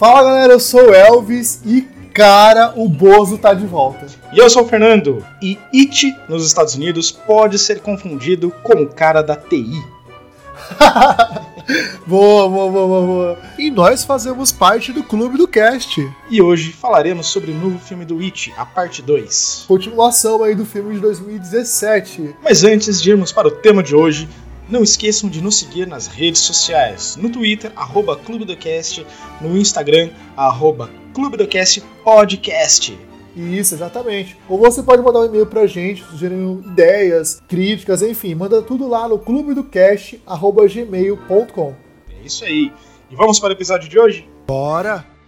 Fala 0.00 0.22
galera, 0.22 0.54
eu 0.54 0.58
sou 0.58 0.88
o 0.88 0.94
Elvis 0.94 1.60
e 1.62 1.82
cara, 2.14 2.72
o 2.74 2.88
Bozo 2.88 3.36
tá 3.36 3.52
de 3.52 3.66
volta. 3.66 4.06
E 4.32 4.38
eu 4.38 4.48
sou 4.48 4.62
o 4.62 4.66
Fernando. 4.66 5.22
E 5.42 5.58
IT 5.74 6.16
nos 6.26 6.46
Estados 6.46 6.74
Unidos 6.74 7.12
pode 7.12 7.58
ser 7.58 7.80
confundido 7.80 8.50
com 8.62 8.82
o 8.82 8.88
cara 8.88 9.20
da 9.20 9.36
TI. 9.36 9.84
boa, 12.06 12.48
boa, 12.48 12.70
boa, 12.70 12.86
boa, 12.86 13.06
boa. 13.06 13.38
E 13.58 13.70
nós 13.70 14.02
fazemos 14.02 14.50
parte 14.50 14.90
do 14.90 15.02
Clube 15.02 15.36
do 15.36 15.46
Cast. 15.46 16.10
E 16.30 16.40
hoje 16.40 16.72
falaremos 16.72 17.26
sobre 17.26 17.50
o 17.50 17.54
novo 17.54 17.78
filme 17.78 18.06
do 18.06 18.20
It, 18.20 18.54
a 18.56 18.64
parte 18.64 19.02
2. 19.02 19.66
Continuação 19.68 20.42
aí 20.42 20.54
do 20.54 20.64
filme 20.64 20.94
de 20.94 21.00
2017. 21.00 22.36
Mas 22.42 22.64
antes 22.64 23.02
de 23.02 23.10
irmos 23.10 23.32
para 23.32 23.48
o 23.48 23.50
tema 23.50 23.82
de 23.82 23.94
hoje, 23.94 24.26
não 24.70 24.82
esqueçam 24.82 25.28
de 25.28 25.42
nos 25.42 25.58
seguir 25.58 25.86
nas 25.86 26.06
redes 26.06 26.40
sociais, 26.42 27.16
no 27.16 27.30
Twitter, 27.30 27.72
arroba 27.74 28.16
Clube 28.16 28.44
do 28.44 28.56
Cast, 28.56 29.04
no 29.40 29.56
Instagram, 29.56 30.10
arroba 30.36 30.90
Clube 31.12 31.36
do 31.36 31.46
Cast 31.46 31.80
Podcast. 32.04 32.96
Isso, 33.36 33.74
exatamente. 33.74 34.36
Ou 34.48 34.58
você 34.58 34.82
pode 34.82 35.02
mandar 35.02 35.20
um 35.20 35.26
e-mail 35.26 35.46
pra 35.46 35.66
gente, 35.66 36.02
sugerindo 36.04 36.62
ideias, 36.66 37.42
críticas, 37.48 38.02
enfim, 38.02 38.34
manda 38.34 38.60
tudo 38.62 38.88
lá 38.88 39.08
no 39.08 39.18
clubedocast.gmail.com. 39.18 41.74
É 42.10 42.14
isso 42.24 42.44
aí. 42.44 42.72
E 43.10 43.16
vamos 43.16 43.40
para 43.40 43.50
o 43.50 43.52
episódio 43.52 43.88
de 43.88 43.98
hoje? 43.98 44.28
Bora! 44.46 45.19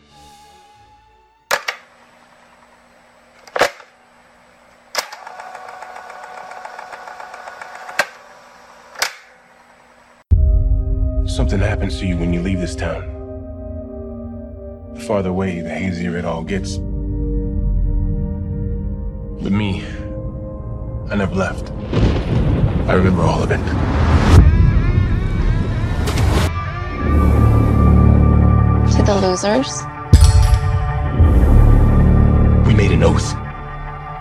Happens 11.92 12.00
to 12.00 12.06
you 12.06 12.16
when 12.16 12.32
you 12.32 12.40
leave 12.40 12.60
this 12.60 12.74
town. 12.74 13.02
The 14.94 15.00
farther 15.00 15.28
away, 15.30 15.60
the 15.60 15.68
hazier 15.68 16.16
it 16.16 16.24
all 16.24 16.42
gets. 16.42 16.78
But 19.42 19.52
me, 19.52 19.84
I 21.10 21.16
never 21.16 21.34
left. 21.34 21.70
I 22.88 22.94
remember 22.94 23.22
all 23.22 23.42
of 23.42 23.50
it. 23.50 23.58
To 28.96 29.02
the 29.02 29.14
losers? 29.20 29.82
We 32.66 32.74
made 32.74 32.92
an 32.92 33.02
oath. 33.02 33.34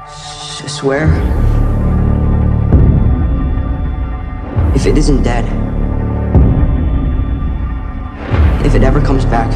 S- 0.08 0.74
swear? 0.74 1.08
If 4.76 4.86
it 4.88 4.98
isn't 4.98 5.24
dead, 5.24 5.46
if 8.66 8.76
it 8.76 8.84
ever 8.84 9.02
comes 9.02 9.26
back, 9.26 9.50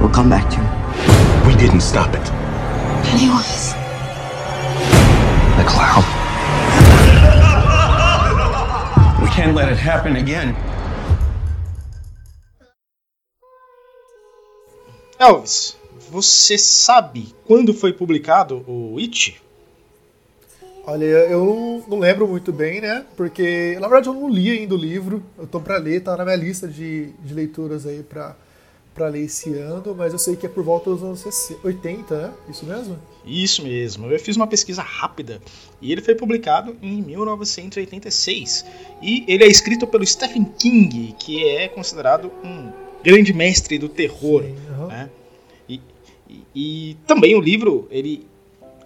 we'll 0.00 0.10
come 0.10 0.30
back 0.30 0.48
to 0.50 0.58
it. 0.60 1.46
We 1.46 1.54
didn't 1.56 1.82
stop 1.82 2.14
it. 2.14 2.24
Pennywise. 3.04 3.74
The 5.58 5.64
clown. 5.68 6.04
We 9.22 9.28
can't 9.28 9.54
let 9.54 9.70
it 9.70 9.78
happen 9.78 10.16
again. 10.16 10.56
Elvis, 15.18 15.76
você 16.10 16.58
sabe 16.58 17.34
quando 17.46 17.72
foi 17.72 17.92
publicado 17.92 18.64
o 18.66 18.98
It? 18.98 19.40
Olha, 20.86 21.04
eu 21.04 21.82
não 21.88 21.98
lembro 21.98 22.28
muito 22.28 22.52
bem, 22.52 22.80
né? 22.80 23.06
Porque, 23.16 23.74
na 23.80 23.88
verdade, 23.88 24.08
eu 24.08 24.14
não 24.14 24.28
li 24.28 24.50
ainda 24.50 24.74
o 24.74 24.78
livro. 24.78 25.22
Eu 25.38 25.46
tô 25.46 25.58
pra 25.60 25.78
ler, 25.78 26.02
tá 26.02 26.16
na 26.16 26.24
minha 26.24 26.36
lista 26.36 26.68
de, 26.68 27.06
de 27.24 27.32
leituras 27.32 27.86
aí 27.86 28.02
pra, 28.02 28.36
pra 28.94 29.08
ler 29.08 29.24
esse 29.24 29.54
ano, 29.54 29.94
mas 29.96 30.12
eu 30.12 30.18
sei 30.18 30.36
que 30.36 30.44
é 30.44 30.48
por 30.48 30.62
volta 30.62 30.90
dos 30.90 31.02
anos 31.02 31.20
60, 31.20 31.66
80, 31.66 32.14
né? 32.28 32.32
Isso 32.50 32.66
mesmo? 32.66 32.98
Isso 33.24 33.62
mesmo. 33.62 34.10
Eu 34.10 34.18
fiz 34.20 34.36
uma 34.36 34.46
pesquisa 34.46 34.82
rápida 34.82 35.40
e 35.80 35.90
ele 35.90 36.02
foi 36.02 36.14
publicado 36.14 36.76
em 36.82 37.00
1986. 37.00 38.66
E 39.00 39.24
ele 39.26 39.42
é 39.44 39.46
escrito 39.48 39.86
pelo 39.86 40.06
Stephen 40.06 40.44
King, 40.58 41.14
que 41.18 41.42
é 41.48 41.66
considerado 41.66 42.30
um 42.44 42.70
grande 43.02 43.32
mestre 43.32 43.78
do 43.78 43.88
terror. 43.88 44.42
Sim, 44.42 44.54
aham. 44.70 44.86
né? 44.88 45.10
E, 45.66 45.80
e- 46.28 46.44
e 46.54 46.96
também 47.06 47.34
o 47.34 47.40
livro, 47.40 47.88
ele 47.90 48.26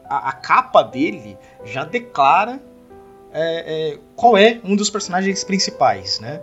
a, 0.08 0.28
a 0.30 0.32
capa 0.32 0.82
dele 0.82 1.36
já 1.64 1.84
declara 1.84 2.60
é, 3.32 3.92
é, 3.94 3.98
qual 4.16 4.36
é 4.36 4.58
um 4.64 4.74
dos 4.74 4.88
personagens 4.90 5.44
principais, 5.44 6.18
né? 6.20 6.40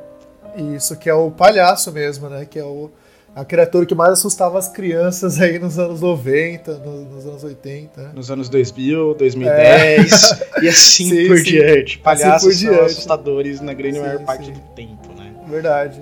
Isso, 0.75 0.95
que 0.97 1.09
é 1.09 1.13
o 1.13 1.29
palhaço 1.31 1.91
mesmo, 1.91 2.29
né? 2.29 2.45
Que 2.45 2.59
é 2.59 2.63
o, 2.63 2.89
a 3.35 3.43
criatura 3.43 3.85
que 3.85 3.93
mais 3.95 4.11
assustava 4.13 4.57
as 4.57 4.69
crianças 4.69 5.41
aí 5.41 5.59
nos 5.59 5.77
anos 5.77 5.99
90, 5.99 6.77
no- 6.77 7.01
nos, 7.05 7.25
anos 7.25 7.43
80. 7.43 8.01
né? 8.01 8.11
Nos 8.13 8.31
anos 8.31 8.47
2000, 8.47 9.15
2010 9.15 10.21
e 10.63 10.67
assim 10.69 11.09
Sim, 11.09 11.27
por 11.27 11.37
sim. 11.39 11.43
diante. 11.43 11.97
Palhaços 11.97 12.47
Assim 12.47 12.47
por 12.47 12.53
são 12.67 12.73
diante. 12.75 12.91
assustadores 12.91 13.59
na 13.61 13.73
grande 13.73 13.95
Sim, 13.97 14.01
maior 14.03 14.19
parte 14.23 14.51
do 14.51 14.59
tempo, 14.75 15.13
né? 15.17 15.33
Verdade. 15.47 16.01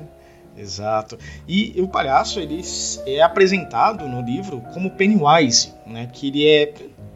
Exato. 0.55 1.17
E 1.47 1.73
o 1.81 1.87
palhaço 1.87 2.39
ele 2.39 2.61
é 3.07 3.21
apresentado 3.23 4.07
no 4.07 4.21
livro 4.21 4.61
como 4.71 4.91
Pennywise, 4.91 5.73
né? 5.87 6.07
Que 6.13 6.27
ele 6.27 6.47
é 6.47 6.73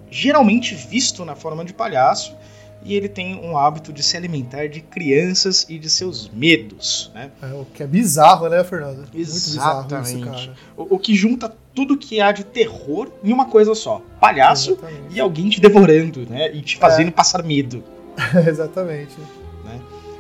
geralmente 0.10 0.74
visto 0.76 1.24
na 1.26 1.36
forma 1.36 1.64
de 1.66 1.74
palhaço 1.74 2.36
e 2.84 2.94
ele 2.96 3.10
tem 3.10 3.36
um 3.36 3.58
hábito 3.58 3.92
de 3.92 4.04
se 4.04 4.16
alimentar 4.16 4.68
de 4.68 4.82
crianças 4.82 5.66
e 5.68 5.78
de 5.80 5.90
seus 5.90 6.30
medos, 6.30 7.12
né? 7.14 7.32
É, 7.42 7.48
o 7.48 7.66
que 7.74 7.82
é 7.84 7.88
bizarro, 7.88 8.48
né, 8.48 8.64
Fernando? 8.64 8.98
Muito 8.98 9.18
Exatamente. 9.18 10.14
bizarro 10.16 10.36
isso, 10.38 10.46
cara. 10.48 10.54
O, 10.78 10.96
o 10.96 11.00
que 11.00 11.16
junta 11.16 11.54
tudo 11.74 11.98
que 11.98 12.22
há 12.22 12.32
de 12.32 12.44
terror 12.44 13.10
em 13.24 13.34
uma 13.34 13.46
coisa 13.46 13.74
só: 13.76 14.02
palhaço 14.20 14.72
Exatamente. 14.72 15.16
e 15.16 15.20
alguém 15.20 15.50
te 15.50 15.60
devorando, 15.60 16.26
né? 16.30 16.54
E 16.56 16.62
te 16.62 16.78
fazendo 16.78 17.08
É. 17.10 17.12
passar 17.12 17.44
medo. 17.44 17.84
Exatamente. 18.48 19.16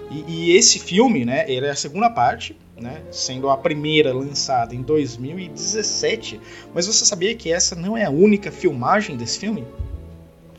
E, 0.09 0.23
e 0.28 0.56
esse 0.56 0.79
filme, 0.79 1.25
né, 1.25 1.45
ele 1.51 1.66
é 1.66 1.69
a 1.72 1.75
segunda 1.75 2.09
parte, 2.09 2.56
né, 2.79 3.01
sendo 3.12 3.50
a 3.50 3.57
primeira 3.57 4.13
lançada 4.13 4.73
em 4.73 4.81
2017. 4.81 6.40
Mas 6.73 6.88
você 6.88 7.06
sabia 7.06 7.35
que 7.35 7.51
essa 7.51 7.75
não 7.75 7.97
é 7.97 8.06
a 8.06 8.09
única 8.09 8.51
filmagem 8.51 9.18
desse 9.18 9.40
filme? 9.40 9.66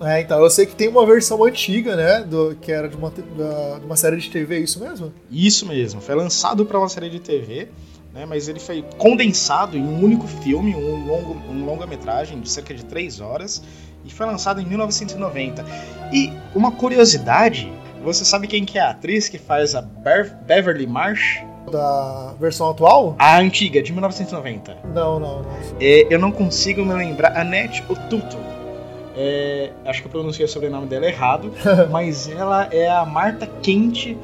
É, 0.00 0.20
então, 0.20 0.38
eu 0.40 0.48
sei 0.50 0.64
que 0.64 0.76
tem 0.76 0.86
uma 0.88 1.04
versão 1.04 1.42
antiga, 1.44 1.96
né, 1.96 2.20
do, 2.20 2.56
que 2.60 2.70
era 2.70 2.88
de 2.88 2.96
uma, 2.96 3.10
da- 3.10 3.78
de 3.80 3.86
uma 3.86 3.96
série 3.96 4.16
de 4.16 4.30
TV, 4.30 4.56
é 4.56 4.60
isso 4.60 4.78
mesmo? 4.78 5.12
Isso 5.30 5.66
mesmo, 5.66 6.00
foi 6.00 6.14
lançado 6.14 6.64
para 6.64 6.78
uma 6.78 6.88
série 6.88 7.10
de 7.10 7.18
TV, 7.18 7.68
né, 8.14 8.24
mas 8.24 8.46
ele 8.48 8.60
foi 8.60 8.84
condensado 8.96 9.76
em 9.76 9.82
um 9.82 10.04
único 10.04 10.26
filme, 10.28 10.72
um, 10.76 11.04
longo, 11.04 11.32
um 11.50 11.64
longa-metragem 11.64 12.38
de 12.40 12.48
cerca 12.48 12.72
de 12.72 12.84
3 12.84 13.20
horas, 13.20 13.60
e 14.04 14.10
foi 14.10 14.24
lançado 14.26 14.60
em 14.60 14.64
1990. 14.66 15.64
E 16.12 16.32
uma 16.54 16.70
curiosidade, 16.70 17.72
você 18.02 18.24
sabe 18.24 18.46
quem 18.46 18.64
que 18.64 18.78
é 18.78 18.82
a 18.82 18.90
atriz 18.90 19.28
que 19.28 19.38
faz 19.38 19.74
a 19.74 19.82
Bev- 19.82 20.32
Beverly 20.46 20.86
Marsh? 20.86 21.40
Da 21.70 22.32
versão 22.40 22.70
atual? 22.70 23.14
A 23.18 23.38
antiga, 23.38 23.82
de 23.82 23.92
1990. 23.92 24.76
Não, 24.94 25.20
não, 25.20 25.42
não. 25.42 25.50
É, 25.80 26.06
eu 26.08 26.18
não 26.18 26.32
consigo 26.32 26.82
me 26.84 26.94
lembrar. 26.94 27.36
Annette 27.36 27.84
Otuto. 27.88 28.38
É, 29.16 29.70
acho 29.84 30.00
que 30.00 30.06
eu 30.06 30.12
pronunciei 30.12 30.46
o 30.46 30.48
sobrenome 30.48 30.86
dela 30.86 31.06
errado, 31.06 31.52
mas 31.90 32.28
ela 32.30 32.68
é 32.72 32.88
a 32.88 33.04
Marta 33.04 33.46
Kent 33.62 34.16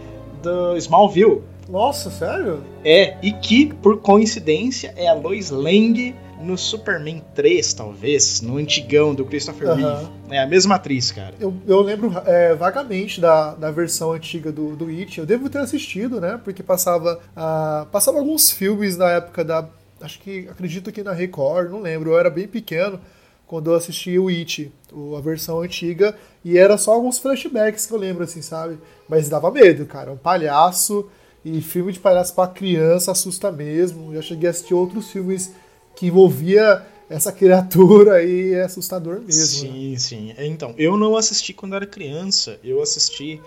do 0.42 0.76
Smallville. 0.76 1.42
Nossa, 1.68 2.10
sério? 2.10 2.62
É, 2.84 3.16
e 3.22 3.32
que, 3.32 3.72
por 3.74 4.00
coincidência, 4.00 4.92
é 4.96 5.08
a 5.08 5.14
Lois 5.14 5.50
Lane 5.50 6.14
no 6.40 6.58
Superman 6.58 7.22
3, 7.34 7.72
talvez, 7.72 8.40
no 8.42 8.58
antigão 8.58 9.14
do 9.14 9.24
Christopher 9.24 9.70
Aham. 9.70 9.76
Reeve. 9.76 10.10
É 10.30 10.38
a 10.40 10.46
mesma 10.46 10.74
atriz, 10.74 11.10
cara. 11.10 11.34
Eu, 11.40 11.54
eu 11.66 11.80
lembro 11.80 12.12
é, 12.26 12.54
vagamente 12.54 13.20
da, 13.20 13.54
da 13.54 13.70
versão 13.70 14.12
antiga 14.12 14.52
do, 14.52 14.76
do 14.76 14.88
It. 14.88 15.18
Eu 15.18 15.26
devo 15.26 15.48
ter 15.48 15.58
assistido, 15.58 16.20
né? 16.20 16.38
Porque 16.42 16.62
passava, 16.62 17.20
ah, 17.34 17.86
passava 17.90 18.18
alguns 18.18 18.50
filmes 18.50 18.96
na 18.96 19.10
época 19.10 19.44
da. 19.44 19.66
Acho 20.00 20.18
que. 20.20 20.46
Acredito 20.50 20.92
que 20.92 21.02
na 21.02 21.12
Record, 21.12 21.70
não 21.70 21.80
lembro. 21.80 22.10
Eu 22.10 22.18
era 22.18 22.28
bem 22.28 22.46
pequeno 22.46 23.00
quando 23.46 23.70
eu 23.70 23.76
assisti 23.76 24.18
o 24.18 24.28
It, 24.28 24.70
a 25.16 25.20
versão 25.20 25.60
antiga. 25.60 26.14
E 26.44 26.58
era 26.58 26.76
só 26.76 26.92
alguns 26.92 27.18
flashbacks 27.18 27.86
que 27.86 27.92
eu 27.92 27.98
lembro, 27.98 28.24
assim, 28.24 28.42
sabe? 28.42 28.78
Mas 29.08 29.28
dava 29.28 29.50
medo, 29.50 29.86
cara. 29.86 30.12
Um 30.12 30.16
palhaço. 30.16 31.08
E 31.44 31.60
filme 31.60 31.92
de 31.92 32.00
palhaço 32.00 32.34
pra 32.34 32.46
criança 32.46 33.12
assusta 33.12 33.52
mesmo. 33.52 34.14
Já 34.14 34.22
cheguei 34.22 34.48
a 34.48 34.50
assistir 34.50 34.74
outros 34.74 35.10
filmes 35.10 35.52
que 35.94 36.06
envolvia 36.06 36.84
essa 37.08 37.30
criatura 37.30 38.22
e 38.24 38.54
é 38.54 38.62
assustador 38.62 39.20
mesmo. 39.20 39.68
né? 39.68 39.72
Sim, 39.72 39.96
sim. 39.98 40.34
Então, 40.38 40.74
eu 40.78 40.96
não 40.96 41.16
assisti 41.16 41.52
quando 41.52 41.76
era 41.76 41.86
criança. 41.86 42.58
Eu 42.64 42.82
assisti 42.82 43.40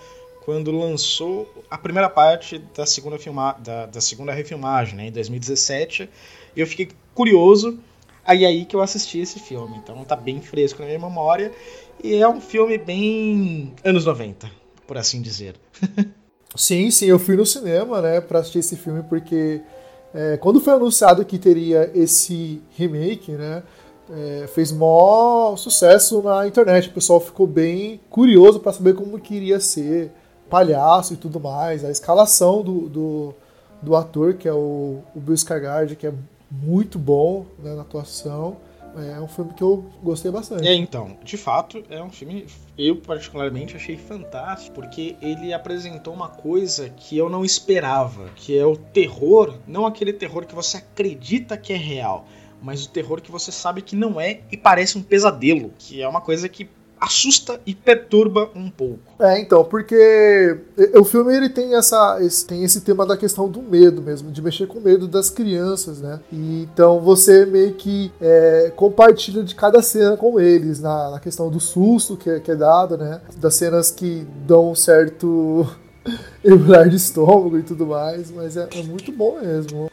quando 0.46 0.72
lançou 0.72 1.52
a 1.70 1.78
primeira 1.78 2.10
parte 2.10 2.60
da 2.76 2.86
segunda, 2.86 3.18
filma 3.18 3.54
da, 3.60 3.86
da 3.88 4.00
segunda 4.00 4.32
refilmagem, 4.32 4.96
né, 4.96 5.08
em 5.08 5.12
2017. 5.12 6.10
Eu 6.56 6.66
fiquei 6.66 6.90
curioso, 7.14 7.80
aí 8.24 8.46
aí 8.46 8.64
que 8.64 8.76
eu 8.76 8.82
assisti 8.82 9.20
esse 9.20 9.40
filme. 9.40 9.76
Então 9.78 10.04
tá 10.06 10.16
bem 10.16 10.40
fresco 10.40 10.80
na 10.80 10.86
minha 10.86 11.00
memória. 11.00 11.52
E 12.02 12.16
é 12.16 12.28
um 12.30 12.40
filme 12.40 12.78
bem 12.78 13.74
anos 13.84 14.06
90, 14.06 14.50
por 14.86 14.98
assim 14.98 15.22
dizer. 15.22 15.56
Sim, 16.58 16.90
sim, 16.90 17.06
eu 17.06 17.20
fui 17.20 17.36
no 17.36 17.46
cinema, 17.46 18.02
né, 18.02 18.20
pra 18.20 18.40
assistir 18.40 18.60
esse 18.60 18.76
filme 18.76 19.04
porque 19.04 19.62
é, 20.14 20.36
quando 20.38 20.60
foi 20.60 20.74
anunciado 20.74 21.24
que 21.24 21.38
teria 21.38 21.92
esse 21.94 22.60
remake, 22.76 23.34
né? 23.34 23.62
É, 24.10 24.48
fez 24.48 24.72
maior 24.72 25.58
sucesso 25.58 26.22
na 26.22 26.48
internet. 26.48 26.90
O 26.90 26.94
pessoal 26.94 27.20
ficou 27.20 27.46
bem 27.46 28.00
curioso 28.10 28.60
para 28.60 28.72
saber 28.72 28.96
como 28.96 29.20
que 29.20 29.36
iria 29.36 29.60
ser 29.60 30.12
palhaço 30.50 31.14
e 31.14 31.18
tudo 31.18 31.40
mais. 31.40 31.84
A 31.84 31.92
escalação 31.92 32.64
do, 32.64 32.88
do, 32.88 33.36
do 33.82 33.96
ator, 33.96 34.34
que 34.36 34.48
é 34.48 34.54
o, 34.54 35.00
o 35.14 35.20
Bill 35.20 35.36
Skarsgård, 35.36 35.96
que 35.98 36.08
é 36.08 36.14
muito 36.50 36.98
bom 36.98 37.46
né, 37.62 37.76
na 37.76 37.82
atuação. 37.82 38.58
É 38.98 39.20
um 39.20 39.28
filme 39.28 39.54
que 39.54 39.62
eu 39.62 39.86
gostei 40.02 40.32
bastante. 40.32 40.68
É, 40.68 40.74
então, 40.74 41.18
de 41.24 41.38
fato, 41.38 41.84
é 41.90 42.02
um 42.02 42.10
filme 42.10 42.46
eu 42.78 42.98
particularmente 42.98 43.76
achei 43.76 43.98
fantástico, 43.98 44.76
porque 44.76 45.16
ele 45.22 45.54
apresentou 45.54 46.14
uma 46.14 46.30
coisa 46.30 46.90
que 46.90 47.18
eu 47.18 47.30
não 47.30 47.44
esperava, 47.44 48.30
que 48.36 48.58
é 48.58 48.66
o 48.66 48.76
terror, 48.76 49.56
não 49.68 49.86
aquele 49.86 50.14
terror 50.14 50.46
que 50.46 50.56
você 50.56 50.78
acredita 50.78 51.58
que 51.58 51.74
é 51.74 51.78
real, 51.78 52.28
mas 52.62 52.86
o 52.86 52.90
terror 52.90 53.22
que 53.22 53.32
você 53.32 53.52
sabe 53.52 53.82
que 53.82 53.96
não 53.96 54.20
é 54.20 54.42
e 54.52 54.58
parece 54.58 54.98
um 54.98 55.02
pesadelo, 55.02 55.74
que 55.78 56.02
é 56.02 56.08
uma 56.08 56.22
coisa 56.22 56.48
que 56.50 56.70
assusta 57.00 57.60
e 57.66 57.74
perturba 57.74 58.50
um 58.56 58.70
pouco. 58.70 59.00
É, 59.20 59.40
então, 59.40 59.64
porque 59.64 60.58
o 60.96 61.04
filme 61.04 61.36
ele 61.36 61.50
tem 61.50 61.76
essa 61.76 62.18
esse, 62.22 62.46
tem 62.46 62.64
esse 62.64 62.82
tema 62.82 63.06
da 63.06 63.18
questão 63.18 63.50
do 63.50 63.62
medo 63.62 64.02
mesmo, 64.02 64.32
de 64.32 64.42
mexer 64.42 64.68
com 64.68 64.80
o 64.80 64.82
medo 64.82 65.08
das 65.08 65.30
crianças, 65.30 66.02
né? 66.02 66.20
E, 66.32 66.64
então 66.64 67.00
você 67.00 67.46
meio 67.46 67.74
que 67.74 68.12
é, 68.22 68.72
compartilha 68.76 69.44
de 69.44 69.56
cada 69.56 69.82
cena 69.82 70.18
com 70.18 70.40
eles, 70.40 70.80
na, 70.80 71.12
na 71.12 71.20
questão 71.20 71.50
do 71.50 71.60
susto 71.60 72.18
que 72.18 72.30
é, 72.30 72.40
que 72.40 72.52
é 72.52 72.56
dado, 72.56 72.98
né? 72.98 73.22
Das 73.38 73.56
cenas 73.56 73.92
que 73.92 74.28
dão 74.46 74.72
um 74.72 74.76
certo 74.76 75.68
embrulhar 76.44 76.90
de 76.90 76.96
estômago 76.96 77.58
e 77.58 77.64
tudo 77.64 77.86
mais, 77.86 78.32
mas 78.32 78.58
é, 78.58 78.68
é 78.72 78.84
muito 78.84 79.12
bom 79.12 79.40
mesmo. 79.42 79.90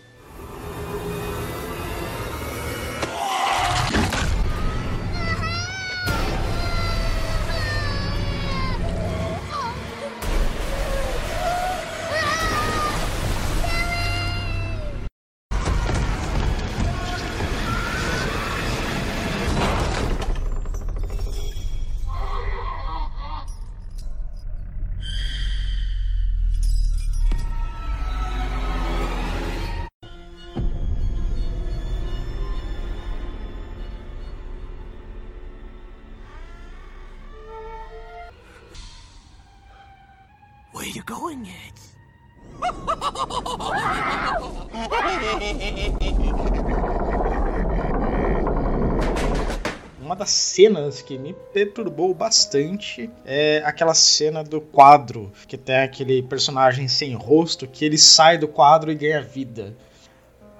Cenas 50.54 51.02
que 51.02 51.18
me 51.18 51.34
perturbou 51.52 52.14
bastante 52.14 53.10
é 53.24 53.60
aquela 53.64 53.92
cena 53.92 54.44
do 54.44 54.60
quadro, 54.60 55.32
que 55.48 55.58
tem 55.58 55.78
aquele 55.78 56.22
personagem 56.22 56.86
sem 56.86 57.12
rosto, 57.12 57.66
que 57.66 57.84
ele 57.84 57.98
sai 57.98 58.38
do 58.38 58.46
quadro 58.46 58.92
e 58.92 58.94
ganha 58.94 59.20
vida. 59.20 59.76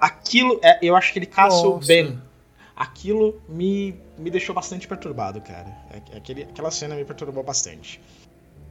Aquilo, 0.00 0.58
é, 0.62 0.80
eu 0.82 0.96
acho 0.96 1.12
que 1.12 1.20
ele 1.20 1.26
caça 1.26 1.64
o. 1.66 1.78
Ben. 1.78 2.20
Aquilo 2.74 3.40
me, 3.48 3.94
me 4.18 4.30
deixou 4.30 4.52
bastante 4.52 4.88
perturbado, 4.88 5.40
cara. 5.40 5.72
É- 5.92 6.16
Aquele, 6.16 6.42
aquela 6.42 6.72
cena 6.72 6.96
me 6.96 7.04
perturbou 7.04 7.44
bastante. 7.44 8.00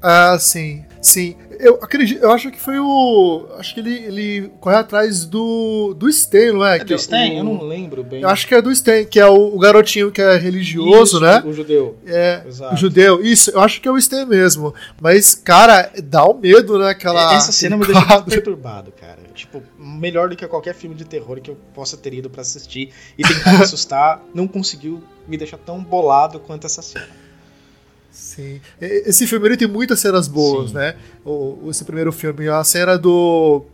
Ah, 0.04 0.38
sim, 0.38 0.84
sim. 1.02 1.36
Eu 1.60 1.76
acredito, 1.82 2.22
eu 2.22 2.30
acho 2.32 2.52
que 2.52 2.60
foi 2.60 2.78
o. 2.78 3.46
Acho 3.58 3.74
que 3.74 3.80
ele, 3.80 3.94
ele 3.94 4.52
corre 4.60 4.76
atrás 4.76 5.24
do. 5.26 5.94
do 5.98 6.10
Stan, 6.10 6.52
não 6.52 6.66
é? 6.66 6.76
É 6.76 6.80
Que 6.80 6.86
do 6.86 6.96
Stan? 6.96 7.16
o- 7.18 7.38
Eu 7.38 7.44
não 7.46 7.64
lembro 7.64 8.04
bem. 8.04 8.22
Eu 8.22 8.28
acho 8.28 8.46
que 8.46 8.54
é 8.54 8.62
do 8.62 8.70
Stan, 8.70 9.06
que 9.06 9.18
é 9.18 9.26
o, 9.28 9.56
o 9.56 9.58
garotinho 9.60 10.12
que 10.12 10.22
é 10.22 10.36
religioso, 10.36 11.18
Isso, 11.18 11.20
né? 11.22 11.42
O 11.46 11.54
judeu. 11.54 11.98
É, 12.06 12.42
Exato. 12.46 12.74
o 12.74 12.78
judeu. 12.78 13.24
Isso, 13.24 13.52
eu 13.52 13.62
acho 13.62 13.80
que 13.80 13.88
é 13.88 13.92
o 13.92 13.98
Stan 13.98 14.26
mesmo. 14.26 14.74
Mas, 15.00 15.36
cara, 15.36 15.90
dá 16.04 16.26
um 16.28 16.34
medo, 16.34 16.78
né? 16.78 16.90
Aquela, 16.90 17.34
Essa 17.34 17.54
cena 17.54 17.78
me 17.78 17.86
deixou 17.86 18.06
muito 18.06 18.26
perturbado, 18.30 18.92
cara. 18.92 19.20
Tipo, 19.34 19.64
melhor 19.80 20.28
do 20.30 20.36
que 20.36 20.46
qualquer 20.48 20.76
filme 20.76 20.96
de 20.96 21.06
terror 21.06 21.40
que 21.40 21.50
eu 21.50 21.58
possa 21.74 21.96
ter 21.96 22.14
ido 22.14 22.30
pra 22.30 22.42
assistir 22.42 22.90
e 23.18 23.24
tentar 23.24 23.54
me 23.54 23.64
assustar, 23.64 24.22
não 24.36 24.48
conseguiu 24.50 25.02
me 25.28 25.38
deixar 25.38 25.58
tão 25.58 25.82
bolado 25.82 26.40
quanto 26.42 26.66
essa 26.68 26.82
cena. 26.82 27.08
Sim. 28.14 28.62
Esse 28.80 29.26
filme 29.26 29.48
ele 29.48 29.58
tem 29.58 29.68
muitas 29.68 30.00
cenas 30.00 30.28
boas, 30.28 30.70
Sim. 30.70 30.76
né? 30.76 30.96
O, 31.26 31.68
esse 31.70 31.84
primeiro 31.84 32.12
filme, 32.12 32.48
a 32.48 32.64
cena 32.64 32.96
do. 32.98 33.66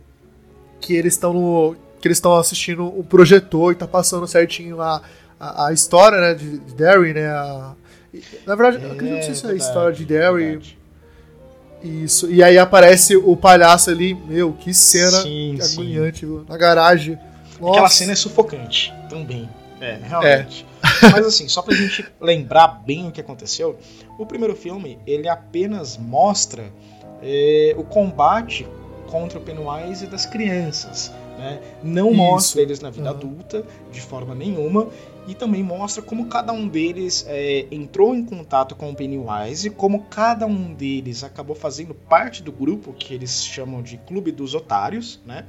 que 0.80 0.94
eles 0.94 1.12
estão 1.12 1.32
no. 1.34 1.76
que 2.00 2.08
eles 2.08 2.16
estão 2.16 2.34
assistindo 2.36 2.84
um 2.86 3.02
projetor 3.02 3.72
e 3.72 3.74
tá 3.76 3.86
passando 3.86 4.26
certinho 4.26 4.80
a, 4.80 5.02
a, 5.38 5.66
a 5.66 5.72
história, 5.74 6.18
né? 6.20 6.34
De, 6.34 6.58
de 6.58 6.74
Derry, 6.74 7.12
né? 7.12 7.26
a- 7.28 7.74
na 8.46 8.56
verdade, 8.56 8.82
eu 8.84 8.90
acredito 8.92 9.24
que 9.26 9.30
isso 9.30 9.46
é 9.46 9.50
a 9.50 9.52
verdade, 9.52 9.62
história 9.68 9.92
de 9.94 10.04
Derry. 10.06 10.44
verdade. 10.44 10.78
Isso. 11.82 12.30
E 12.30 12.42
aí 12.42 12.58
aparece 12.58 13.16
o 13.16 13.36
palhaço 13.36 13.90
ali, 13.90 14.14
meu, 14.14 14.52
que 14.54 14.72
cena 14.74 15.22
Sim, 15.22 15.58
sim. 15.60 15.72
agoniante, 15.72 16.26
viu? 16.26 16.44
Na 16.48 16.56
garagem. 16.56 17.18
Aquela 17.54 17.82
Nossa. 17.82 17.94
cena 17.94 18.12
é 18.12 18.14
sufocante 18.16 18.92
também. 19.08 19.48
É, 19.80 19.98
realmente. 20.02 20.66
Mas 21.02 21.26
assim, 21.26 21.48
só 21.48 21.62
pra 21.62 21.74
gente 21.74 22.04
lembrar 22.20 22.68
bem 22.68 23.08
o 23.08 23.12
que 23.12 23.20
aconteceu, 23.20 23.78
o 24.18 24.26
primeiro 24.26 24.54
filme, 24.54 24.98
ele 25.06 25.28
apenas 25.28 25.96
mostra 25.96 26.72
é, 27.22 27.74
o 27.76 27.84
combate 27.84 28.66
contra 29.06 29.38
o 29.38 29.42
Pennywise 29.42 30.06
das 30.06 30.26
crianças. 30.26 31.12
Né? 31.36 31.60
Não 31.82 32.08
Isso. 32.08 32.16
mostra 32.16 32.62
eles 32.62 32.80
na 32.80 32.90
vida 32.90 33.08
Aham. 33.08 33.18
adulta, 33.18 33.64
de 33.90 34.00
forma 34.00 34.34
nenhuma, 34.34 34.88
e 35.26 35.34
também 35.34 35.62
mostra 35.62 36.02
como 36.02 36.26
cada 36.26 36.52
um 36.52 36.68
deles 36.68 37.24
é, 37.28 37.66
entrou 37.70 38.14
em 38.14 38.24
contato 38.24 38.74
com 38.74 38.90
o 38.90 38.94
Pennywise, 38.94 39.70
como 39.70 40.04
cada 40.04 40.46
um 40.46 40.74
deles 40.74 41.24
acabou 41.24 41.56
fazendo 41.56 41.94
parte 41.94 42.42
do 42.42 42.52
grupo 42.52 42.92
que 42.92 43.14
eles 43.14 43.44
chamam 43.44 43.82
de 43.82 43.96
Clube 43.98 44.32
dos 44.32 44.54
Otários, 44.54 45.20
né? 45.24 45.46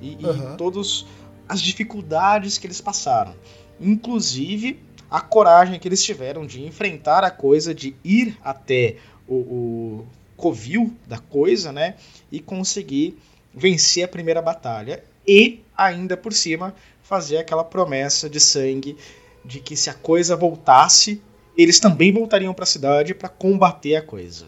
E, 0.00 0.18
e 0.20 0.26
Aham. 0.26 0.56
todos 0.56 1.06
as 1.48 1.60
dificuldades 1.60 2.58
que 2.58 2.66
eles 2.66 2.80
passaram. 2.80 3.34
Inclusive, 3.80 4.78
a 5.10 5.20
coragem 5.20 5.78
que 5.78 5.88
eles 5.88 6.02
tiveram 6.02 6.46
de 6.46 6.64
enfrentar 6.64 7.24
a 7.24 7.30
coisa, 7.30 7.74
de 7.74 7.94
ir 8.04 8.36
até 8.42 8.96
o, 9.28 9.34
o 9.34 10.06
covil 10.36 10.92
da 11.06 11.18
coisa, 11.18 11.72
né? 11.72 11.94
E 12.30 12.40
conseguir 12.40 13.16
vencer 13.54 14.04
a 14.04 14.08
primeira 14.08 14.42
batalha. 14.42 15.04
E, 15.26 15.60
ainda 15.76 16.16
por 16.16 16.32
cima, 16.32 16.74
fazer 17.02 17.38
aquela 17.38 17.64
promessa 17.64 18.28
de 18.28 18.40
sangue 18.40 18.96
de 19.44 19.60
que 19.60 19.76
se 19.76 19.90
a 19.90 19.94
coisa 19.94 20.34
voltasse, 20.34 21.20
eles 21.56 21.78
também 21.78 22.12
voltariam 22.12 22.52
para 22.52 22.64
a 22.64 22.66
cidade 22.66 23.14
para 23.14 23.28
combater 23.28 23.96
a 23.96 24.02
coisa. 24.02 24.46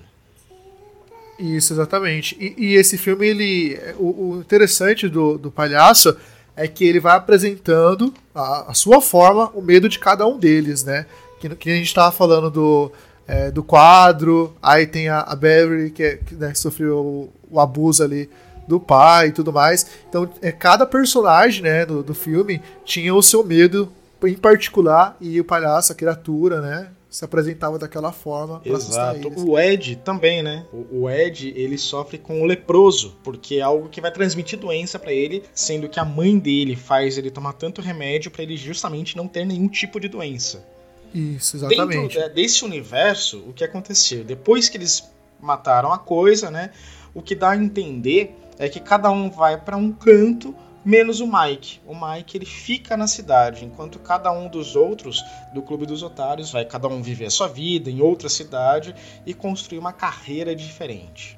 Isso, 1.38 1.73
exatamente. 1.75 2.37
E, 2.40 2.54
e 2.56 2.75
esse 2.75 2.97
filme, 2.97 3.26
ele. 3.26 3.78
O, 3.99 4.33
o 4.33 4.40
interessante 4.40 5.09
do, 5.09 5.37
do 5.37 5.50
palhaço 5.50 6.16
é 6.57 6.67
que 6.67 6.85
ele 6.85 6.99
vai 6.99 7.17
apresentando 7.17 8.13
a, 8.35 8.71
a 8.71 8.75
sua 8.75 9.01
forma, 9.01 9.51
o 9.55 9.61
medo 9.61 9.89
de 9.89 9.99
cada 9.99 10.27
um 10.27 10.39
deles, 10.39 10.85
né? 10.85 11.07
Que, 11.39 11.49
que 11.55 11.71
a 11.71 11.75
gente 11.75 11.95
tava 11.95 12.11
falando 12.11 12.51
do, 12.51 12.91
é, 13.29 13.51
do 13.51 13.63
quadro, 13.63 14.55
aí 14.63 14.87
tem 14.87 15.09
a, 15.09 15.21
a 15.21 15.37
Beverly, 15.37 15.91
que, 15.91 16.03
é- 16.03 16.17
que, 16.17 16.35
né, 16.35 16.55
sofreu 16.55 16.97
o, 16.99 17.33
o 17.51 17.61
abuso 17.61 18.03
ali 18.03 18.31
do 18.67 18.81
pai 18.81 19.29
e 19.29 19.33
tudo 19.33 19.53
mais. 19.53 19.87
Então, 20.09 20.29
é, 20.41 20.51
cada 20.51 20.87
personagem 20.87 21.63
né, 21.63 21.85
do, 21.85 22.03
do 22.03 22.15
filme 22.15 22.61
tinha 22.85 23.15
o 23.15 23.23
seu 23.23 23.45
medo 23.45 23.93
em 24.25 24.35
particular, 24.35 25.15
e 25.21 25.39
o 25.39 25.45
palhaço, 25.45 25.93
a 25.93 25.95
criatura, 25.95 26.61
né? 26.61 26.89
Se 27.09 27.25
apresentava 27.25 27.79
daquela 27.79 28.13
forma 28.13 28.61
Exato. 28.65 29.33
O 29.41 29.59
Ed 29.59 29.97
também, 29.97 30.43
né? 30.43 30.67
O, 30.73 31.03
o 31.03 31.11
Ed, 31.11 31.53
ele 31.57 31.79
sofre 31.79 32.19
com 32.19 32.43
o 32.43 32.45
leproso, 32.45 33.17
porque 33.23 33.57
é 33.57 33.63
algo 33.63 33.89
que 33.89 34.01
vai 34.01 34.11
transmitir 34.11 34.59
doença 34.59 34.99
pra 34.99 35.13
ele, 35.13 35.45
sendo 35.55 35.89
que 35.89 36.01
a 36.01 36.05
mãe 36.05 36.39
dele 36.39 36.77
faz 36.77 37.17
ele 37.17 37.31
tomar 37.31 37.53
tanto 37.53 37.81
remédio 37.81 38.31
pra 38.31 38.43
ele 38.43 38.57
justamente 38.57 39.17
não 39.17 39.29
ter 39.29 39.45
nenhum 39.47 39.69
tipo 39.69 40.01
de 40.01 40.09
doença. 40.09 40.67
Isso, 41.15 41.57
exatamente. 41.57 42.15
Dentro 42.15 42.35
desse 42.35 42.65
universo, 42.65 43.39
o 43.49 43.53
que 43.53 43.65
aconteceu? 43.65 44.25
Depois 44.25 44.69
que 44.69 44.77
eles 44.77 45.09
mataram 45.41 45.93
a 45.93 45.99
coisa, 45.99 46.51
né? 46.51 46.71
O 47.15 47.23
que 47.23 47.35
dá 47.35 47.51
a 47.51 47.57
entender 47.57 48.37
é 48.59 48.69
que 48.69 48.81
cada 48.81 49.11
um 49.11 49.31
vai 49.31 49.59
pra 49.59 49.77
um 49.77 49.93
canto, 49.93 50.55
menos 50.87 51.19
o 51.19 51.26
Mike. 51.26 51.81
O 51.85 51.95
Mike 51.95 52.38
ele 52.38 52.47
fica 52.47 52.97
na 52.97 53.09
cidade, 53.09 53.64
enquanto 53.64 53.99
cada 53.99 54.31
um 54.31 54.49
dos 54.49 54.76
outros 54.76 55.21
do 55.52 55.61
Clube 55.61 55.85
dos 55.85 56.05
Otários 56.05 56.52
vai 56.52 56.64
cada 56.64 56.87
um 56.87 57.02
viver 57.02 57.26
a 57.26 57.31
sua 57.31 57.49
vida 57.49 57.90
em 57.90 58.00
outra 58.00 58.28
cidade 58.28 58.95
e 59.26 59.35
construir 59.35 59.78
uma 59.78 59.93
carreira 59.93 60.55
diferente. 60.55 61.37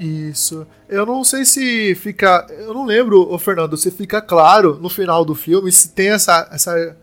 Isso. 0.00 0.66
Eu 0.88 1.04
não 1.04 1.22
sei 1.22 1.44
se 1.44 1.94
fica. 1.94 2.46
Eu 2.48 2.72
não 2.72 2.86
lembro, 2.86 3.30
ô 3.30 3.38
Fernando, 3.38 3.76
se 3.76 3.90
fica 3.90 4.22
claro 4.22 4.78
no 4.80 4.88
final 4.88 5.22
do 5.22 5.34
filme 5.34 5.70
se 5.70 5.90
tem 5.90 6.08
essa, 6.08 6.48
essa, 6.50 6.96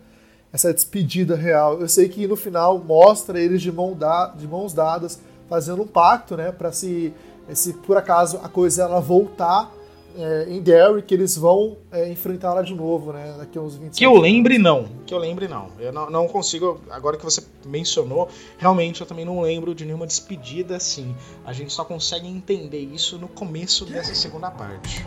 essa 0.52 0.74
despedida 0.74 1.36
real. 1.36 1.80
Eu 1.80 1.88
sei 1.88 2.08
que 2.08 2.26
no 2.26 2.36
final 2.36 2.78
mostra 2.78 3.40
eles 3.40 3.62
de, 3.62 3.70
mão 3.70 3.94
da, 3.94 4.26
de 4.26 4.46
mãos 4.46 4.74
dadas 4.74 5.20
fazendo 5.48 5.82
um 5.82 5.86
pacto, 5.86 6.36
né? 6.36 6.50
Pra 6.50 6.72
se, 6.72 7.14
se 7.54 7.72
por 7.74 7.96
acaso 7.96 8.40
a 8.42 8.48
coisa 8.48 8.82
ela 8.82 9.00
voltar 9.00 9.70
é, 10.16 10.46
em 10.48 10.60
Derry, 10.60 11.02
que 11.02 11.14
eles 11.14 11.36
vão 11.36 11.78
é, 11.90 12.10
enfrentá-la 12.10 12.62
de 12.62 12.74
novo, 12.74 13.12
né? 13.12 13.34
Daqui 13.38 13.58
a 13.58 13.60
uns 13.60 13.76
20 13.76 13.96
Que 13.96 14.04
eu 14.04 14.14
lembre, 14.16 14.58
não. 14.58 14.88
Que 15.06 15.14
eu 15.14 15.18
lembre, 15.18 15.48
não. 15.48 15.68
Eu 15.78 15.92
não, 15.92 16.10
não 16.10 16.28
consigo. 16.28 16.80
Agora 16.90 17.16
que 17.16 17.24
você 17.24 17.42
mencionou, 17.66 18.28
realmente 18.58 19.00
eu 19.00 19.06
também 19.06 19.24
não 19.24 19.40
lembro 19.40 19.74
de 19.74 19.84
nenhuma 19.84 20.06
despedida 20.06 20.76
assim. 20.76 21.14
A 21.44 21.52
gente 21.52 21.72
só 21.72 21.84
consegue 21.84 22.26
entender 22.26 22.80
isso 22.80 23.18
no 23.18 23.28
começo 23.28 23.84
dessa 23.84 24.14
segunda 24.14 24.50
parte. 24.50 25.06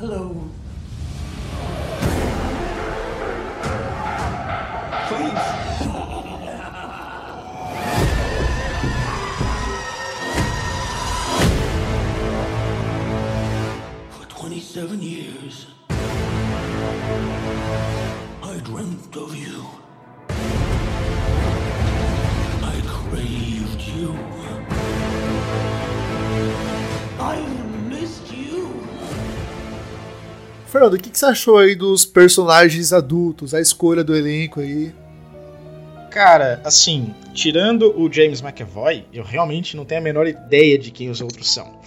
Hello. 0.00 0.38
Please. 0.38 0.67
Fernando, 30.78 30.94
o 30.94 30.98
que, 30.98 31.10
que 31.10 31.18
você 31.18 31.26
achou 31.26 31.58
aí 31.58 31.74
dos 31.74 32.04
personagens 32.06 32.92
adultos, 32.92 33.52
a 33.52 33.60
escolha 33.60 34.04
do 34.04 34.16
elenco 34.16 34.60
aí? 34.60 34.94
Cara, 36.08 36.60
assim, 36.64 37.12
tirando 37.34 37.92
o 38.00 38.10
James 38.12 38.40
McAvoy, 38.40 39.04
eu 39.12 39.24
realmente 39.24 39.76
não 39.76 39.84
tenho 39.84 40.00
a 40.00 40.04
menor 40.04 40.26
ideia 40.28 40.78
de 40.78 40.92
quem 40.92 41.10
os 41.10 41.20
outros 41.20 41.52
são. 41.52 41.78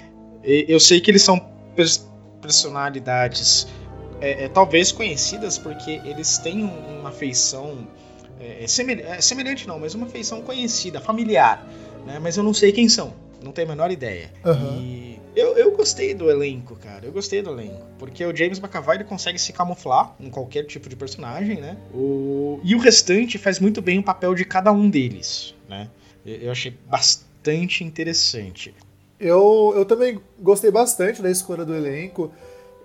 Eu 0.44 0.80
sei 0.80 1.00
que 1.00 1.10
eles 1.10 1.22
são 1.22 1.40
pers- 1.76 2.06
personalidades 2.42 3.66
é, 4.20 4.46
é, 4.46 4.50
talvez 4.50 4.92
conhecidas 4.92 5.58
porque 5.58 6.02
eles 6.06 6.38
têm 6.40 6.64
um- 6.64 7.00
uma 7.00 7.12
feição 7.12 7.88
é, 8.40 8.64
é, 8.64 8.68
semel- 8.68 9.00
é, 9.00 9.22
semelhante 9.22 9.68
não, 9.68 9.80
mas 9.80 9.96
uma 9.96 10.08
feição 10.08 10.42
conhecida, 10.42 11.00
familiar, 11.00 11.66
né? 12.06 12.20
Mas 12.22 12.36
eu 12.38 12.44
não 12.44 12.54
sei 12.54 12.72
quem 12.72 12.90
são, 12.90 13.14
não 13.44 13.52
tenho 13.52 13.68
a 13.68 13.72
menor 13.72 13.90
ideia. 13.90 14.32
Aham. 14.46 14.78
E 14.80 15.21
eu, 15.36 15.58
eu 15.58 15.76
gostei 15.76 16.14
do 16.14 16.30
elenco, 16.30 16.76
cara. 16.76 17.06
Eu 17.06 17.12
gostei 17.12 17.42
do 17.42 17.52
elenco. 17.52 17.86
Porque 17.98 18.26
o 18.26 18.36
James 18.36 18.60
McAvoy 18.60 18.96
ele 18.96 19.04
consegue 19.04 19.40
se 19.40 19.54
camuflar 19.54 20.16
em 20.20 20.30
qualquer 20.30 20.64
tipo 20.66 20.90
de 20.90 20.96
personagem, 20.96 21.60
né? 21.60 21.78
O... 21.94 22.60
E 22.64 22.76
o 22.76 22.80
restante 22.80 23.38
faz 23.38 23.60
muito 23.60 23.82
bem 23.82 24.00
o 24.00 24.04
papel 24.04 24.36
de 24.36 24.44
cada 24.44 24.72
um 24.72 24.90
deles, 24.90 25.56
né? 25.70 25.90
Eu 26.26 26.52
achei 26.52 26.78
bastante 26.88 27.84
interessante. 27.84 28.74
Eu, 29.20 29.74
eu 29.76 29.86
também 29.86 30.20
gostei 30.40 30.72
bastante 30.72 31.22
da 31.22 31.30
escolha 31.30 31.64
do 31.64 31.74
elenco. 31.76 32.32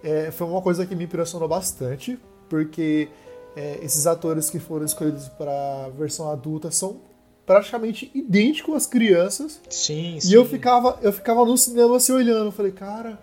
É, 0.02 0.30
foi 0.30 0.46
uma 0.46 0.62
coisa 0.62 0.86
que 0.86 0.94
me 0.94 1.04
impressionou 1.04 1.48
bastante, 1.48 2.18
porque 2.48 3.08
é, 3.56 3.78
esses 3.82 4.06
atores 4.06 4.50
que 4.50 4.58
foram 4.58 4.84
escolhidos 4.84 5.28
para 5.30 5.86
a 5.86 5.88
versão 5.88 6.30
adulta 6.30 6.70
são 6.70 7.00
praticamente 7.46 8.10
idênticos 8.12 8.74
às 8.74 8.86
crianças. 8.86 9.60
Sim, 9.70 10.18
E 10.24 10.34
eu 10.34 10.44
ficava, 10.44 10.98
eu 11.00 11.12
ficava 11.12 11.44
no 11.44 11.56
cinema 11.56 11.96
assim 11.96 12.12
olhando, 12.12 12.46
eu 12.46 12.52
falei, 12.52 12.72
cara, 12.72 13.18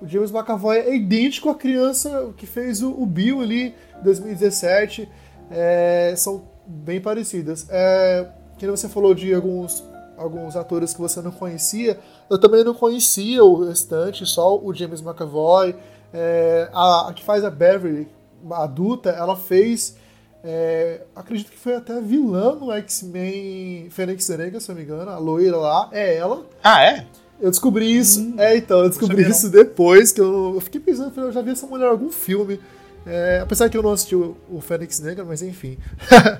o 0.00 0.06
James 0.06 0.30
McAvoy 0.30 0.78
é 0.78 0.94
idêntico 0.94 1.50
à 1.50 1.54
criança 1.54 2.32
que 2.36 2.46
fez 2.46 2.82
o, 2.82 2.90
o 2.90 3.04
Bill 3.04 3.40
ali 3.40 3.74
em 4.00 4.04
2017. 4.04 5.08
É, 5.50 6.14
são 6.16 6.44
bem 6.66 7.00
parecidas. 7.00 7.66
É, 7.68 8.26
que 8.58 8.66
você 8.66 8.88
falou 8.88 9.14
de 9.14 9.34
alguns, 9.34 9.84
alguns 10.16 10.56
atores 10.56 10.94
que 10.94 11.00
você 11.00 11.20
não 11.20 11.32
conhecia, 11.32 11.98
eu 12.30 12.38
também 12.38 12.62
não 12.64 12.74
conhecia 12.74 13.44
o 13.44 13.64
restante, 13.64 14.24
só 14.24 14.58
o 14.58 14.72
James 14.72 15.00
McAvoy. 15.00 15.74
É, 16.14 16.68
a, 16.72 17.08
a 17.08 17.12
que 17.12 17.24
faz 17.24 17.44
a 17.44 17.50
Beverly, 17.50 18.08
a 18.50 18.64
adulta, 18.64 19.10
ela 19.10 19.36
fez. 19.36 19.96
É, 20.44 21.02
acredito 21.14 21.50
que 21.50 21.58
foi 21.58 21.76
até 21.76 22.00
vilã 22.00 22.56
no 22.56 22.72
X-Men 22.72 23.88
Fênix 23.90 24.28
Negra, 24.28 24.58
se 24.58 24.70
eu 24.70 24.74
não 24.74 24.82
me 24.82 24.86
engano, 24.86 25.10
a 25.10 25.18
loira 25.18 25.56
lá, 25.56 25.88
é 25.92 26.16
ela. 26.16 26.44
Ah, 26.62 26.84
é? 26.84 27.06
Eu 27.40 27.50
descobri 27.50 27.96
isso. 27.96 28.34
é, 28.38 28.56
então, 28.56 28.80
eu 28.80 28.88
descobri 28.88 29.28
isso 29.28 29.48
depois, 29.50 30.12
que 30.12 30.20
eu, 30.20 30.54
eu 30.54 30.60
fiquei 30.60 30.80
pensando, 30.80 31.12
eu 31.20 31.32
já 31.32 31.42
vi 31.42 31.50
essa 31.50 31.66
mulher 31.66 31.86
em 31.86 31.90
algum 31.90 32.10
filme. 32.10 32.60
É, 33.04 33.40
apesar 33.42 33.68
que 33.68 33.76
eu 33.76 33.82
não 33.82 33.90
assisti 33.90 34.14
o, 34.14 34.36
o 34.48 34.60
Fênix 34.60 35.00
Negra, 35.00 35.24
mas 35.24 35.42
enfim. 35.42 35.76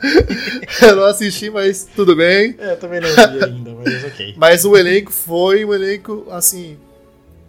eu 0.82 0.96
não 0.96 1.04
assisti, 1.04 1.50
mas 1.50 1.88
tudo 1.96 2.14
bem. 2.14 2.54
É, 2.58 2.72
eu 2.72 2.76
também 2.76 3.00
não 3.00 3.08
vi 3.08 3.44
ainda, 3.44 3.74
mas 3.74 4.04
ok. 4.04 4.34
Mas 4.36 4.64
o 4.64 4.76
elenco 4.76 5.12
foi 5.12 5.64
um 5.64 5.74
elenco, 5.74 6.24
assim, 6.30 6.76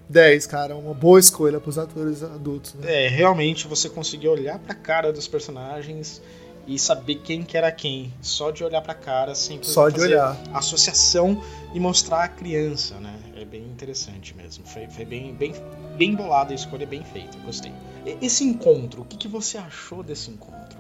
10, 0.10 0.48
cara. 0.48 0.76
Uma 0.76 0.96
boa 0.96 1.20
escolha 1.20 1.60
pros 1.60 1.78
atores 1.78 2.24
adultos, 2.24 2.74
né? 2.76 3.06
É, 3.06 3.08
realmente 3.08 3.68
você 3.68 3.88
conseguiu 3.88 4.32
olhar 4.32 4.58
pra 4.58 4.74
cara 4.74 5.14
dos 5.14 5.28
personagens 5.28 6.22
e 6.66 6.80
saber 6.80 7.16
quem 7.16 7.44
que 7.44 7.58
era 7.58 7.72
quem. 7.72 8.14
Só 8.22 8.52
de 8.52 8.64
olhar 8.64 8.82
pra 8.82 8.94
cara, 8.94 9.36
sem 9.36 9.62
Só 9.62 9.90
de 9.90 10.00
olhar. 10.02 10.38
associação 10.54 11.42
e 11.74 11.80
mostrar 11.80 12.24
a 12.24 12.28
criança, 12.28 12.96
né? 13.00 13.14
É 13.36 13.44
bem 13.46 13.64
interessante 13.64 14.36
mesmo. 14.36 14.66
Foi, 14.66 14.88
foi 14.88 15.06
bem, 15.06 15.34
bem, 15.34 15.54
bem 15.98 16.16
bolada 16.16 16.52
a 16.54 16.56
escolha, 16.56 16.86
bem 16.88 17.04
feita. 17.04 17.38
Gostei. 17.46 17.72
E- 18.06 18.18
Esse 18.22 18.44
encontro, 18.44 19.02
o 19.02 19.06
que, 19.06 19.18
que 19.18 19.28
você 19.28 19.58
achou 19.58 20.02
desse 20.04 20.30
encontro? 20.32 20.80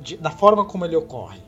De- 0.00 0.16
da 0.16 0.30
forma 0.30 0.64
como 0.64 0.84
ele 0.84 0.94
ocorre? 0.96 1.40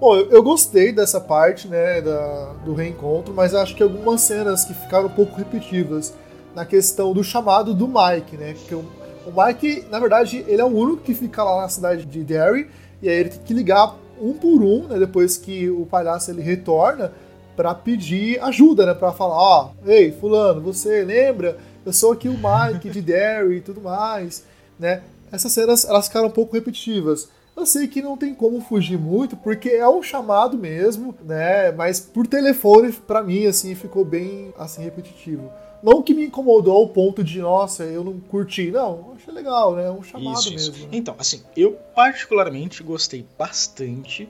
Bom, 0.00 0.16
eu, 0.16 0.30
eu 0.30 0.42
gostei 0.42 0.92
dessa 0.92 1.20
parte, 1.20 1.66
né, 1.68 2.00
da, 2.00 2.52
do 2.64 2.72
reencontro, 2.72 3.34
mas 3.34 3.52
acho 3.54 3.74
que 3.74 3.82
algumas 3.82 4.20
cenas 4.20 4.64
que 4.64 4.72
ficaram 4.72 5.06
um 5.06 5.10
pouco 5.10 5.36
repetitivas 5.36 6.14
na 6.54 6.64
questão 6.64 7.12
do 7.12 7.22
chamado 7.24 7.74
do 7.74 7.86
Mike, 7.88 8.36
né? 8.36 8.54
Porque 8.54 8.74
o, 8.76 8.84
o 9.26 9.32
Mike, 9.44 9.84
na 9.90 9.98
verdade, 9.98 10.44
ele 10.46 10.60
é 10.62 10.64
o 10.64 10.68
único 10.68 11.02
que 11.02 11.14
fica 11.14 11.42
lá 11.42 11.62
na 11.62 11.68
cidade 11.68 12.04
de 12.06 12.22
Derry, 12.22 12.70
e 13.02 13.08
aí 13.08 13.16
ele 13.16 13.30
tem 13.30 13.40
que 13.40 13.54
ligar 13.54 13.96
um 14.20 14.32
por 14.32 14.62
um, 14.62 14.88
né, 14.88 14.98
depois 14.98 15.36
que 15.36 15.68
o 15.70 15.86
palhaço 15.86 16.30
ele 16.30 16.42
retorna, 16.42 17.12
pra 17.56 17.74
pedir 17.74 18.40
ajuda, 18.40 18.86
né, 18.86 18.94
Pra 18.94 19.12
falar, 19.12 19.36
ó, 19.36 19.70
ei, 19.84 20.12
fulano, 20.12 20.60
você 20.60 21.02
lembra? 21.04 21.58
Eu 21.84 21.92
sou 21.92 22.12
aqui 22.12 22.28
o 22.28 22.34
Mike 22.36 22.90
de 22.90 23.00
Derry 23.00 23.56
e 23.56 23.60
tudo 23.60 23.80
mais, 23.80 24.44
né? 24.78 25.02
Essas 25.32 25.52
cenas, 25.52 25.84
elas 25.84 26.06
ficaram 26.06 26.28
um 26.28 26.30
pouco 26.30 26.54
repetitivas. 26.54 27.28
Eu 27.56 27.66
sei 27.66 27.88
que 27.88 28.00
não 28.00 28.16
tem 28.16 28.32
como 28.32 28.60
fugir 28.60 28.96
muito, 28.96 29.36
porque 29.36 29.70
é 29.70 29.88
um 29.88 30.02
chamado 30.02 30.56
mesmo, 30.56 31.14
né? 31.24 31.72
Mas 31.72 31.98
por 31.98 32.26
telefone, 32.26 32.92
pra 32.92 33.22
mim, 33.22 33.46
assim, 33.46 33.74
ficou 33.74 34.04
bem, 34.04 34.54
assim, 34.56 34.82
repetitivo. 34.82 35.50
Não 35.82 36.02
que 36.02 36.12
me 36.12 36.26
incomodou 36.26 36.76
ao 36.76 36.88
ponto 36.88 37.22
de, 37.22 37.40
nossa, 37.40 37.84
eu 37.84 38.02
não 38.02 38.18
curti. 38.18 38.70
Não, 38.70 39.14
achei 39.16 39.32
legal, 39.32 39.76
né? 39.76 39.86
É 39.86 39.90
um 39.90 40.02
chamado 40.02 40.38
Isso, 40.38 40.54
isso. 40.54 40.72
mesmo. 40.72 40.86
né? 40.86 40.90
Então, 40.92 41.14
assim, 41.18 41.42
eu 41.56 41.72
particularmente 41.94 42.82
gostei 42.82 43.24
bastante 43.38 44.28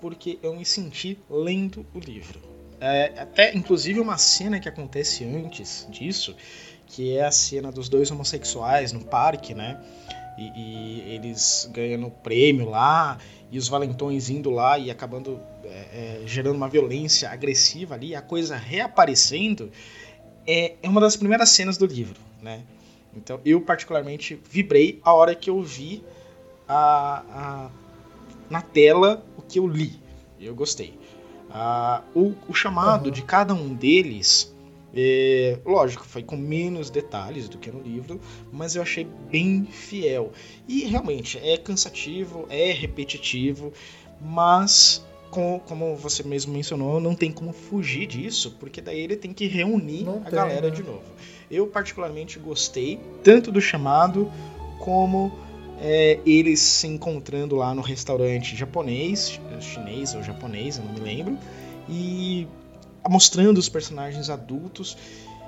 porque 0.00 0.38
eu 0.42 0.54
me 0.54 0.64
senti 0.64 1.18
lendo 1.30 1.86
o 1.94 1.98
livro. 1.98 2.40
É, 2.80 3.12
até, 3.16 3.54
inclusive, 3.54 4.00
uma 4.00 4.18
cena 4.18 4.58
que 4.58 4.68
acontece 4.68 5.24
antes 5.24 5.86
disso, 5.88 6.34
que 6.86 7.16
é 7.16 7.24
a 7.24 7.30
cena 7.30 7.70
dos 7.70 7.88
dois 7.88 8.10
homossexuais 8.10 8.92
no 8.92 9.04
parque, 9.04 9.54
né? 9.54 9.80
E, 10.36 10.48
e 10.56 11.14
eles 11.14 11.70
ganhando 11.72 12.10
prêmio 12.10 12.68
lá, 12.68 13.18
e 13.52 13.58
os 13.58 13.68
valentões 13.68 14.30
indo 14.30 14.50
lá 14.50 14.78
e 14.78 14.90
acabando 14.90 15.38
é, 15.64 15.68
é, 15.68 16.22
gerando 16.26 16.56
uma 16.56 16.68
violência 16.68 17.30
agressiva 17.30 17.94
ali, 17.94 18.16
a 18.16 18.22
coisa 18.22 18.56
reaparecendo, 18.56 19.70
é, 20.46 20.74
é 20.82 20.88
uma 20.88 21.00
das 21.00 21.16
primeiras 21.16 21.48
cenas 21.50 21.76
do 21.78 21.86
livro, 21.86 22.18
né? 22.42 22.62
Então 23.16 23.40
eu 23.44 23.60
particularmente 23.60 24.40
vibrei 24.50 25.00
a 25.04 25.12
hora 25.12 25.34
que 25.34 25.50
eu 25.50 25.60
vi 25.62 26.02
a, 26.68 27.22
a- 27.28 27.70
na 28.48 28.62
tela 28.62 29.24
o 29.36 29.42
que 29.42 29.58
eu 29.58 29.66
li. 29.66 30.00
Eu 30.40 30.54
gostei. 30.54 30.98
Ah, 31.50 32.02
o, 32.14 32.34
o 32.48 32.54
chamado 32.54 33.06
Uhum. 33.06 33.12
de 33.12 33.22
cada 33.22 33.52
um 33.54 33.74
deles, 33.74 34.52
é, 34.94 35.58
lógico, 35.64 36.04
foi 36.06 36.22
com 36.22 36.36
menos 36.36 36.88
detalhes 36.90 37.48
do 37.48 37.58
que 37.58 37.70
no 37.70 37.80
livro, 37.82 38.18
mas 38.50 38.74
eu 38.74 38.82
achei 38.82 39.06
bem 39.30 39.64
fiel. 39.66 40.32
E 40.66 40.84
realmente 40.84 41.38
é 41.38 41.56
cansativo, 41.58 42.46
é 42.48 42.72
repetitivo, 42.72 43.72
mas 44.20 45.04
com- 45.32 45.58
como 45.66 45.96
você 45.96 46.22
mesmo 46.22 46.52
mencionou, 46.52 47.00
não 47.00 47.14
tem 47.14 47.32
como 47.32 47.52
fugir 47.52 48.06
disso, 48.06 48.54
porque 48.60 48.80
daí 48.82 49.00
ele 49.00 49.16
tem 49.16 49.32
que 49.32 49.46
reunir 49.46 50.04
Não 50.04 50.18
a 50.18 50.20
tem, 50.20 50.32
galera 50.34 50.68
né? 50.68 50.70
de 50.76 50.82
novo. 50.82 51.02
Eu 51.50 51.66
particularmente 51.66 52.38
gostei 52.38 53.00
tanto 53.24 53.50
do 53.50 53.60
chamado 53.60 54.30
como 54.78 55.32
é, 55.80 56.20
eles 56.26 56.60
se 56.60 56.86
encontrando 56.86 57.56
lá 57.56 57.74
no 57.74 57.80
restaurante 57.82 58.54
japonês, 58.54 59.40
chinês 59.60 60.14
ou 60.14 60.22
japonês, 60.22 60.76
eu 60.76 60.84
não 60.84 60.92
me 60.92 61.00
lembro, 61.00 61.38
e 61.88 62.46
mostrando 63.08 63.58
os 63.58 63.68
personagens 63.68 64.28
adultos 64.30 64.96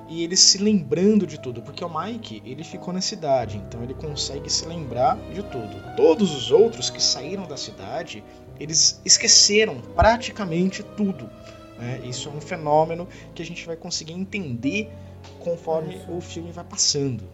e 0.09 0.23
eles 0.25 0.41
se 0.41 0.59
lembrando 0.59 1.27
de 1.27 1.39
tudo, 1.41 1.63
porque 1.63 1.85
o 1.85 1.89
Mike 1.89 2.43
ele 2.45 2.63
ficou 2.65 2.93
na 2.93 3.01
cidade, 3.01 3.57
então 3.59 3.83
ele 3.83 3.95
consegue 3.95 4.51
se 4.51 4.67
lembrar 4.67 5.17
de 5.33 5.43
tudo. 5.43 5.95
Todos 5.97 6.35
os 6.35 6.51
outros 6.51 6.91
que 6.91 7.03
saíram 7.03 7.47
da 7.47 7.57
cidade, 7.57 8.23
eles 8.59 9.01
esqueceram 9.05 9.81
praticamente 9.95 10.83
tudo. 10.83 11.29
Né? 11.79 12.01
Isso 12.05 12.29
é 12.29 12.33
um 12.33 12.41
fenômeno 12.41 13.09
que 13.35 13.43
a 13.43 13.47
gente 13.47 13.67
vai 13.67 13.77
conseguir 13.77 14.13
entender 14.13 14.91
conforme 15.41 16.01
o 16.09 16.21
filme 16.21 16.53
vai 16.53 16.65
passando. 16.65 17.25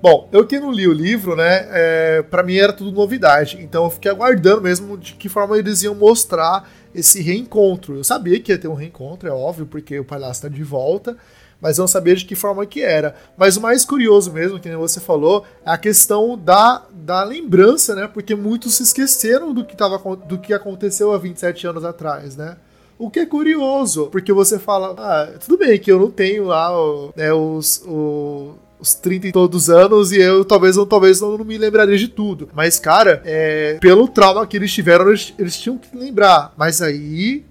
Bom, 0.00 0.28
eu 0.30 0.46
que 0.46 0.60
não 0.60 0.70
li 0.70 0.86
o 0.86 0.92
livro, 0.92 1.34
né, 1.34 1.66
é, 1.70 2.22
para 2.22 2.44
mim 2.44 2.56
era 2.56 2.72
tudo 2.72 2.92
novidade, 2.92 3.58
então 3.60 3.82
eu 3.84 3.90
fiquei 3.90 4.08
aguardando 4.08 4.62
mesmo 4.62 4.96
de 4.96 5.14
que 5.14 5.28
forma 5.28 5.58
eles 5.58 5.82
iam 5.82 5.94
mostrar 5.94 6.70
esse 6.94 7.20
reencontro. 7.20 7.96
Eu 7.96 8.04
sabia 8.04 8.38
que 8.40 8.52
ia 8.52 8.58
ter 8.58 8.68
um 8.68 8.74
reencontro, 8.74 9.28
é 9.28 9.32
óbvio, 9.32 9.66
porque 9.66 9.98
o 9.98 10.04
palhaço 10.04 10.42
tá 10.42 10.48
de 10.48 10.62
volta, 10.62 11.16
mas 11.60 11.78
eu 11.78 11.82
não 11.82 11.88
sabia 11.88 12.14
de 12.14 12.24
que 12.24 12.34
forma 12.34 12.64
que 12.66 12.82
era. 12.82 13.14
Mas 13.36 13.56
o 13.56 13.60
mais 13.60 13.84
curioso 13.84 14.32
mesmo, 14.32 14.60
que 14.60 14.74
você 14.76 15.00
falou, 15.00 15.44
é 15.64 15.70
a 15.70 15.78
questão 15.78 16.38
da, 16.38 16.82
da 16.92 17.22
lembrança, 17.24 17.94
né? 17.94 18.08
Porque 18.12 18.34
muitos 18.34 18.74
se 18.74 18.82
esqueceram 18.82 19.52
do 19.52 19.64
que, 19.64 19.76
tava, 19.76 19.98
do 20.16 20.38
que 20.38 20.52
aconteceu 20.52 21.12
há 21.12 21.18
27 21.18 21.66
anos 21.66 21.84
atrás, 21.84 22.36
né? 22.36 22.56
O 22.98 23.10
que 23.10 23.20
é 23.20 23.26
curioso, 23.26 24.08
porque 24.10 24.32
você 24.32 24.58
fala, 24.58 24.94
ah, 24.98 25.38
tudo 25.38 25.58
bem 25.58 25.78
que 25.78 25.90
eu 25.90 26.00
não 26.00 26.10
tenho 26.10 26.46
lá 26.46 26.68
né, 27.14 27.32
os, 27.32 27.80
o, 27.86 28.56
os 28.80 28.92
30 28.94 29.28
e 29.28 29.32
todos 29.32 29.62
os 29.62 29.70
anos 29.70 30.10
e 30.10 30.20
eu 30.20 30.44
talvez, 30.44 30.76
eu, 30.76 30.84
talvez 30.84 31.20
não, 31.20 31.38
não 31.38 31.44
me 31.44 31.56
lembraria 31.56 31.96
de 31.96 32.08
tudo. 32.08 32.48
Mas, 32.52 32.80
cara, 32.80 33.22
é, 33.24 33.78
pelo 33.80 34.08
trauma 34.08 34.44
que 34.46 34.56
eles 34.56 34.72
tiveram, 34.72 35.08
eles, 35.08 35.32
eles 35.38 35.56
tinham 35.56 35.78
que 35.78 35.96
lembrar. 35.96 36.52
Mas 36.56 36.82
aí 36.82 37.44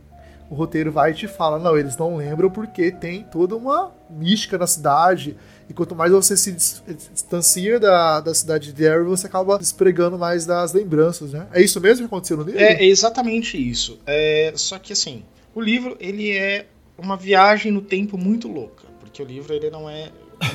o 0.49 0.55
roteiro 0.55 0.91
vai 0.91 1.11
e 1.11 1.13
te 1.13 1.27
fala, 1.27 1.59
não, 1.59 1.77
eles 1.77 1.97
não 1.97 2.15
lembram 2.15 2.49
porque 2.49 2.91
tem 2.91 3.23
toda 3.23 3.55
uma 3.55 3.91
mística 4.09 4.57
na 4.57 4.67
cidade. 4.67 5.35
E 5.69 5.73
quanto 5.73 5.95
mais 5.95 6.11
você 6.11 6.37
se 6.37 6.51
distancia 6.51 7.79
da, 7.79 8.21
da 8.21 8.33
cidade 8.33 8.67
de 8.67 8.73
Derry, 8.73 9.03
você 9.03 9.27
acaba 9.27 9.57
despregando 9.57 10.17
mais 10.17 10.45
das 10.45 10.71
lembranças, 10.71 11.33
né? 11.33 11.47
É 11.51 11.61
isso 11.61 11.81
mesmo 11.81 12.07
que 12.07 12.13
aconteceu 12.13 12.37
no 12.37 12.43
livro? 12.43 12.61
É, 12.61 12.73
é 12.73 12.85
exatamente 12.85 13.57
isso. 13.57 13.99
É, 14.05 14.53
só 14.55 14.79
que 14.79 14.93
assim, 14.93 15.23
o 15.53 15.59
livro 15.59 15.97
ele 15.99 16.31
é 16.31 16.65
uma 16.97 17.17
viagem 17.17 17.71
no 17.71 17.81
tempo 17.81 18.17
muito 18.17 18.47
louca, 18.47 18.85
porque 19.01 19.21
o 19.21 19.25
livro 19.25 19.53
ele 19.53 19.69
não 19.69 19.89
é 19.89 20.09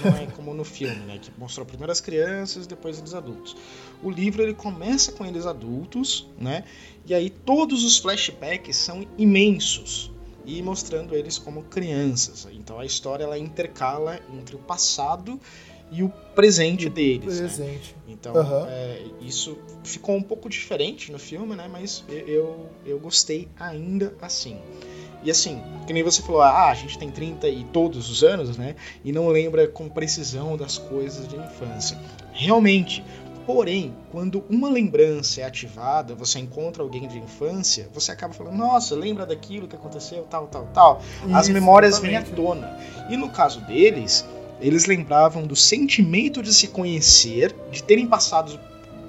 não 0.04 0.16
é 0.16 0.26
como 0.26 0.54
no 0.54 0.64
filme, 0.64 1.04
né, 1.06 1.18
que 1.20 1.30
mostrou 1.38 1.66
primeiro 1.66 1.90
as 1.90 2.00
crianças, 2.00 2.66
depois 2.66 2.98
eles 2.98 3.14
adultos. 3.14 3.56
O 4.02 4.10
livro 4.10 4.42
ele 4.42 4.54
começa 4.54 5.12
com 5.12 5.24
eles 5.24 5.46
adultos, 5.46 6.26
né? 6.38 6.64
E 7.06 7.14
aí 7.14 7.30
todos 7.30 7.84
os 7.84 7.98
flashbacks 7.98 8.76
são 8.76 9.06
imensos 9.18 10.10
e 10.44 10.62
mostrando 10.62 11.14
eles 11.14 11.38
como 11.38 11.62
crianças. 11.64 12.46
Então 12.52 12.78
a 12.78 12.84
história 12.84 13.24
ela 13.24 13.38
intercala 13.38 14.20
entre 14.32 14.56
o 14.56 14.58
passado 14.58 15.40
e 15.90 16.02
o 16.02 16.08
presente 16.34 16.88
deles. 16.88 17.40
Né? 17.40 17.46
Presente. 17.46 17.94
Né? 18.06 18.14
Então 18.14 18.34
uhum. 18.34 18.66
é, 18.66 19.04
isso 19.20 19.58
ficou 19.84 20.16
um 20.16 20.22
pouco 20.22 20.48
diferente 20.48 21.12
no 21.12 21.18
filme, 21.18 21.54
né? 21.54 21.68
Mas 21.70 22.04
eu, 22.08 22.70
eu 22.84 22.98
gostei 22.98 23.48
ainda 23.58 24.14
assim. 24.20 24.58
E 25.22 25.30
assim, 25.30 25.62
que 25.86 25.92
nem 25.92 26.02
você 26.02 26.20
falou, 26.22 26.42
ah, 26.42 26.70
a 26.70 26.74
gente 26.74 26.98
tem 26.98 27.10
30 27.10 27.48
e 27.48 27.64
todos 27.64 28.10
os 28.10 28.22
anos, 28.22 28.56
né? 28.56 28.74
E 29.04 29.12
não 29.12 29.28
lembra 29.28 29.68
com 29.68 29.88
precisão 29.88 30.56
das 30.56 30.78
coisas 30.78 31.28
de 31.28 31.36
infância. 31.36 31.98
Realmente, 32.32 33.04
Porém, 33.44 33.92
quando 34.12 34.44
uma 34.48 34.70
lembrança 34.70 35.40
é 35.40 35.44
ativada, 35.44 36.14
você 36.14 36.38
encontra 36.38 36.80
alguém 36.80 37.08
de 37.08 37.18
infância, 37.18 37.88
você 37.92 38.12
acaba 38.12 38.32
falando, 38.32 38.56
nossa, 38.56 38.94
lembra 38.94 39.26
daquilo 39.26 39.66
que 39.66 39.74
aconteceu, 39.74 40.24
tal, 40.30 40.46
tal, 40.46 40.68
tal. 40.72 41.02
Isso, 41.26 41.34
As 41.34 41.48
memórias 41.48 41.98
vêm 41.98 42.16
à 42.16 42.22
tona. 42.22 42.78
E 43.10 43.16
no 43.16 43.28
caso 43.30 43.60
deles, 43.62 44.24
eles 44.60 44.86
lembravam 44.86 45.44
do 45.44 45.56
sentimento 45.56 46.40
de 46.40 46.54
se 46.54 46.68
conhecer, 46.68 47.52
de 47.72 47.82
terem 47.82 48.06
passado 48.06 48.58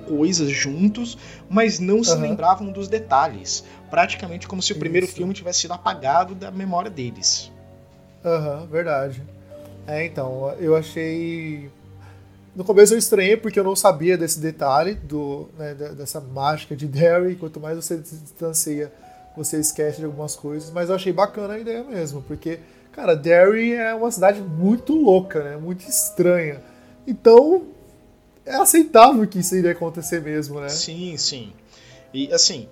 coisas 0.06 0.50
juntos, 0.52 1.18
mas 1.50 1.80
não 1.80 1.98
uhum. 1.98 2.04
se 2.04 2.16
lembravam 2.16 2.72
dos 2.72 2.88
detalhes. 2.88 3.64
Praticamente 3.90 4.48
como 4.48 4.62
se 4.62 4.74
o 4.74 4.76
primeiro 4.76 5.06
Isso. 5.06 5.16
filme 5.16 5.34
tivesse 5.34 5.62
sido 5.62 5.74
apagado 5.74 6.34
da 6.34 6.50
memória 6.52 6.90
deles. 6.90 7.52
Aham, 8.24 8.62
uhum, 8.62 8.68
verdade. 8.68 9.22
É, 9.86 10.06
então, 10.06 10.54
eu 10.60 10.76
achei. 10.76 11.70
No 12.56 12.64
começo 12.64 12.94
eu 12.94 12.98
estranhei 12.98 13.36
porque 13.36 13.60
eu 13.60 13.64
não 13.64 13.76
sabia 13.76 14.18
desse 14.18 14.40
detalhe, 14.40 14.94
do, 14.94 15.50
né, 15.58 15.74
dessa 15.74 16.22
mágica 16.22 16.76
de 16.76 16.88
Derry. 16.88 17.36
Quanto 17.36 17.60
mais 17.60 17.76
você 17.76 18.02
se 18.04 18.16
distancia, 18.16 18.92
você 19.36 19.60
esquece 19.60 20.00
de 20.00 20.06
algumas 20.06 20.36
coisas. 20.36 20.72
Mas 20.72 20.90
eu 20.90 20.96
achei 20.96 21.12
bacana 21.12 21.56
a 21.56 21.60
ideia 21.60 21.84
mesmo, 21.84 22.22
porque, 22.22 22.60
cara, 22.92 23.16
Derry 23.16 23.74
é 23.74 23.94
uma 23.94 24.12
cidade 24.12 24.42
muito 24.42 24.96
louca, 24.96 25.44
né? 25.44 25.58
Muito 25.58 25.82
estranha. 25.88 26.62
Então, 27.06 27.64
é 28.46 28.56
aceitável 28.56 29.28
que 29.28 29.40
isso 29.40 29.56
iria 29.56 29.72
acontecer 29.72 30.22
mesmo, 30.22 30.60
né? 30.60 30.70
Sim, 30.70 31.16
sim. 31.18 31.54
E 32.14 32.32
assim, 32.32 32.68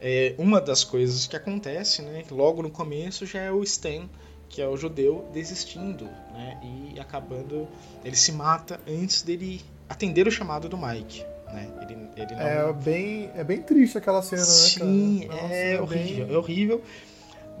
é, 0.00 0.34
uma 0.36 0.60
das 0.60 0.84
coisas 0.84 1.26
que 1.26 1.36
acontece, 1.36 2.02
né, 2.02 2.24
logo 2.30 2.62
no 2.62 2.70
começo 2.70 3.24
já 3.24 3.40
é 3.40 3.52
o 3.52 3.62
Stan, 3.62 4.08
que 4.48 4.60
é 4.60 4.68
o 4.68 4.76
judeu, 4.76 5.28
desistindo, 5.32 6.04
né, 6.32 6.60
e 6.62 7.00
acabando, 7.00 7.66
ele 8.04 8.16
se 8.16 8.32
mata 8.32 8.80
antes 8.86 9.22
dele 9.22 9.62
atender 9.88 10.26
o 10.26 10.30
chamado 10.30 10.68
do 10.68 10.76
Mike. 10.76 11.24
Né? 11.52 11.68
Ele, 11.82 11.98
ele 12.16 12.34
não... 12.34 12.42
é, 12.42 12.72
bem, 12.72 13.30
é 13.36 13.44
bem 13.44 13.62
triste 13.62 13.96
aquela 13.96 14.22
cena, 14.22 14.42
Sim, 14.42 14.80
né? 14.80 15.36
Sim, 15.36 15.50
é, 15.50 15.74
é 15.74 15.80
horrível, 15.80 16.26
bem... 16.26 16.34
é 16.34 16.38
horrível. 16.38 16.82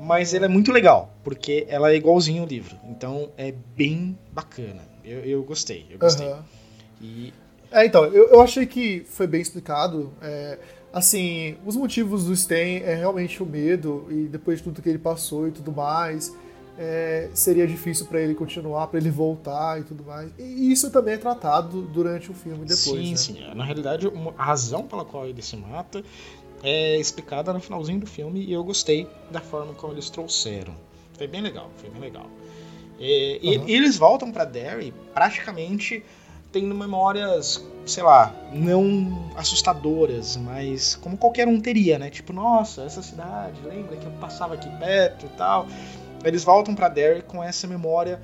Mas 0.00 0.34
ele 0.34 0.46
é 0.46 0.48
muito 0.48 0.72
legal, 0.72 1.14
porque 1.22 1.66
ela 1.68 1.92
é 1.92 1.94
igualzinho 1.94 2.42
ao 2.42 2.48
livro. 2.48 2.76
Então 2.88 3.30
é 3.36 3.52
bem 3.76 4.18
bacana. 4.32 4.82
Eu, 5.04 5.20
eu 5.20 5.42
gostei, 5.44 5.86
eu 5.90 5.98
gostei. 5.98 6.26
Uhum. 6.26 6.42
E 7.00 7.32
é, 7.72 7.86
então, 7.86 8.04
eu, 8.06 8.28
eu 8.28 8.40
achei 8.40 8.66
que 8.66 9.04
foi 9.06 9.26
bem 9.26 9.40
explicado. 9.40 10.12
É, 10.20 10.58
assim, 10.92 11.56
os 11.64 11.76
motivos 11.76 12.26
do 12.26 12.36
Sten 12.36 12.82
é 12.84 12.94
realmente 12.94 13.42
o 13.42 13.46
medo, 13.46 14.06
e 14.10 14.24
depois 14.24 14.58
de 14.58 14.64
tudo 14.64 14.82
que 14.82 14.88
ele 14.88 14.98
passou 14.98 15.48
e 15.48 15.50
tudo 15.50 15.72
mais, 15.72 16.34
é, 16.78 17.30
seria 17.34 17.66
difícil 17.66 18.06
para 18.06 18.20
ele 18.20 18.34
continuar, 18.34 18.86
para 18.86 18.98
ele 18.98 19.10
voltar 19.10 19.80
e 19.80 19.84
tudo 19.84 20.04
mais. 20.04 20.30
E 20.38 20.72
isso 20.72 20.90
também 20.90 21.14
é 21.14 21.18
tratado 21.18 21.82
durante 21.82 22.30
o 22.30 22.34
filme 22.34 22.64
depois. 22.64 22.76
Sim, 22.76 23.10
né? 23.10 23.16
sim. 23.16 23.54
Na 23.54 23.64
realidade, 23.64 24.10
a 24.38 24.44
razão 24.44 24.86
pela 24.86 25.04
qual 25.04 25.26
ele 25.26 25.42
se 25.42 25.56
mata 25.56 26.02
é 26.62 26.96
explicada 26.98 27.52
no 27.52 27.60
finalzinho 27.60 28.00
do 28.00 28.06
filme 28.06 28.44
e 28.44 28.52
eu 28.52 28.62
gostei 28.62 29.08
da 29.30 29.40
forma 29.40 29.74
como 29.74 29.92
eles 29.92 30.08
trouxeram. 30.08 30.74
Foi 31.16 31.26
bem 31.26 31.40
legal, 31.40 31.70
foi 31.76 31.90
bem 31.90 32.00
legal. 32.00 32.28
É, 33.00 33.40
uhum. 33.42 33.66
e, 33.66 33.72
e 33.72 33.74
eles 33.74 33.96
voltam 33.96 34.30
para 34.30 34.44
Derry 34.44 34.94
praticamente 35.12 36.04
tendo 36.52 36.74
memórias, 36.74 37.64
sei 37.86 38.02
lá, 38.02 38.32
não 38.52 39.30
assustadoras, 39.34 40.36
mas 40.36 40.94
como 40.96 41.16
qualquer 41.16 41.48
um 41.48 41.58
teria, 41.58 41.98
né? 41.98 42.10
Tipo, 42.10 42.32
nossa, 42.32 42.82
essa 42.82 43.02
cidade, 43.02 43.58
lembra 43.64 43.96
que 43.96 44.04
eu 44.04 44.12
passava 44.20 44.54
aqui 44.54 44.68
perto 44.78 45.26
e 45.26 45.30
tal. 45.30 45.66
Eles 46.22 46.44
voltam 46.44 46.74
para 46.74 46.88
Derry 46.88 47.22
com 47.22 47.42
essa 47.42 47.66
memória 47.66 48.20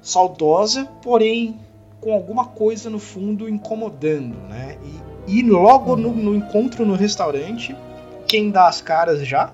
saudosa, 0.00 0.86
porém 1.02 1.58
com 2.00 2.12
alguma 2.12 2.46
coisa 2.46 2.88
no 2.88 2.98
fundo 2.98 3.48
incomodando, 3.48 4.36
né? 4.48 4.78
E, 5.26 5.38
e 5.38 5.42
logo 5.42 5.96
no, 5.96 6.12
no 6.12 6.34
encontro 6.34 6.86
no 6.86 6.94
restaurante, 6.94 7.76
quem 8.26 8.50
dá 8.50 8.68
as 8.68 8.80
caras 8.80 9.26
já? 9.26 9.52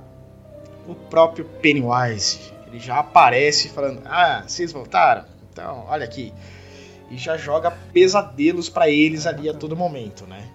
O 0.86 0.94
próprio 0.94 1.44
Pennywise. 1.44 2.52
Ele 2.66 2.78
já 2.78 2.98
aparece 2.98 3.70
falando: 3.70 4.02
Ah, 4.04 4.44
vocês 4.46 4.72
voltaram? 4.72 5.24
Então, 5.50 5.84
olha 5.88 6.04
aqui 6.04 6.32
e 7.10 7.16
já 7.16 7.36
joga 7.36 7.70
pesadelos 7.92 8.68
para 8.68 8.88
eles 8.90 9.26
ali 9.26 9.48
a 9.48 9.54
todo 9.54 9.76
momento, 9.76 10.26
né? 10.26 10.48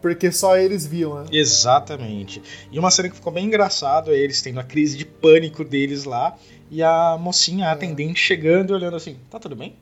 Porque 0.00 0.30
só 0.30 0.56
eles 0.56 0.86
viam, 0.86 1.22
né? 1.22 1.26
Exatamente. 1.32 2.42
E 2.70 2.78
uma 2.78 2.90
cena 2.90 3.08
que 3.08 3.16
ficou 3.16 3.32
bem 3.32 3.46
engraçado 3.46 4.12
é 4.12 4.16
eles 4.16 4.42
tendo 4.42 4.60
a 4.60 4.64
crise 4.64 4.98
de 4.98 5.04
pânico 5.04 5.64
deles 5.64 6.04
lá 6.04 6.36
e 6.70 6.82
a 6.82 7.16
mocinha, 7.18 7.66
a 7.66 7.70
é. 7.70 7.72
atendente, 7.72 8.20
chegando 8.20 8.70
e 8.70 8.74
olhando 8.74 8.96
assim: 8.96 9.16
tá 9.30 9.38
tudo 9.38 9.56
bem? 9.56 9.74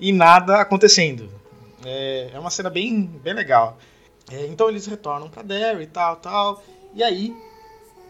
E 0.00 0.12
nada 0.12 0.60
acontecendo. 0.60 1.28
É, 1.84 2.30
é 2.32 2.38
uma 2.38 2.50
cena 2.50 2.70
bem, 2.70 3.04
bem 3.22 3.34
legal. 3.34 3.78
É, 4.30 4.46
então 4.46 4.68
eles 4.68 4.86
retornam 4.86 5.28
pra 5.28 5.42
Derry 5.42 5.84
e 5.84 5.86
tal, 5.86 6.16
tal. 6.16 6.62
E 6.94 7.02
aí 7.02 7.36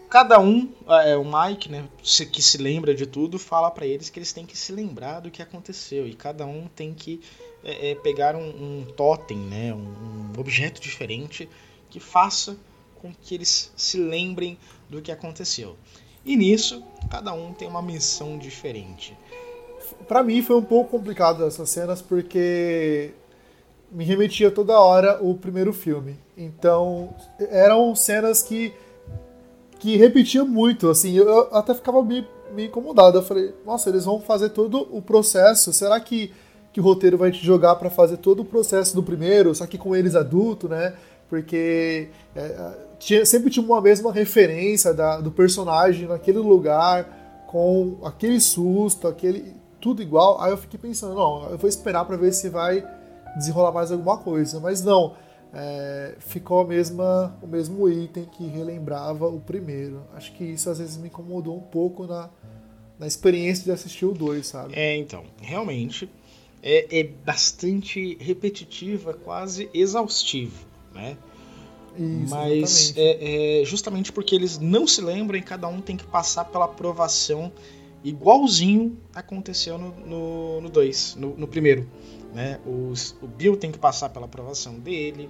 cada 0.09 0.39
um, 0.39 0.69
é, 1.05 1.15
o 1.15 1.23
Mike, 1.23 1.69
né, 1.69 1.87
que 2.31 2.41
se 2.41 2.57
lembra 2.57 2.95
de 2.95 3.05
tudo, 3.05 3.37
fala 3.37 3.69
para 3.69 3.85
eles 3.85 4.09
que 4.09 4.17
eles 4.17 4.33
têm 4.33 4.45
que 4.45 4.57
se 4.57 4.71
lembrar 4.71 5.19
do 5.19 5.29
que 5.29 5.41
aconteceu 5.41 6.07
e 6.07 6.15
cada 6.15 6.45
um 6.45 6.67
tem 6.67 6.93
que 6.93 7.21
é, 7.63 7.91
é, 7.91 7.95
pegar 7.95 8.35
um, 8.35 8.47
um 8.47 8.85
totem, 8.97 9.37
né, 9.37 9.73
um, 9.73 9.77
um, 9.77 10.39
objeto 10.39 10.81
diferente 10.81 11.47
que 11.89 11.99
faça 11.99 12.57
com 13.01 13.13
que 13.13 13.35
eles 13.35 13.71
se 13.77 13.97
lembrem 13.97 14.57
do 14.89 15.01
que 15.01 15.11
aconteceu. 15.11 15.77
E 16.25 16.35
nisso, 16.35 16.83
cada 17.09 17.31
um 17.33 17.53
tem 17.53 17.67
uma 17.67 17.81
missão 17.81 18.37
diferente. 18.37 19.17
Para 20.07 20.23
mim 20.23 20.41
foi 20.41 20.55
um 20.55 20.63
pouco 20.63 20.91
complicado 20.91 21.45
essas 21.45 21.69
cenas 21.69 22.01
porque 22.01 23.11
me 23.91 24.03
remetia 24.03 24.51
toda 24.51 24.79
hora 24.79 25.19
o 25.21 25.35
primeiro 25.35 25.71
filme. 25.71 26.17
Então, 26.37 27.15
eram 27.39 27.95
cenas 27.95 28.43
que 28.43 28.73
que 29.79 29.95
repetia 29.95 30.43
muito, 30.43 30.89
assim, 30.89 31.13
eu 31.13 31.47
até 31.55 31.73
ficava 31.73 32.03
meio 32.03 32.25
incomodado. 32.57 33.17
Eu 33.17 33.23
falei, 33.23 33.53
nossa, 33.65 33.89
eles 33.89 34.05
vão 34.05 34.19
fazer 34.19 34.49
todo 34.49 34.87
o 34.91 35.01
processo. 35.01 35.71
Será 35.71 35.99
que, 35.99 36.33
que 36.73 36.79
o 36.79 36.83
roteiro 36.83 37.17
vai 37.17 37.31
te 37.31 37.43
jogar 37.43 37.75
para 37.75 37.89
fazer 37.89 38.17
todo 38.17 38.41
o 38.41 38.45
processo 38.45 38.93
do 38.93 39.01
primeiro, 39.01 39.55
só 39.55 39.65
que 39.65 39.77
com 39.77 39.95
eles 39.95 40.15
adulto, 40.15 40.67
né? 40.67 40.93
Porque 41.29 42.09
é, 42.35 42.71
tinha, 42.99 43.25
sempre 43.25 43.49
tinha 43.49 43.65
uma 43.65 43.79
mesma 43.79 44.11
referência 44.11 44.93
da, 44.93 45.21
do 45.21 45.31
personagem 45.31 46.07
naquele 46.07 46.39
lugar, 46.39 47.45
com 47.47 47.97
aquele 48.03 48.39
susto, 48.41 49.07
aquele 49.07 49.53
tudo 49.79 50.01
igual. 50.01 50.41
Aí 50.41 50.51
eu 50.51 50.57
fiquei 50.57 50.79
pensando, 50.79 51.15
não, 51.15 51.49
eu 51.49 51.57
vou 51.57 51.69
esperar 51.69 52.03
para 52.03 52.17
ver 52.17 52.33
se 52.33 52.49
vai 52.49 52.85
desenrolar 53.37 53.71
mais 53.71 53.91
alguma 53.91 54.17
coisa. 54.17 54.59
Mas 54.59 54.83
não, 54.83 55.13
é, 55.53 56.15
ficou 56.19 56.61
a 56.61 56.65
mesma, 56.65 57.37
o 57.41 57.47
mesmo 57.47 57.89
item 57.89 58.25
que 58.25 58.45
relembrava 58.45 59.27
o 59.27 59.39
primeiro. 59.39 60.03
Acho 60.13 60.31
que 60.33 60.43
isso 60.43 60.69
às 60.69 60.79
vezes 60.79 60.97
me 60.97 61.07
incomodou 61.07 61.57
um 61.57 61.61
pouco 61.61 62.05
na, 62.05 62.29
na 62.97 63.07
experiência 63.07 63.63
de 63.63 63.71
assistir 63.71 64.05
o 64.05 64.13
2, 64.13 64.45
sabe? 64.45 64.73
É, 64.75 64.95
então, 64.95 65.23
realmente 65.41 66.09
é, 66.61 66.99
é 66.99 67.03
bastante 67.03 68.17
repetitiva, 68.19 69.13
quase 69.13 69.69
exaustivo, 69.73 70.65
né? 70.93 71.17
Isso, 71.97 72.33
Mas 72.33 72.93
é, 72.95 73.61
é 73.61 73.65
justamente 73.65 74.11
porque 74.11 74.35
eles 74.35 74.59
não 74.59 74.87
se 74.87 75.01
lembram 75.01 75.37
e 75.37 75.41
cada 75.41 75.67
um 75.67 75.81
tem 75.81 75.97
que 75.97 76.05
passar 76.05 76.45
pela 76.45 76.65
aprovação 76.65 77.51
igualzinho 78.03 78.97
aconteceu 79.13 79.77
no 79.77 80.69
2, 80.69 81.15
no, 81.15 81.29
no, 81.29 81.37
no, 81.37 81.47
primeiro. 81.47 81.89
Né? 82.33 82.59
Os, 82.65 83.15
o 83.21 83.27
Bill 83.27 83.57
tem 83.57 83.71
que 83.71 83.79
passar 83.79 84.09
pela 84.09 84.25
aprovação 84.25 84.79
dele, 84.79 85.29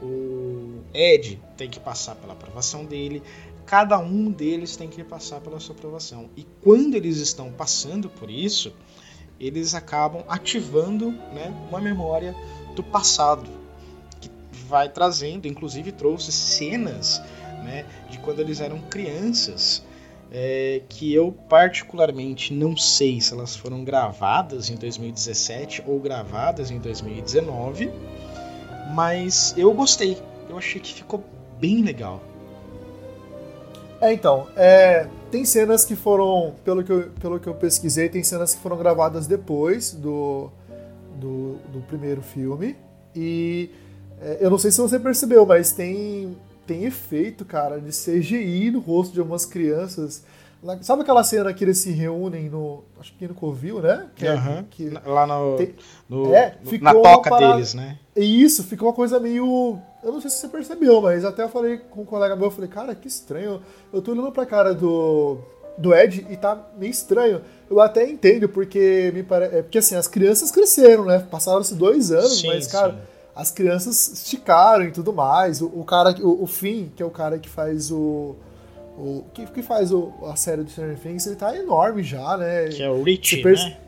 o 0.00 0.80
Ed 0.94 1.40
tem 1.56 1.68
que 1.68 1.80
passar 1.80 2.14
pela 2.14 2.32
aprovação 2.32 2.84
dele, 2.84 3.22
cada 3.66 3.98
um 3.98 4.30
deles 4.30 4.76
tem 4.76 4.88
que 4.88 5.04
passar 5.04 5.40
pela 5.40 5.60
sua 5.60 5.74
aprovação. 5.74 6.30
E 6.36 6.46
quando 6.62 6.94
eles 6.94 7.18
estão 7.18 7.52
passando 7.52 8.08
por 8.08 8.30
isso, 8.30 8.72
eles 9.38 9.74
acabam 9.74 10.24
ativando 10.28 11.10
né, 11.10 11.54
uma 11.68 11.80
memória 11.80 12.34
do 12.74 12.82
passado, 12.82 13.50
que 14.20 14.30
vai 14.66 14.88
trazendo, 14.88 15.46
inclusive 15.46 15.92
trouxe 15.92 16.32
cenas 16.32 17.20
né, 17.62 17.84
de 18.08 18.18
quando 18.18 18.40
eles 18.40 18.60
eram 18.60 18.80
crianças 18.82 19.82
é, 20.30 20.82
que 20.88 21.12
eu 21.12 21.32
particularmente 21.48 22.52
não 22.52 22.76
sei 22.76 23.20
se 23.20 23.32
elas 23.32 23.56
foram 23.56 23.84
gravadas 23.84 24.70
em 24.70 24.76
2017 24.76 25.84
ou 25.86 25.98
gravadas 25.98 26.70
em 26.70 26.78
2019, 26.78 27.90
mas 28.94 29.54
eu 29.56 29.72
gostei. 29.72 30.18
Eu 30.48 30.58
achei 30.58 30.80
que 30.80 30.92
ficou 30.94 31.24
bem 31.58 31.82
legal. 31.82 32.20
É, 34.00 34.12
então, 34.12 34.46
é, 34.56 35.08
tem 35.30 35.44
cenas 35.44 35.84
que 35.84 35.96
foram, 35.96 36.54
pelo 36.64 36.84
que, 36.84 36.92
eu, 36.92 37.10
pelo 37.20 37.40
que 37.40 37.48
eu 37.48 37.54
pesquisei, 37.54 38.08
tem 38.08 38.22
cenas 38.22 38.54
que 38.54 38.60
foram 38.60 38.76
gravadas 38.76 39.26
depois 39.26 39.92
do, 39.92 40.50
do, 41.16 41.56
do 41.72 41.80
primeiro 41.88 42.22
filme. 42.22 42.76
E 43.14 43.70
é, 44.20 44.38
eu 44.40 44.50
não 44.50 44.58
sei 44.58 44.70
se 44.70 44.80
você 44.80 45.00
percebeu, 45.00 45.44
mas 45.44 45.72
tem 45.72 46.36
tem 46.68 46.84
efeito, 46.84 47.46
cara, 47.46 47.80
de 47.80 47.90
CGI 47.90 48.70
no 48.70 48.78
rosto 48.78 49.14
de 49.14 49.20
algumas 49.20 49.46
crianças. 49.46 50.22
Sabe 50.82 51.02
aquela 51.02 51.24
cena 51.24 51.54
que 51.54 51.64
eles 51.64 51.78
se 51.78 51.90
reúnem 51.90 52.50
no. 52.50 52.84
Acho 53.00 53.14
que 53.14 53.26
no 53.26 53.34
Covil, 53.34 53.80
né? 53.80 54.08
Que 54.14 54.28
uhum. 54.28 54.64
que 54.68 54.90
Lá 55.06 55.26
no. 55.26 55.56
Tem, 55.56 55.74
no 56.08 56.34
é, 56.34 56.58
na 56.82 56.92
toca 56.92 57.30
parada, 57.30 57.54
deles, 57.54 57.74
né? 57.74 57.98
Isso, 58.14 58.64
ficou 58.64 58.88
uma 58.88 58.94
coisa 58.94 59.18
meio. 59.18 59.78
Eu 60.02 60.12
não 60.12 60.20
sei 60.20 60.30
se 60.30 60.38
você 60.38 60.48
percebeu, 60.48 61.00
mas 61.00 61.24
até 61.24 61.44
eu 61.44 61.48
falei 61.48 61.78
com 61.78 62.02
um 62.02 62.04
colega 62.04 62.36
meu, 62.36 62.46
eu 62.46 62.50
falei, 62.50 62.68
cara, 62.68 62.94
que 62.94 63.08
estranho. 63.08 63.62
Eu 63.92 64.02
tô 64.02 64.10
olhando 64.10 64.32
pra 64.32 64.44
cara 64.44 64.74
do, 64.74 65.38
do 65.78 65.94
Ed 65.94 66.26
e 66.28 66.36
tá 66.36 66.60
meio 66.76 66.90
estranho. 66.90 67.40
Eu 67.70 67.80
até 67.80 68.08
entendo, 68.08 68.48
porque 68.48 69.12
me 69.14 69.22
parece. 69.22 69.56
É 69.56 69.62
porque 69.62 69.78
assim, 69.78 69.94
as 69.94 70.08
crianças 70.08 70.50
cresceram, 70.50 71.04
né? 71.04 71.24
Passaram-se 71.30 71.74
dois 71.74 72.10
anos, 72.10 72.40
sim, 72.40 72.48
mas, 72.48 72.66
cara. 72.66 72.92
Sim 72.92 73.17
as 73.38 73.52
crianças 73.52 74.12
esticaram 74.14 74.84
e 74.84 74.90
tudo 74.90 75.12
mais. 75.12 75.62
O, 75.62 75.66
o 75.66 75.84
cara, 75.84 76.10
o, 76.20 76.42
o 76.42 76.46
Finn, 76.48 76.88
que 76.88 77.00
é 77.00 77.06
o 77.06 77.10
cara 77.10 77.38
que 77.38 77.48
faz 77.48 77.88
o. 77.88 78.34
o 78.98 79.24
que, 79.32 79.46
que 79.46 79.62
faz 79.62 79.92
o, 79.92 80.12
a 80.24 80.34
série 80.34 80.64
do 80.64 80.70
Stranger 80.70 80.98
Things, 80.98 81.24
ele 81.24 81.36
tá 81.36 81.56
enorme 81.56 82.02
já, 82.02 82.36
né? 82.36 82.66
Que 82.66 82.82
é 82.82 82.90
o 82.90 83.00
Rich, 83.00 83.40
perce... 83.40 83.66
né? 83.66 83.78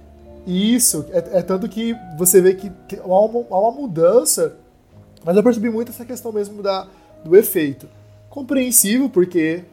Isso, 0.46 1.04
é, 1.10 1.38
é, 1.38 1.42
tanto 1.42 1.68
que 1.68 1.96
você 2.16 2.40
vê 2.40 2.54
que 2.54 2.70
há 2.96 3.04
uma, 3.04 3.44
há 3.50 3.58
uma 3.58 3.72
mudança, 3.72 4.56
mas 5.24 5.36
eu 5.36 5.42
percebi 5.42 5.68
muito 5.68 5.90
essa 5.90 6.04
questão 6.04 6.30
mesmo 6.30 6.62
da, 6.62 6.86
do 7.24 7.36
efeito. 7.36 7.88
Compreensível, 8.30 9.10
porque 9.10 9.64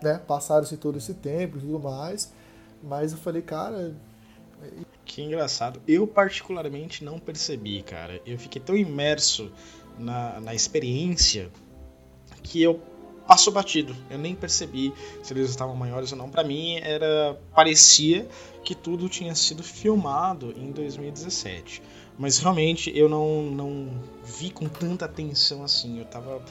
né, 0.00 0.20
passaram-se 0.28 0.76
todo 0.76 0.96
esse 0.96 1.12
tempo 1.12 1.58
e 1.58 1.60
tudo 1.60 1.80
mais, 1.80 2.32
mas 2.80 3.10
eu 3.10 3.18
falei, 3.18 3.42
cara, 3.42 3.92
que 5.04 5.22
engraçado. 5.22 5.80
Eu, 5.86 6.06
particularmente, 6.06 7.04
não 7.04 7.18
percebi, 7.18 7.82
cara. 7.82 8.20
Eu 8.26 8.38
fiquei 8.38 8.60
tão 8.60 8.76
imerso 8.76 9.50
na, 9.98 10.40
na 10.40 10.54
experiência 10.54 11.50
que 12.42 12.62
eu 12.62 12.80
passo 13.26 13.50
batido. 13.50 13.96
Eu 14.10 14.18
nem 14.18 14.34
percebi 14.34 14.92
se 15.22 15.32
eles 15.32 15.50
estavam 15.50 15.74
maiores 15.74 16.12
ou 16.12 16.18
não. 16.18 16.28
Para 16.28 16.44
mim, 16.44 16.76
era 16.76 17.38
parecia 17.54 18.28
que 18.62 18.74
tudo 18.74 19.08
tinha 19.08 19.34
sido 19.34 19.62
filmado 19.62 20.54
em 20.56 20.70
2017. 20.70 21.82
Mas 22.18 22.38
realmente 22.38 22.96
eu 22.96 23.08
não, 23.08 23.42
não 23.42 23.88
vi 24.24 24.50
com 24.50 24.68
tanta 24.68 25.04
atenção 25.04 25.64
assim. 25.64 25.98
Eu 25.98 26.04
tava 26.04 26.42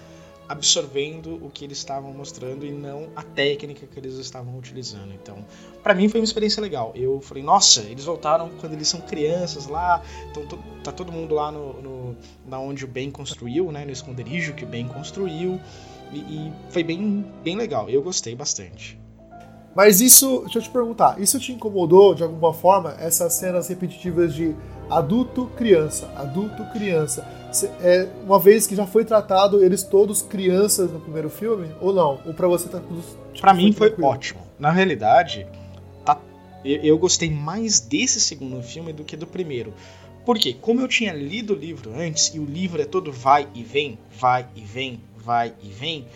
absorvendo 0.47 1.39
o 1.41 1.49
que 1.49 1.63
eles 1.63 1.77
estavam 1.77 2.13
mostrando 2.13 2.65
e 2.65 2.71
não 2.71 3.07
a 3.15 3.23
técnica 3.23 3.87
que 3.87 3.99
eles 3.99 4.15
estavam 4.15 4.57
utilizando. 4.57 5.13
Então, 5.13 5.45
para 5.81 5.93
mim 5.93 6.09
foi 6.09 6.19
uma 6.19 6.25
experiência 6.25 6.61
legal. 6.61 6.91
Eu 6.95 7.21
falei, 7.21 7.43
nossa, 7.43 7.81
eles 7.81 8.05
voltaram 8.05 8.49
quando 8.59 8.73
eles 8.73 8.87
são 8.87 9.01
crianças 9.01 9.67
lá, 9.67 10.01
então 10.31 10.45
tá 10.83 10.91
todo 10.91 11.11
mundo 11.11 11.33
lá 11.33 11.51
no, 11.51 11.81
no 11.81 12.17
na 12.45 12.59
onde 12.59 12.85
o 12.85 12.87
Ben 12.87 13.09
construiu, 13.09 13.71
né, 13.71 13.85
no 13.85 13.91
esconderijo 13.91 14.53
que 14.53 14.63
o 14.63 14.67
Ben 14.67 14.87
construiu, 14.87 15.59
e, 16.11 16.17
e 16.17 16.53
foi 16.69 16.83
bem, 16.83 17.25
bem 17.43 17.55
legal. 17.55 17.89
Eu 17.89 18.01
gostei 18.01 18.35
bastante. 18.35 18.99
Mas 19.75 20.01
isso, 20.01 20.41
deixa 20.41 20.59
eu 20.59 20.61
te 20.61 20.69
perguntar, 20.69 21.19
isso 21.19 21.39
te 21.39 21.51
incomodou 21.51 22.13
de 22.13 22.21
alguma 22.21 22.53
forma 22.53 22.95
essas 22.99 23.33
cenas 23.33 23.67
repetitivas 23.67 24.33
de 24.33 24.55
adulto 24.89 25.47
criança, 25.55 26.11
adulto 26.15 26.63
criança? 26.71 27.27
é, 27.81 28.07
uma 28.25 28.39
vez 28.39 28.65
que 28.65 28.75
já 28.75 28.87
foi 28.87 29.05
tratado 29.05 29.63
eles 29.63 29.83
todos 29.83 30.21
crianças 30.21 30.91
no 30.91 30.99
primeiro 30.99 31.29
filme, 31.29 31.69
ou 31.79 31.93
não? 31.93 32.19
Ou 32.25 32.33
para 32.33 32.47
você 32.47 32.67
tá 32.67 32.79
tudo. 32.79 33.01
Tipo, 33.01 33.41
para 33.41 33.53
mim 33.53 33.71
foi, 33.71 33.91
foi 33.91 34.03
ótimo. 34.03 34.41
Na 34.57 34.71
realidade, 34.71 35.45
tá, 36.03 36.19
eu, 36.65 36.81
eu, 36.81 36.97
gostei 36.97 37.29
mais 37.29 37.79
desse 37.79 38.19
segundo 38.19 38.61
filme 38.63 38.91
do 38.91 39.03
que 39.03 39.15
do 39.15 39.27
primeiro. 39.27 39.73
Porque, 40.25 40.53
como 40.53 40.81
eu 40.81 40.87
tinha 40.87 41.13
lido 41.13 41.53
o 41.53 41.55
livro 41.55 41.91
antes, 41.93 42.33
e 42.33 42.39
o 42.39 42.45
livro 42.45 42.81
é 42.81 42.85
todo 42.85 43.11
vai 43.11 43.47
e 43.53 43.61
vem, 43.61 43.99
vai 44.17 44.47
e 44.55 44.61
vem, 44.61 45.01
vai 45.17 45.53
e 45.61 45.67
vem, 45.67 46.07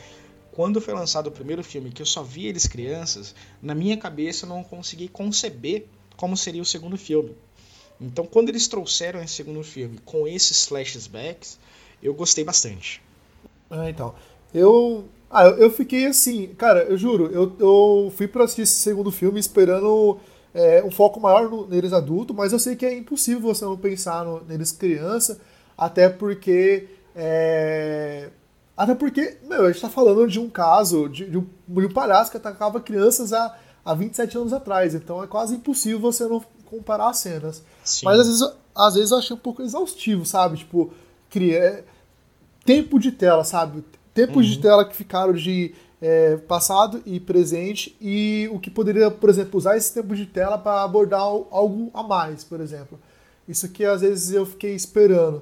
quando 0.51 0.79
foi 0.79 0.93
lançado 0.93 1.27
o 1.27 1.31
primeiro 1.31 1.63
filme, 1.63 1.91
que 1.91 2.01
eu 2.01 2.05
só 2.05 2.23
vi 2.23 2.47
eles 2.47 2.65
crianças, 2.65 3.35
na 3.61 3.75
minha 3.75 3.97
cabeça 3.97 4.45
eu 4.45 4.49
não 4.49 4.63
consegui 4.63 5.09
conceber 5.09 5.87
como 6.15 6.37
seria 6.37 6.61
o 6.61 6.65
segundo 6.65 6.97
filme. 6.97 7.35
Então, 7.99 8.25
quando 8.25 8.49
eles 8.49 8.67
trouxeram 8.67 9.21
esse 9.21 9.33
segundo 9.33 9.63
filme 9.63 9.99
com 10.05 10.27
esses 10.27 10.65
flashbacks, 10.65 11.59
eu 12.01 12.13
gostei 12.13 12.43
bastante. 12.43 13.01
Ah, 13.69 13.89
então. 13.89 14.13
Eu. 14.53 15.05
Ah, 15.29 15.45
eu 15.45 15.69
fiquei 15.69 16.05
assim, 16.05 16.47
cara, 16.55 16.83
eu 16.83 16.97
juro, 16.97 17.29
eu, 17.33 17.53
eu 17.59 18.13
fui 18.15 18.29
para 18.29 18.45
assistir 18.45 18.61
esse 18.61 18.75
segundo 18.75 19.11
filme 19.11 19.37
esperando 19.37 20.17
é, 20.53 20.81
um 20.81 20.89
foco 20.89 21.19
maior 21.19 21.49
no, 21.49 21.67
neles 21.67 21.91
adultos, 21.91 22.33
mas 22.33 22.53
eu 22.53 22.59
sei 22.59 22.77
que 22.77 22.85
é 22.85 22.97
impossível 22.97 23.41
você 23.41 23.65
não 23.65 23.75
pensar 23.75 24.23
no, 24.23 24.41
neles 24.45 24.71
criança, 24.71 25.39
até 25.77 26.07
porque. 26.07 26.87
É, 27.15 28.29
até 28.75 28.93
porque, 28.93 29.37
meu, 29.43 29.65
a 29.65 29.71
gente 29.71 29.81
tá 29.81 29.89
falando 29.89 30.27
de 30.27 30.39
um 30.39 30.49
caso 30.49 31.09
de, 31.09 31.29
de, 31.29 31.37
um, 31.37 31.47
de 31.67 31.85
um 31.87 31.91
palhaço 31.91 32.29
que 32.29 32.37
atacava 32.37 32.79
crianças 32.79 33.33
há, 33.33 33.57
há 33.83 33.93
27 33.93 34.37
anos 34.37 34.53
atrás, 34.53 34.93
então 34.93 35.23
é 35.23 35.27
quase 35.27 35.55
impossível 35.55 35.99
você 35.99 36.25
não 36.25 36.43
comparar 36.69 37.09
as 37.09 37.17
cenas. 37.17 37.63
Sim. 37.83 38.05
Mas 38.05 38.19
às 38.19 38.27
vezes, 38.27 38.53
às 38.75 38.95
vezes 38.95 39.11
eu 39.11 39.17
achei 39.17 39.35
um 39.35 39.39
pouco 39.39 39.61
exaustivo, 39.61 40.25
sabe? 40.25 40.57
Tipo, 40.57 40.91
cria... 41.29 41.57
É, 41.57 41.83
tempo 42.67 42.99
de 42.99 43.13
tela, 43.13 43.45
sabe? 43.45 43.81
Tempos 44.13 44.45
uhum. 44.45 44.51
de 44.51 44.59
tela 44.59 44.83
que 44.83 44.93
ficaram 44.93 45.31
de 45.31 45.73
é, 46.01 46.35
passado 46.35 47.01
e 47.05 47.17
presente 47.17 47.95
e 48.01 48.49
o 48.51 48.59
que 48.59 48.69
poderia, 48.69 49.09
por 49.09 49.29
exemplo, 49.29 49.57
usar 49.57 49.77
esse 49.77 49.93
tempo 49.93 50.13
de 50.13 50.25
tela 50.25 50.57
para 50.57 50.83
abordar 50.83 51.21
algo 51.21 51.89
a 51.93 52.03
mais, 52.03 52.43
por 52.43 52.59
exemplo. 52.59 52.99
Isso 53.47 53.69
que 53.69 53.85
às 53.85 54.01
vezes 54.01 54.31
eu 54.31 54.45
fiquei 54.45 54.75
esperando. 54.75 55.41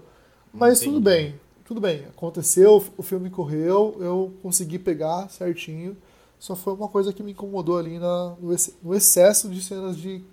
Mas 0.54 0.78
Entendi. 0.78 0.94
tudo 0.94 1.04
bem, 1.04 1.36
tudo 1.66 1.82
bem. 1.82 2.06
Aconteceu, 2.06 2.84
o 2.96 3.02
filme 3.02 3.32
correu, 3.32 3.98
eu 4.00 4.32
consegui 4.44 4.78
pegar 4.78 5.28
certinho. 5.30 5.98
Só 6.38 6.56
foi 6.56 6.74
uma 6.74 6.88
coisa 6.88 7.12
que 7.12 7.24
me 7.24 7.32
incomodou 7.32 7.80
ali 7.80 7.98
na, 7.98 8.36
no 8.84 8.94
excesso 8.94 9.50
de 9.50 9.64
cenas 9.64 9.98
de 9.98 10.24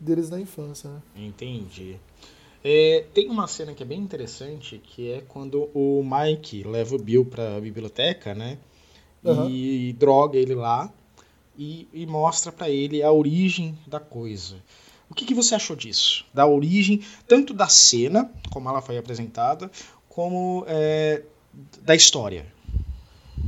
deles 0.00 0.30
na 0.30 0.40
infância, 0.40 0.90
né? 0.90 1.02
Entendi. 1.14 1.96
É, 2.64 3.04
tem 3.14 3.28
uma 3.28 3.46
cena 3.46 3.72
que 3.74 3.82
é 3.82 3.86
bem 3.86 3.98
interessante, 3.98 4.78
que 4.78 5.12
é 5.12 5.20
quando 5.28 5.70
o 5.74 6.02
Mike 6.02 6.64
leva 6.64 6.96
o 6.96 6.98
Bill 6.98 7.24
pra 7.24 7.60
biblioteca, 7.60 8.34
né? 8.34 8.58
Aham. 9.24 9.48
E 9.50 9.92
droga 9.98 10.38
ele 10.38 10.54
lá 10.54 10.92
e, 11.58 11.86
e 11.92 12.06
mostra 12.06 12.50
pra 12.50 12.68
ele 12.68 13.02
a 13.02 13.12
origem 13.12 13.78
da 13.86 14.00
coisa. 14.00 14.56
O 15.10 15.14
que, 15.14 15.24
que 15.24 15.34
você 15.34 15.54
achou 15.54 15.74
disso? 15.74 16.24
Da 16.32 16.46
origem, 16.46 17.02
tanto 17.26 17.52
da 17.52 17.68
cena, 17.68 18.30
como 18.50 18.68
ela 18.68 18.80
foi 18.80 18.96
apresentada, 18.96 19.70
como 20.08 20.64
é, 20.68 21.22
da 21.82 21.94
história. 21.94 22.46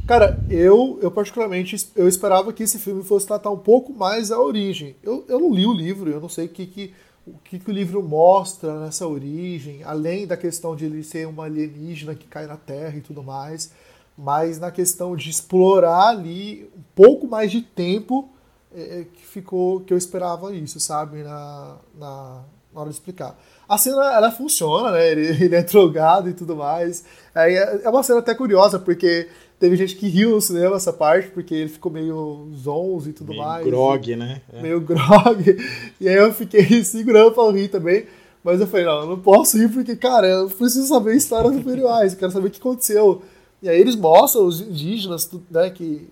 Cara, 0.07 0.39
eu, 0.51 0.99
eu 1.01 1.11
particularmente 1.11 1.91
eu 1.95 2.09
esperava 2.09 2.53
que 2.53 2.63
esse 2.65 2.79
filme 2.79 3.03
fosse 3.05 3.27
tratar 3.27 3.51
um 3.51 3.59
pouco 3.59 3.93
mais 3.93 4.31
a 4.33 4.41
origem. 4.41 4.97
Eu, 5.03 5.25
eu 5.29 5.39
não 5.39 5.53
li 5.53 5.65
o 5.67 5.73
livro, 5.73 6.11
eu 6.11 6.21
não 6.21 6.29
sei 6.29 6.47
o 6.47 6.49
que, 6.49 6.67
que, 6.67 6.95
o 7.27 7.39
que, 7.39 7.59
que 7.59 7.71
o 7.71 7.73
livro 7.73 8.03
mostra 8.03 8.81
nessa 8.81 9.07
origem, 9.07 9.83
além 9.85 10.27
da 10.27 10.37
questão 10.37 10.75
de 10.75 10.87
ele 10.87 11.05
ser 11.05 11.27
uma 11.29 11.45
alienígena 11.45 12.15
que 12.15 12.27
cai 12.27 12.47
na 12.47 12.57
Terra 12.57 12.97
e 12.97 13.01
tudo 13.01 13.23
mais, 13.23 13.73
mas 14.19 14.59
na 14.59 14.71
questão 14.71 15.17
de 15.17 15.31
explorar 15.31 16.09
ali 16.09 16.69
um 16.77 16.83
pouco 16.95 17.27
mais 17.29 17.51
de 17.51 17.63
tempo 17.63 18.29
é, 18.75 19.01
é, 19.01 19.05
que 19.05 19.25
ficou 19.25 19.81
que 19.81 19.93
eu 19.93 19.99
esperava 19.99 20.55
isso, 20.55 20.81
sabe, 20.81 21.23
na, 21.23 21.77
na, 21.99 22.43
na 22.73 22.81
hora 22.81 22.91
de 22.91 22.97
explicar. 22.97 23.39
A 23.69 23.79
cena 23.79 24.15
ela 24.15 24.31
funciona, 24.31 24.91
né? 24.93 25.11
Ele, 25.11 25.27
ele 25.45 25.55
é 25.55 25.63
drogado 25.63 26.29
e 26.29 26.35
tudo 26.35 26.57
mais. 26.57 27.05
É 27.35 27.83
é 27.85 27.89
uma 27.89 28.03
cena 28.03 28.19
até 28.19 28.35
curiosa 28.35 28.79
porque 28.79 29.29
teve 29.63 29.77
gente 29.77 29.95
que 29.95 30.09
riu 30.09 30.31
no 30.33 30.41
cinema 30.41 30.75
essa 30.75 30.93
parte 30.93 31.29
porque 31.29 31.55
ele 31.55 31.69
ficou 31.69 31.93
meio 31.93 32.51
zonzo 32.53 33.11
e 33.11 33.13
tudo 33.13 33.29
Meio 33.29 33.43
mais. 33.45 33.65
grog, 33.65 34.17
né? 34.17 34.43
É. 34.53 34.61
meio 34.61 34.81
grog. 34.81 35.57
E 36.01 36.09
aí 36.09 36.17
eu 36.17 36.35
fiquei 36.35 36.65
segurando 36.83 37.31
pra 37.31 37.49
rir 37.53 37.69
também. 37.69 38.07
Mas 38.43 38.61
eu 38.61 38.67
falei, 38.67 38.85
não, 38.87 39.03
eu 39.03 39.07
não 39.07 39.21
posso 39.21 39.57
rir 39.57 39.69
porque, 39.71 39.95
cara, 39.95 40.27
eu 40.27 40.51
preciso 40.51 40.89
saber 40.89 41.13
a 41.13 41.15
história 41.15 41.49
do 41.49 41.63
Pennywise, 41.63 42.15
eu 42.15 42.19
quero 42.19 42.33
saber 42.33 42.49
o 42.49 42.51
que 42.51 42.59
aconteceu. 42.59 43.23
E 43.63 43.69
aí 43.69 43.81
eles 43.81 43.95
mostram 43.95 44.47
os 44.47 44.61
indígenas, 44.61 45.31
né, 45.49 45.71
que 45.71 46.09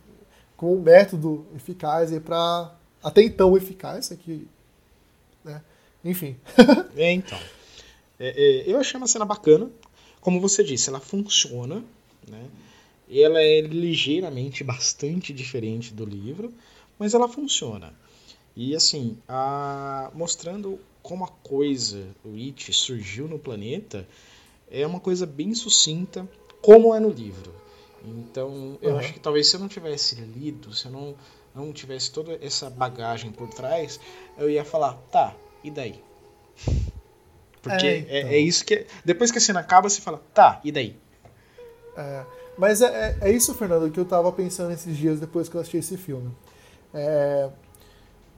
com 0.57 0.77
um 0.77 0.81
método 0.81 1.45
eficaz 1.57 2.13
aí 2.13 2.21
pra. 2.21 2.73
Até 3.03 3.25
então 3.25 3.57
eficaz, 3.57 4.13
aqui. 4.13 4.47
Né? 5.45 5.61
Enfim. 6.05 6.37
É, 6.97 7.11
então. 7.11 7.39
É, 8.21 8.29
é, 8.29 8.73
eu 8.73 8.79
achei 8.79 8.97
uma 8.97 9.09
cena 9.09 9.25
bacana. 9.25 9.69
Como 10.21 10.41
você 10.41 10.63
disse, 10.63 10.89
ela 10.89 11.01
funciona, 11.01 11.83
né? 12.29 12.45
E 13.11 13.20
ela 13.23 13.42
é 13.42 13.61
ligeiramente 13.61 14.64
bastante 14.64 15.33
diferente 15.33 15.92
do 15.92 16.05
livro, 16.07 16.55
mas 16.99 17.12
ela 17.14 17.29
funciona. 17.29 17.92
E 18.57 18.75
assim, 18.75 19.18
a- 19.29 20.11
mostrando 20.14 20.79
como 21.03 21.25
a 21.25 21.29
coisa, 21.29 22.07
o 22.25 22.35
It, 22.37 22.73
surgiu 22.73 23.27
no 23.29 23.38
planeta, 23.38 24.07
é 24.70 24.87
uma 24.87 25.01
coisa 25.01 25.27
bem 25.27 25.55
sucinta, 25.55 26.29
como 26.62 26.94
é 26.94 27.01
no 27.01 27.09
livro. 27.11 27.53
Então, 28.05 28.79
eu 28.81 28.92
Uhum. 28.92 28.99
acho 28.99 29.12
que 29.12 29.20
talvez 29.20 29.49
se 29.49 29.57
eu 29.57 29.61
não 29.61 29.68
tivesse 29.68 30.14
lido, 30.16 30.73
se 30.75 30.87
eu 30.87 30.92
não, 30.92 31.14
não 31.55 31.73
tivesse 31.73 32.11
toda 32.11 32.38
essa 32.40 32.70
bagagem 32.70 33.31
por 33.33 33.49
trás, 33.49 33.99
eu 34.38 34.49
ia 34.49 34.64
falar, 34.64 34.94
tá, 35.11 35.37
e 35.64 35.70
daí? 35.70 36.01
Porque 37.62 37.87
É, 37.87 37.96
é, 38.09 38.18
então. 38.20 38.31
é 38.31 38.38
isso 38.38 38.64
que. 38.64 38.87
Depois 39.05 39.31
que 39.31 39.38
a 39.38 39.40
cena 39.40 39.61
acaba, 39.61 39.88
você 39.88 40.01
fala, 40.01 40.23
tá, 40.35 40.61
e 40.64 40.73
daí? 40.73 40.96
É, 41.96 42.25
mas 42.61 42.83
é, 42.83 43.16
é, 43.23 43.29
é 43.31 43.33
isso, 43.33 43.55
Fernando, 43.55 43.90
que 43.90 43.99
eu 43.99 44.05
tava 44.05 44.31
pensando 44.31 44.70
esses 44.70 44.94
dias 44.94 45.18
depois 45.18 45.49
que 45.49 45.57
eu 45.57 45.62
assisti 45.62 45.79
esse 45.79 45.96
filme. 45.96 46.31
É, 46.92 47.49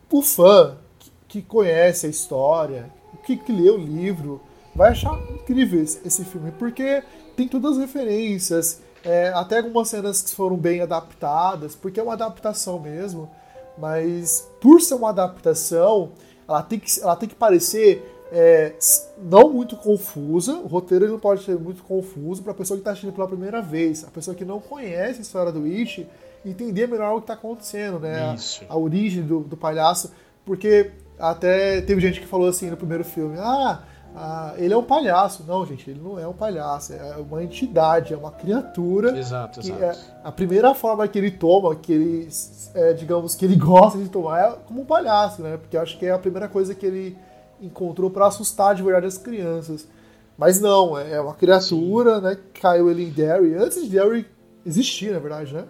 o 0.09 0.23
fã 0.23 0.77
que, 1.01 1.11
que 1.27 1.43
conhece 1.43 2.07
a 2.07 2.09
história, 2.09 2.89
que, 3.25 3.37
que 3.37 3.51
lê 3.51 3.69
o 3.69 3.77
livro, 3.77 4.41
vai 4.77 4.93
achar 4.93 5.21
incrível 5.33 5.83
esse, 5.83 6.25
filme, 6.25 6.53
porque 6.53 7.03
tem 7.37 7.49
todas 7.49 7.73
as 7.73 7.79
referências, 7.79 8.81
é, 9.03 9.31
até 9.35 9.59
algumas 9.59 9.89
cenas 9.89 10.23
que 10.23 10.37
foram 10.37 10.57
bem 10.57 10.81
adaptadas, 10.81 11.75
porque 11.75 11.99
é 11.99 12.03
uma 12.05 12.13
adaptação 12.13 12.79
mesmo, 12.79 13.29
mas 13.77 14.49
por 14.61 14.81
ser 14.81 14.95
uma 14.95 15.09
adaptação, 15.09 16.13
ela 16.49 16.63
tem 16.63 16.79
que, 16.79 17.01
ela 17.01 17.17
tem 17.17 17.29
que 17.29 17.35
parecer 17.35 18.12
é, 18.33 18.75
não 19.19 19.53
muito 19.53 19.77
confusa, 19.77 20.55
o 20.55 20.67
roteiro 20.67 21.07
não 21.07 21.19
pode 21.19 21.45
ser 21.45 21.59
muito 21.59 21.83
confuso 21.83 22.43
para 22.43 22.53
a 22.53 22.55
pessoa 22.55 22.79
que 22.79 22.81
está 22.81 22.93
assistindo 22.93 23.13
pela 23.13 23.29
primeira 23.29 23.61
vez, 23.61 24.05
a 24.05 24.11
pessoa 24.11 24.35
que 24.35 24.45
não 24.45 24.59
conhece 24.59 25.19
a 25.19 25.23
história 25.23 25.53
do 25.53 25.65
It, 25.65 26.09
entender 26.45 26.89
melhor 26.89 27.13
o 27.13 27.17
que 27.17 27.25
está 27.25 27.35
acontecendo, 27.35 28.01
né? 28.01 28.21
A-. 28.21 28.37
A, 28.71 28.77
origem 28.79 29.23
do, 29.23 29.41
do 29.41 29.57
palhaço, 29.57 30.13
porque 30.47 30.93
até 31.19 31.83
teve 31.83 32.01
gente 32.01 32.21
que 32.21 32.27
falou 32.27 32.49
assim 32.49 32.71
no 32.71 32.77
primeiro 32.77 33.05
filme, 33.05 33.37
ah, 33.39 33.83
ah, 34.17 34.55
ele 34.57 34.73
é 34.73 34.77
um 34.77 34.83
palhaço. 34.83 35.45
Não, 35.47 35.67
gente, 35.67 35.91
ele 35.91 36.01
não 36.03 36.19
é 36.19 36.27
um 36.27 36.33
palhaço, 36.33 36.95
é 36.95 37.17
uma 37.17 37.45
entidade, 37.45 38.15
é 38.15 38.17
uma 38.17 38.31
criatura 38.31 39.17
Exato, 39.17 39.61
exato. 39.61 39.83
é 39.83 39.95
a 40.25 40.33
primeira 40.33 40.75
forma 40.75 41.07
que 41.07 41.19
ele 41.19 41.31
toma, 41.31 41.77
que 41.77 41.93
ele, 41.93 42.29
é, 42.75 42.95
digamos, 42.95 43.35
que 43.35 43.45
ele 43.45 43.57
gosta 43.61 43.99
de 43.99 44.09
tomar 44.09 44.41
é 44.41 44.57
como 44.67 44.81
um 44.81 44.87
palhaço, 44.87 45.43
né? 45.43 45.59
Porque 45.59 45.77
eu 45.77 45.83
acho 45.83 45.99
que 45.99 46.07
é 46.07 46.13
a 46.13 46.19
primeira 46.19 46.49
coisa 46.49 46.75
que 46.75 46.87
ele 46.87 47.19
encontrou 47.63 48.11
pra 48.11 48.27
assustar 48.27 48.75
de 48.75 48.83
verdade 48.83 49.07
as 49.07 49.19
crianças. 49.19 49.89
Mas 50.37 50.61
não, 50.61 50.99
é 50.99 51.21
uma 51.21 51.35
criatura, 51.35 52.21
né? 52.21 52.37
Que 52.53 52.61
caiu 52.61 52.91
ele 52.91 53.05
em 53.05 53.11
Derry, 53.11 53.55
antes 53.55 53.83
de 53.83 53.89
Derry 53.91 54.27
existir, 54.67 55.13
na 55.13 55.19
verdade, 55.19 55.53
né? 55.55 55.65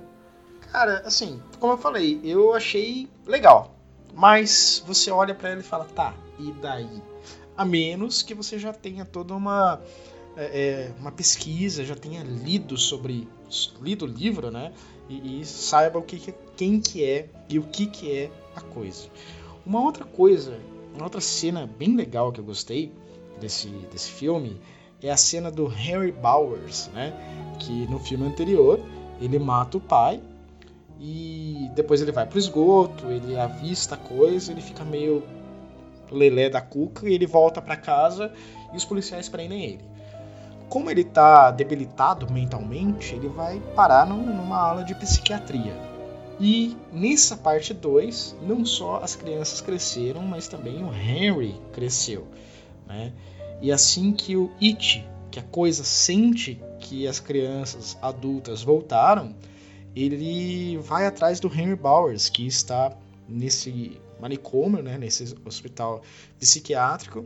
Cara, 0.70 1.02
assim, 1.04 1.40
como 1.60 1.74
eu 1.74 1.78
falei, 1.78 2.20
eu 2.24 2.54
achei 2.54 3.08
legal. 3.26 3.74
Mas 4.14 4.82
você 4.86 5.10
olha 5.10 5.34
pra 5.34 5.50
ela 5.50 5.60
e 5.60 5.64
fala, 5.64 5.84
tá, 5.84 6.14
e 6.38 6.52
daí? 6.62 6.88
A 7.56 7.64
menos 7.64 8.22
que 8.22 8.34
você 8.34 8.58
já 8.58 8.72
tenha 8.72 9.04
toda 9.04 9.34
uma, 9.34 9.80
é, 10.36 10.44
é, 10.44 10.92
uma 10.98 11.12
pesquisa, 11.12 11.84
já 11.84 11.94
tenha 11.94 12.22
lido 12.22 12.76
sobre. 12.78 13.28
lido 13.82 14.04
o 14.04 14.08
livro, 14.08 14.50
né? 14.50 14.72
E, 15.08 15.40
e 15.40 15.44
saiba 15.44 15.98
o 15.98 16.02
que, 16.02 16.18
que- 16.18 16.34
quem 16.56 16.80
que 16.80 17.04
é 17.04 17.28
e 17.48 17.58
o 17.58 17.62
que, 17.64 17.86
que 17.86 18.10
é 18.10 18.30
a 18.56 18.60
coisa. 18.60 19.08
Uma 19.66 19.80
outra 19.82 20.04
coisa, 20.04 20.58
uma 20.94 21.04
outra 21.04 21.20
cena 21.20 21.68
bem 21.78 21.96
legal 21.96 22.30
que 22.32 22.40
eu 22.40 22.44
gostei 22.44 22.92
desse, 23.40 23.68
desse 23.90 24.10
filme 24.10 24.60
é 25.02 25.10
a 25.10 25.16
cena 25.16 25.50
do 25.50 25.66
Harry 25.66 26.12
Bowers, 26.12 26.88
né? 26.94 27.12
Que 27.58 27.86
no 27.88 27.98
filme 27.98 28.26
anterior 28.26 28.78
ele 29.20 29.38
mata 29.38 29.76
o 29.78 29.80
pai 29.80 30.20
e 31.00 31.68
depois 31.74 32.00
ele 32.00 32.12
vai 32.12 32.26
pro 32.26 32.38
esgoto, 32.38 33.06
ele 33.10 33.36
avista 33.38 33.94
a 33.94 33.98
coisa, 33.98 34.52
ele 34.52 34.60
fica 34.60 34.84
meio 34.84 35.22
lelé 36.10 36.48
da 36.48 36.60
cuca 36.60 37.08
e 37.08 37.14
ele 37.14 37.26
volta 37.26 37.60
pra 37.60 37.76
casa 37.76 38.32
e 38.72 38.76
os 38.76 38.84
policiais 38.84 39.28
prendem 39.28 39.64
ele. 39.64 39.80
Como 40.68 40.90
ele 40.90 41.04
tá 41.04 41.50
debilitado 41.50 42.30
mentalmente, 42.32 43.14
ele 43.14 43.28
vai 43.28 43.60
parar 43.74 44.06
num- 44.06 44.34
numa 44.34 44.56
aula 44.58 44.84
de 44.84 44.94
psiquiatria. 44.94 45.74
E 46.44 46.76
nessa 46.92 47.36
parte 47.36 47.72
2, 47.72 48.34
não 48.42 48.64
só 48.64 48.96
as 48.96 49.14
crianças 49.14 49.60
cresceram, 49.60 50.22
mas 50.22 50.48
também 50.48 50.82
o 50.82 50.92
Henry 50.92 51.54
cresceu. 51.72 52.26
Né? 52.84 53.12
E 53.60 53.70
assim 53.70 54.10
que 54.12 54.36
o 54.36 54.50
It, 54.60 55.06
que 55.30 55.38
a 55.38 55.42
coisa 55.44 55.84
sente 55.84 56.60
que 56.80 57.06
as 57.06 57.20
crianças 57.20 57.96
adultas 58.02 58.60
voltaram, 58.60 59.36
ele 59.94 60.78
vai 60.78 61.06
atrás 61.06 61.38
do 61.38 61.46
Henry 61.46 61.76
Bowers, 61.76 62.28
que 62.28 62.44
está 62.44 62.92
nesse 63.28 64.00
manicômio, 64.20 64.82
né, 64.82 64.98
nesse 64.98 65.36
hospital 65.44 66.02
psiquiátrico, 66.40 67.24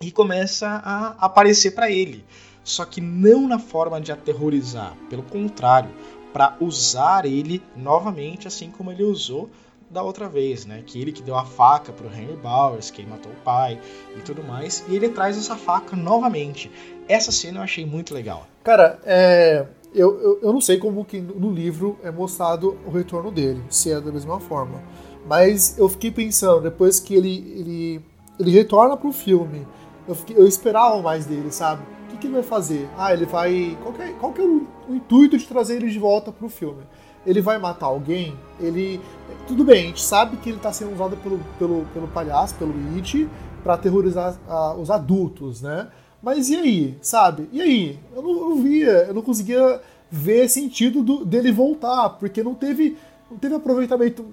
e 0.00 0.10
começa 0.10 0.66
a 0.66 1.10
aparecer 1.24 1.70
para 1.70 1.88
ele. 1.88 2.24
Só 2.64 2.84
que 2.84 3.00
não 3.00 3.46
na 3.46 3.60
forma 3.60 4.00
de 4.00 4.10
aterrorizar, 4.10 4.96
pelo 5.08 5.22
contrário, 5.22 5.90
para 6.32 6.56
usar 6.60 7.24
ele 7.26 7.62
novamente, 7.76 8.46
assim 8.48 8.70
como 8.70 8.90
ele 8.90 9.02
usou 9.02 9.48
da 9.90 10.02
outra 10.02 10.28
vez, 10.28 10.64
né? 10.66 10.82
Que 10.86 11.00
ele 11.00 11.10
que 11.10 11.22
deu 11.22 11.36
a 11.36 11.44
faca 11.44 11.92
pro 11.92 12.06
Henry 12.06 12.36
Bowers, 12.40 12.90
que 12.90 13.02
ele 13.02 13.10
matou 13.10 13.32
o 13.32 13.36
pai 13.44 13.80
e 14.16 14.20
tudo 14.20 14.42
mais, 14.44 14.84
e 14.88 14.94
ele 14.94 15.08
traz 15.08 15.36
essa 15.36 15.56
faca 15.56 15.96
novamente. 15.96 16.70
Essa 17.08 17.32
cena 17.32 17.58
eu 17.58 17.62
achei 17.64 17.84
muito 17.84 18.14
legal. 18.14 18.46
Cara, 18.62 19.00
é, 19.04 19.66
eu, 19.92 20.20
eu, 20.20 20.38
eu 20.42 20.52
não 20.52 20.60
sei 20.60 20.78
como 20.78 21.04
que 21.04 21.20
no 21.20 21.50
livro 21.50 21.98
é 22.04 22.10
mostrado 22.10 22.78
o 22.86 22.90
retorno 22.90 23.32
dele, 23.32 23.60
se 23.68 23.90
é 23.90 24.00
da 24.00 24.12
mesma 24.12 24.38
forma. 24.38 24.80
Mas 25.26 25.76
eu 25.76 25.88
fiquei 25.88 26.10
pensando, 26.12 26.60
depois 26.62 27.00
que 27.00 27.14
ele, 27.14 27.38
ele, 27.56 28.00
ele 28.38 28.50
retorna 28.52 28.96
pro 28.96 29.10
filme, 29.12 29.66
eu, 30.06 30.14
fiquei- 30.14 30.36
eu 30.36 30.46
esperava 30.46 31.02
mais 31.02 31.26
dele, 31.26 31.50
sabe? 31.50 31.82
Que, 32.20 32.26
ele 32.26 32.34
vai 32.34 32.42
fazer? 32.42 32.88
Ah, 32.96 33.12
ele 33.12 33.26
vai. 33.26 33.76
Qual 33.82 33.92
que 33.94 34.02
é, 34.02 34.12
qual 34.20 34.32
que 34.32 34.40
é 34.40 34.44
o, 34.44 34.66
o 34.88 34.94
intuito 34.94 35.36
de 35.38 35.46
trazer 35.46 35.76
ele 35.76 35.90
de 35.90 35.98
volta 35.98 36.30
pro 36.30 36.48
filme? 36.48 36.82
Ele 37.26 37.40
vai 37.40 37.58
matar 37.58 37.86
alguém? 37.86 38.34
Ele. 38.60 39.00
Tudo 39.46 39.64
bem, 39.64 39.84
a 39.84 39.86
gente 39.88 40.02
sabe 40.02 40.36
que 40.36 40.50
ele 40.50 40.58
tá 40.58 40.72
sendo 40.72 40.92
usado 40.94 41.16
pelo, 41.16 41.40
pelo, 41.58 41.84
pelo 41.92 42.08
palhaço, 42.08 42.54
pelo 42.54 42.72
It, 42.96 43.28
pra 43.62 43.74
aterrorizar 43.74 44.38
os 44.78 44.90
adultos, 44.90 45.60
né? 45.60 45.88
Mas 46.22 46.48
e 46.50 46.56
aí, 46.56 46.98
sabe? 47.02 47.48
E 47.52 47.60
aí? 47.60 47.98
Eu 48.14 48.22
não, 48.22 48.30
eu 48.30 48.48
não 48.50 48.56
via, 48.62 48.90
eu 49.08 49.14
não 49.14 49.22
conseguia 49.22 49.80
ver 50.10 50.48
sentido 50.48 51.02
do- 51.02 51.24
dele 51.24 51.50
voltar, 51.50 52.10
porque 52.10 52.42
não 52.42 52.54
teve, 52.54 52.96
não 53.30 53.38
teve 53.38 53.54
aproveitamento 53.54 54.26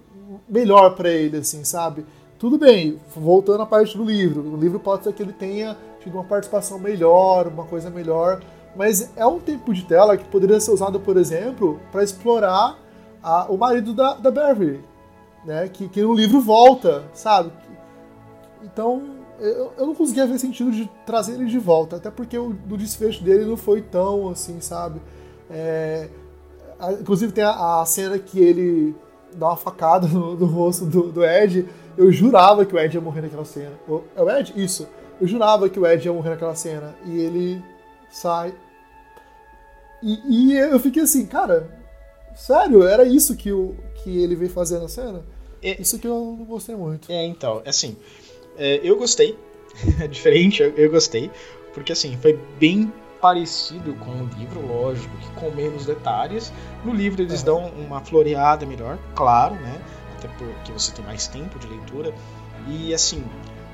melhor 0.50 0.96
pra 0.96 1.10
ele, 1.10 1.38
assim, 1.38 1.64
sabe? 1.64 2.06
Tudo 2.40 2.58
bem, 2.58 3.00
voltando 3.16 3.64
à 3.64 3.66
parte 3.66 3.98
do 3.98 4.04
livro. 4.04 4.42
O 4.42 4.58
livro 4.58 4.80
pode 4.80 5.04
ser 5.04 5.14
que 5.14 5.24
ele 5.24 5.34
tenha 5.34 5.78
tido 6.00 6.14
uma 6.14 6.24
participação 6.24 6.80
melhor, 6.80 7.48
uma 7.48 7.66
coisa 7.66 7.90
melhor, 7.90 8.42
mas 8.76 9.12
é 9.16 9.26
um 9.26 9.40
tempo 9.40 9.74
de 9.74 9.84
tela 9.84 10.16
que 10.16 10.26
poderia 10.26 10.60
ser 10.60 10.72
usado, 10.72 11.00
por 11.00 11.18
exemplo, 11.18 11.80
para 11.92 12.04
explorar 12.04 12.78
a, 13.24 13.46
o 13.52 13.58
marido 13.58 13.94
da, 13.94 14.14
da 14.14 14.30
Beverly, 14.30 14.84
né? 15.46 15.68
Que, 15.68 15.90
que 15.90 16.02
no 16.02 16.14
livro 16.14 16.40
volta, 16.40 17.04
sabe? 17.14 17.52
Então, 18.64 19.02
eu, 19.40 19.74
eu 19.78 19.88
não 19.88 19.96
conseguia 19.96 20.26
ver 20.26 20.40
sentido 20.40 20.72
de 20.72 20.90
trazer 21.06 21.34
ele 21.34 21.46
de 21.46 21.60
volta, 21.60 21.96
até 21.96 22.10
porque 22.10 22.38
o 22.38 22.54
desfecho 22.78 23.24
dele 23.24 23.46
não 23.46 23.58
foi 23.58 23.82
tão 23.82 24.30
assim, 24.30 24.60
sabe? 24.62 25.02
É, 25.50 26.10
a, 26.80 26.94
inclusive 26.94 27.32
tem 27.32 27.44
a, 27.44 27.82
a, 27.82 27.86
cena 27.86 28.18
que 28.20 28.40
ele 28.40 28.96
dá 29.38 29.48
uma 29.48 29.58
facada 29.58 30.08
no, 30.08 30.36
no 30.36 30.46
rosto 30.46 30.86
do, 30.86 31.12
do 31.12 31.24
Ed. 31.24 31.68
Eu 31.98 32.12
jurava 32.12 32.66
que 32.66 32.76
o 32.76 32.80
Ed 32.80 32.96
ia 32.96 33.02
morrer 33.02 33.22
naquela 33.22 33.46
cena. 33.46 33.74
O, 33.88 34.04
é 34.16 34.22
o 34.22 34.30
Ed? 34.30 34.54
Isso. 34.56 34.88
Eu 35.22 35.28
jurava 35.28 35.70
que 35.70 35.80
o 35.80 35.86
Ed 35.86 36.06
ia 36.06 36.14
morrer 36.14 36.32
naquela 36.32 36.56
cena. 36.56 36.96
E 37.06 37.18
ele 37.20 37.64
sai. 38.10 38.54
E, 40.02 40.52
e 40.52 40.58
eu 40.58 40.80
fiquei 40.80 41.04
assim, 41.04 41.26
cara, 41.26 41.70
sério? 42.36 42.84
Era 42.84 43.04
isso 43.04 43.36
que, 43.36 43.52
o, 43.52 43.76
que 43.96 44.22
ele 44.22 44.36
veio 44.36 44.52
fazer 44.52 44.80
na 44.80 44.88
cena? 44.88 45.24
É, 45.62 45.82
isso 45.82 45.98
que 45.98 46.08
eu 46.08 46.36
não 46.38 46.46
gostei 46.46 46.76
muito. 46.76 47.12
É, 47.12 47.26
então, 47.26 47.62
assim, 47.66 47.98
é, 48.58 48.80
eu 48.84 48.98
gostei. 48.98 49.38
é 50.02 50.08
diferente, 50.08 50.62
eu, 50.62 50.70
eu 50.76 50.92
gostei. 50.92 51.32
Porque, 51.74 51.92
assim, 51.92 52.18
foi 52.18 52.40
bem 52.60 52.92
parecido 53.20 53.94
com 53.96 54.12
o 54.12 54.30
livro, 54.38 54.66
lógico, 54.66 55.16
que 55.18 55.30
com 55.32 55.52
menos 55.52 55.86
detalhes. 55.86 56.52
No 56.84 56.94
livro 56.94 57.22
eles 57.22 57.40
uhum. 57.40 57.46
dão 57.46 57.68
uma 57.72 58.02
floreada 58.02 58.66
melhor, 58.66 58.98
claro, 59.16 59.56
né? 59.56 59.82
Até 60.18 60.28
porque 60.30 60.72
você 60.72 60.92
tem 60.92 61.06
mais 61.06 61.28
tempo 61.28 61.60
de 61.60 61.68
leitura. 61.68 62.14
E 62.68 62.94
assim, 62.94 63.24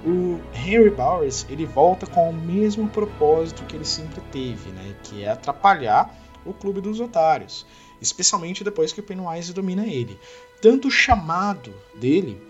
o 0.05 0.39
Henry 0.53 0.89
Bowers 0.89 1.45
ele 1.49 1.65
volta 1.65 2.05
com 2.05 2.29
o 2.29 2.33
mesmo 2.33 2.87
propósito 2.89 3.63
que 3.65 3.75
ele 3.75 3.85
sempre 3.85 4.21
teve, 4.31 4.69
né? 4.71 4.95
Que 5.03 5.23
é 5.23 5.29
atrapalhar 5.29 6.13
o 6.45 6.53
clube 6.53 6.81
dos 6.81 6.99
otários, 6.99 7.65
especialmente 8.01 8.63
depois 8.63 8.91
que 8.91 8.99
o 8.99 9.03
Pennywise 9.03 9.53
domina 9.53 9.87
ele. 9.87 10.19
Tanto 10.61 10.87
o 10.87 10.91
chamado 10.91 11.73
dele 11.95 12.41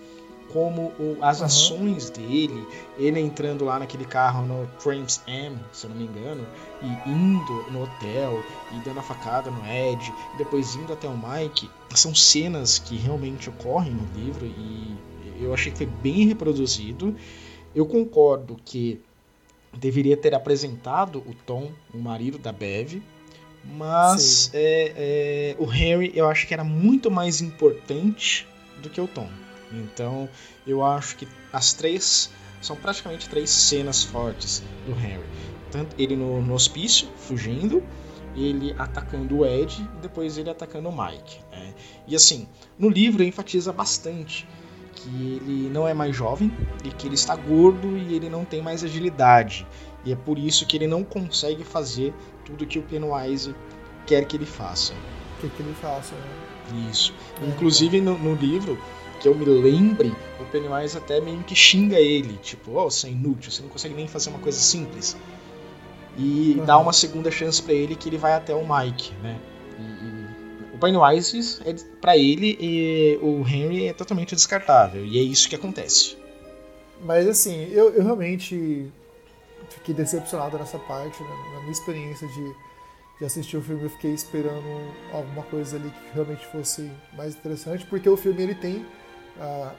como 0.53 0.93
o, 0.99 1.17
as 1.19 1.39
uhum. 1.39 1.45
ações 1.47 2.09
dele, 2.11 2.65
ele 2.97 3.19
entrando 3.19 3.65
lá 3.65 3.79
naquele 3.79 4.05
carro 4.05 4.45
no 4.45 4.67
Tramps 4.81 5.19
M, 5.27 5.57
se 5.71 5.85
eu 5.85 5.89
não 5.89 5.97
me 5.97 6.03
engano, 6.03 6.45
e 6.81 7.09
indo 7.09 7.71
no 7.71 7.83
hotel, 7.83 8.43
e 8.71 8.79
dando 8.85 8.99
a 8.99 9.03
facada 9.03 9.49
no 9.49 9.65
Ed, 9.65 10.13
e 10.35 10.37
depois 10.37 10.75
indo 10.75 10.93
até 10.93 11.07
o 11.07 11.17
Mike, 11.17 11.67
são 11.95 12.13
cenas 12.13 12.77
que 12.77 12.95
realmente 12.95 13.49
ocorrem 13.49 13.91
no 13.91 14.07
livro 14.15 14.45
e 14.45 14.95
eu 15.41 15.53
achei 15.53 15.71
que 15.71 15.79
foi 15.79 15.87
bem 15.87 16.27
reproduzido. 16.27 17.15
Eu 17.75 17.85
concordo 17.87 18.57
que 18.63 19.01
deveria 19.73 20.15
ter 20.15 20.35
apresentado 20.35 21.19
o 21.19 21.33
Tom, 21.45 21.71
o 21.93 21.97
marido 21.97 22.37
da 22.37 22.51
Bev, 22.51 23.01
mas 23.63 24.51
é, 24.53 24.93
é, 24.95 25.55
o 25.57 25.65
Harry 25.65 26.11
eu 26.13 26.29
acho 26.29 26.47
que 26.47 26.53
era 26.53 26.63
muito 26.63 27.09
mais 27.09 27.41
importante 27.41 28.47
do 28.81 28.89
que 28.89 29.01
o 29.01 29.07
Tom. 29.07 29.27
Então 29.73 30.29
eu 30.65 30.83
acho 30.83 31.15
que 31.15 31.27
as 31.51 31.73
três 31.73 32.29
são 32.61 32.75
praticamente 32.75 33.27
três 33.27 33.49
cenas 33.49 34.03
fortes 34.03 34.63
do 34.85 34.91
Henry. 34.93 35.23
Tanto 35.71 35.95
ele 35.99 36.15
no, 36.15 36.41
no 36.41 36.53
hospício, 36.53 37.07
fugindo, 37.17 37.83
ele 38.35 38.75
atacando 38.77 39.39
o 39.39 39.45
Ed 39.45 39.81
e 39.81 40.01
depois 40.01 40.37
ele 40.37 40.49
atacando 40.49 40.89
o 40.89 40.91
Mike. 40.91 41.39
Né? 41.51 41.73
E 42.07 42.15
assim, 42.15 42.47
no 42.77 42.89
livro 42.89 43.23
enfatiza 43.23 43.71
bastante 43.71 44.47
que 44.95 45.09
ele 45.09 45.69
não 45.69 45.87
é 45.87 45.93
mais 45.93 46.15
jovem 46.15 46.51
e 46.83 46.89
que 46.89 47.07
ele 47.07 47.15
está 47.15 47.35
gordo 47.35 47.97
e 47.97 48.15
ele 48.15 48.29
não 48.29 48.45
tem 48.45 48.61
mais 48.61 48.83
agilidade. 48.83 49.65
E 50.05 50.11
é 50.11 50.15
por 50.15 50.37
isso 50.37 50.65
que 50.65 50.77
ele 50.77 50.87
não 50.87 51.03
consegue 51.03 51.63
fazer 51.63 52.13
tudo 52.45 52.65
que 52.65 52.77
o 52.77 52.83
Pennywise 52.83 53.55
quer 54.05 54.25
que 54.25 54.35
ele 54.35 54.45
faça. 54.45 54.93
Que, 55.39 55.49
que 55.49 55.61
ele 55.61 55.73
faça, 55.73 56.13
né? 56.15 56.89
Isso. 56.89 57.13
É, 57.41 57.45
Inclusive 57.45 58.01
no, 58.01 58.17
no 58.17 58.35
livro, 58.35 58.77
que 59.23 59.29
eu 59.29 59.33
me 59.33 59.45
lembre, 59.45 60.13
o 60.37 60.43
Pennywise 60.51 60.97
até 60.97 61.21
meio 61.21 61.41
que 61.43 61.55
xinga 61.55 61.97
ele, 61.97 62.37
tipo, 62.39 62.71
oh, 62.77 62.91
você 62.91 63.07
é 63.07 63.11
inútil, 63.11 63.49
você 63.49 63.61
não 63.61 63.69
consegue 63.69 63.95
nem 63.95 64.05
fazer 64.05 64.29
uma 64.29 64.39
coisa 64.39 64.59
simples. 64.59 65.15
E 66.17 66.57
uhum. 66.59 66.65
dá 66.65 66.77
uma 66.77 66.91
segunda 66.91 67.31
chance 67.31 67.63
para 67.63 67.73
ele 67.73 67.95
que 67.95 68.09
ele 68.09 68.17
vai 68.17 68.33
até 68.33 68.53
o 68.53 68.61
Mike, 68.67 69.13
né? 69.23 69.39
E, 69.79 69.81
e 69.81 70.75
o 70.75 70.77
Pennywise, 70.77 71.61
é, 71.65 71.73
para 72.01 72.17
ele, 72.17 72.57
e 72.59 73.17
o 73.21 73.47
Henry 73.47 73.87
é 73.87 73.93
totalmente 73.93 74.35
descartável, 74.35 75.05
e 75.05 75.17
é 75.17 75.21
isso 75.21 75.47
que 75.47 75.55
acontece. 75.55 76.17
Mas 77.01 77.25
assim, 77.25 77.69
eu, 77.71 77.93
eu 77.93 78.03
realmente 78.03 78.91
fiquei 79.69 79.95
decepcionado 79.95 80.57
nessa 80.57 80.77
parte, 80.79 81.23
né? 81.23 81.29
na 81.53 81.59
minha 81.61 81.71
experiência 81.71 82.27
de, 82.27 82.55
de 83.19 83.25
assistir 83.25 83.55
o 83.55 83.61
filme, 83.61 83.83
eu 83.83 83.89
fiquei 83.89 84.11
esperando 84.11 84.67
alguma 85.13 85.43
coisa 85.43 85.77
ali 85.77 85.89
que 85.89 86.13
realmente 86.13 86.45
fosse 86.47 86.91
mais 87.13 87.35
interessante, 87.35 87.85
porque 87.85 88.09
o 88.09 88.17
filme 88.17 88.43
ele 88.43 88.55
tem 88.55 88.85
uh, 89.37 89.71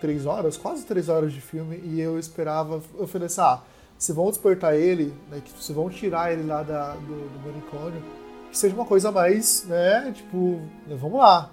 três 0.00 0.26
horas, 0.26 0.56
quase 0.56 0.84
três 0.84 1.08
horas 1.08 1.32
de 1.32 1.40
filme, 1.40 1.80
e 1.84 2.00
eu 2.00 2.18
esperava, 2.18 2.82
eu 2.98 3.06
falei 3.06 3.26
assim, 3.26 3.40
ah, 3.40 3.60
se 3.98 4.12
vão 4.12 4.28
despertar 4.28 4.76
ele, 4.76 5.14
né, 5.30 5.42
se 5.58 5.72
vão 5.72 5.88
tirar 5.88 6.32
ele 6.32 6.46
lá 6.46 6.62
da, 6.62 6.92
do, 6.94 7.28
do 7.28 7.46
manicômio, 7.46 8.02
que 8.50 8.58
seja 8.58 8.74
uma 8.74 8.84
coisa 8.84 9.10
mais, 9.10 9.64
né, 9.64 10.12
tipo, 10.14 10.60
né, 10.86 10.96
vamos 11.00 11.18
lá. 11.18 11.50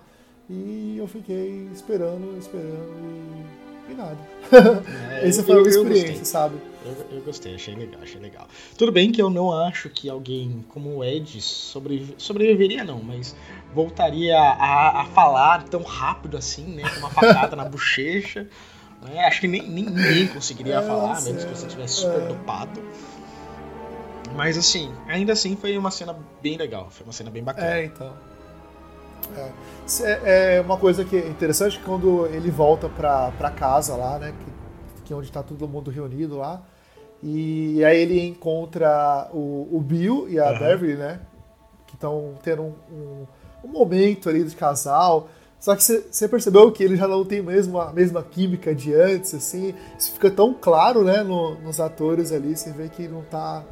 E 0.49 0.97
eu 0.97 1.07
fiquei 1.07 1.69
esperando, 1.73 2.37
esperando 2.37 2.91
e, 3.87 3.91
e 3.91 3.95
nada. 3.95 4.17
É, 5.11 5.27
Essa 5.27 5.43
foi 5.43 5.55
a 5.55 5.61
minha 5.61 5.69
experiência, 5.69 6.25
sabe? 6.25 6.70
Eu, 6.83 7.17
eu, 7.17 7.21
gostei, 7.21 7.53
achei 7.53 7.75
legal, 7.75 8.01
achei 8.01 8.19
legal. 8.19 8.47
Tudo 8.77 8.91
bem 8.91 9.11
que 9.11 9.21
eu 9.21 9.29
não 9.29 9.51
acho 9.51 9.89
que 9.89 10.09
alguém 10.09 10.65
como 10.69 10.97
o 10.97 11.03
Ed 11.03 11.39
sobrevive, 11.39 12.15
sobreviveria, 12.17 12.83
não, 12.83 13.01
mas 13.01 13.35
voltaria 13.73 14.37
a, 14.37 15.01
a 15.01 15.05
falar 15.05 15.63
tão 15.65 15.83
rápido 15.83 16.37
assim, 16.37 16.65
né? 16.65 16.89
Com 16.89 16.99
uma 16.99 17.09
facada 17.09 17.55
na 17.55 17.65
bochecha. 17.65 18.47
Né? 19.01 19.25
Acho 19.25 19.41
que 19.41 19.47
nem, 19.47 19.61
nem 19.67 19.85
ninguém 19.85 20.27
conseguiria 20.27 20.75
é, 20.75 20.81
falar, 20.81 21.21
menos 21.21 21.43
que 21.43 21.49
você 21.49 21.67
estivesse 21.67 21.93
super 21.95 22.21
é. 22.21 22.27
dopado. 22.27 22.81
Mas 24.35 24.57
assim, 24.57 24.91
ainda 25.07 25.33
assim 25.33 25.55
foi 25.55 25.77
uma 25.77 25.91
cena 25.91 26.15
bem 26.41 26.57
legal, 26.57 26.89
foi 26.89 27.05
uma 27.05 27.13
cena 27.13 27.29
bem 27.29 27.43
bacana. 27.43 27.75
É, 27.75 27.85
então. 27.85 28.13
É, 30.03 30.55
é 30.57 30.61
uma 30.61 30.77
coisa 30.77 31.05
que 31.05 31.15
é 31.15 31.27
interessante 31.27 31.79
quando 31.79 32.25
ele 32.27 32.49
volta 32.49 32.89
pra, 32.89 33.31
pra 33.31 33.51
casa 33.51 33.95
lá, 33.95 34.17
né? 34.17 34.33
Que, 34.39 35.05
que 35.05 35.13
é 35.13 35.15
onde 35.15 35.31
tá 35.31 35.43
todo 35.43 35.67
mundo 35.67 35.91
reunido 35.91 36.37
lá. 36.37 36.61
E 37.23 37.83
aí 37.85 38.01
ele 38.01 38.25
encontra 38.25 39.29
o, 39.31 39.69
o 39.71 39.79
Bill 39.79 40.27
e 40.29 40.39
a 40.39 40.51
uhum. 40.51 40.59
Beverly, 40.59 40.95
né? 40.95 41.19
Que 41.85 41.95
estão 41.95 42.33
tendo 42.43 42.63
um, 42.63 42.73
um 42.91 43.25
um 43.63 43.67
momento 43.67 44.29
ali 44.29 44.43
de 44.43 44.55
casal. 44.55 45.29
Só 45.59 45.75
que 45.75 45.83
você 45.83 46.27
percebeu 46.27 46.71
que 46.71 46.83
ele 46.83 46.95
já 46.95 47.07
não 47.07 47.23
tem 47.23 47.41
mesmo 47.41 47.79
a 47.79 47.93
mesma 47.93 48.23
química 48.23 48.73
de 48.73 48.93
antes, 48.95 49.35
assim. 49.35 49.75
Isso 49.97 50.11
fica 50.13 50.31
tão 50.31 50.53
claro, 50.53 51.03
né, 51.03 51.21
no, 51.21 51.55
nos 51.61 51.79
atores 51.79 52.31
ali. 52.31 52.57
Você 52.57 52.71
vê 52.71 52.89
que 52.89 53.07
não 53.07 53.21
tá 53.21 53.63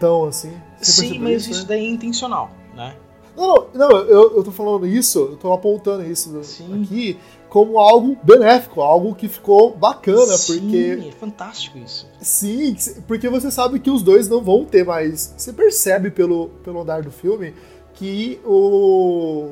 tão 0.00 0.24
assim. 0.24 0.52
Sim, 0.80 1.20
mas 1.20 1.42
isso, 1.42 1.50
isso 1.52 1.62
né? 1.62 1.68
daí 1.68 1.86
é 1.86 1.88
intencional, 1.88 2.50
né? 2.74 2.96
Não, 3.36 3.66
não, 3.74 3.88
não 3.88 3.98
eu, 3.98 4.36
eu 4.36 4.44
tô 4.44 4.50
falando 4.50 4.86
isso, 4.86 5.18
eu 5.18 5.36
tô 5.36 5.52
apontando 5.52 6.04
isso 6.04 6.42
Sim. 6.44 6.82
aqui 6.82 7.18
como 7.54 7.78
algo 7.78 8.18
benéfico, 8.20 8.80
algo 8.80 9.14
que 9.14 9.28
ficou 9.28 9.76
bacana, 9.76 10.36
sim, 10.36 10.58
porque. 10.58 11.08
É 11.08 11.12
fantástico 11.12 11.78
isso. 11.78 12.04
Sim, 12.20 12.76
porque 13.06 13.28
você 13.28 13.48
sabe 13.48 13.78
que 13.78 13.90
os 13.90 14.02
dois 14.02 14.28
não 14.28 14.42
vão 14.42 14.64
ter 14.64 14.84
mais. 14.84 15.32
Você 15.36 15.52
percebe 15.52 16.10
pelo, 16.10 16.48
pelo 16.64 16.80
andar 16.80 17.02
do 17.02 17.12
filme 17.12 17.54
que 17.92 18.40
o, 18.44 19.50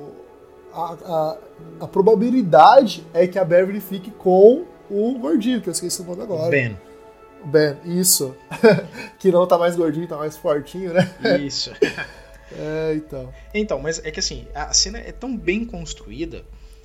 a, 0.75 0.97
a, 1.05 1.37
a, 1.83 1.87
probabilidade 1.87 3.07
é 3.15 3.25
que 3.29 3.39
a 3.39 3.45
Beverly 3.45 3.81
fique 3.81 4.11
com 4.11 4.65
o 4.91 5.19
gordinho, 5.21 5.61
que 5.61 5.69
eu 5.69 5.73
esqueci 5.73 6.03
o 6.03 6.05
nome 6.05 6.23
agora. 6.23 6.51
Ben. 6.51 6.77
Ben, 7.45 7.77
isso. 7.85 8.35
que 9.17 9.31
não 9.31 9.47
tá 9.47 9.57
mais 9.57 9.77
gordinho, 9.77 10.09
tá 10.09 10.17
mais 10.17 10.37
fortinho, 10.37 10.93
né? 10.93 11.09
Isso. 11.41 11.71
é, 12.59 12.95
então. 12.95 13.33
Então, 13.55 13.79
mas 13.81 14.05
é 14.05 14.11
que 14.11 14.21
assim, 14.21 14.47
a 14.55 14.73
cena 14.73 14.99
é 14.99 15.13
tão 15.13 15.37
bem 15.37 15.65
construída. 15.65 16.45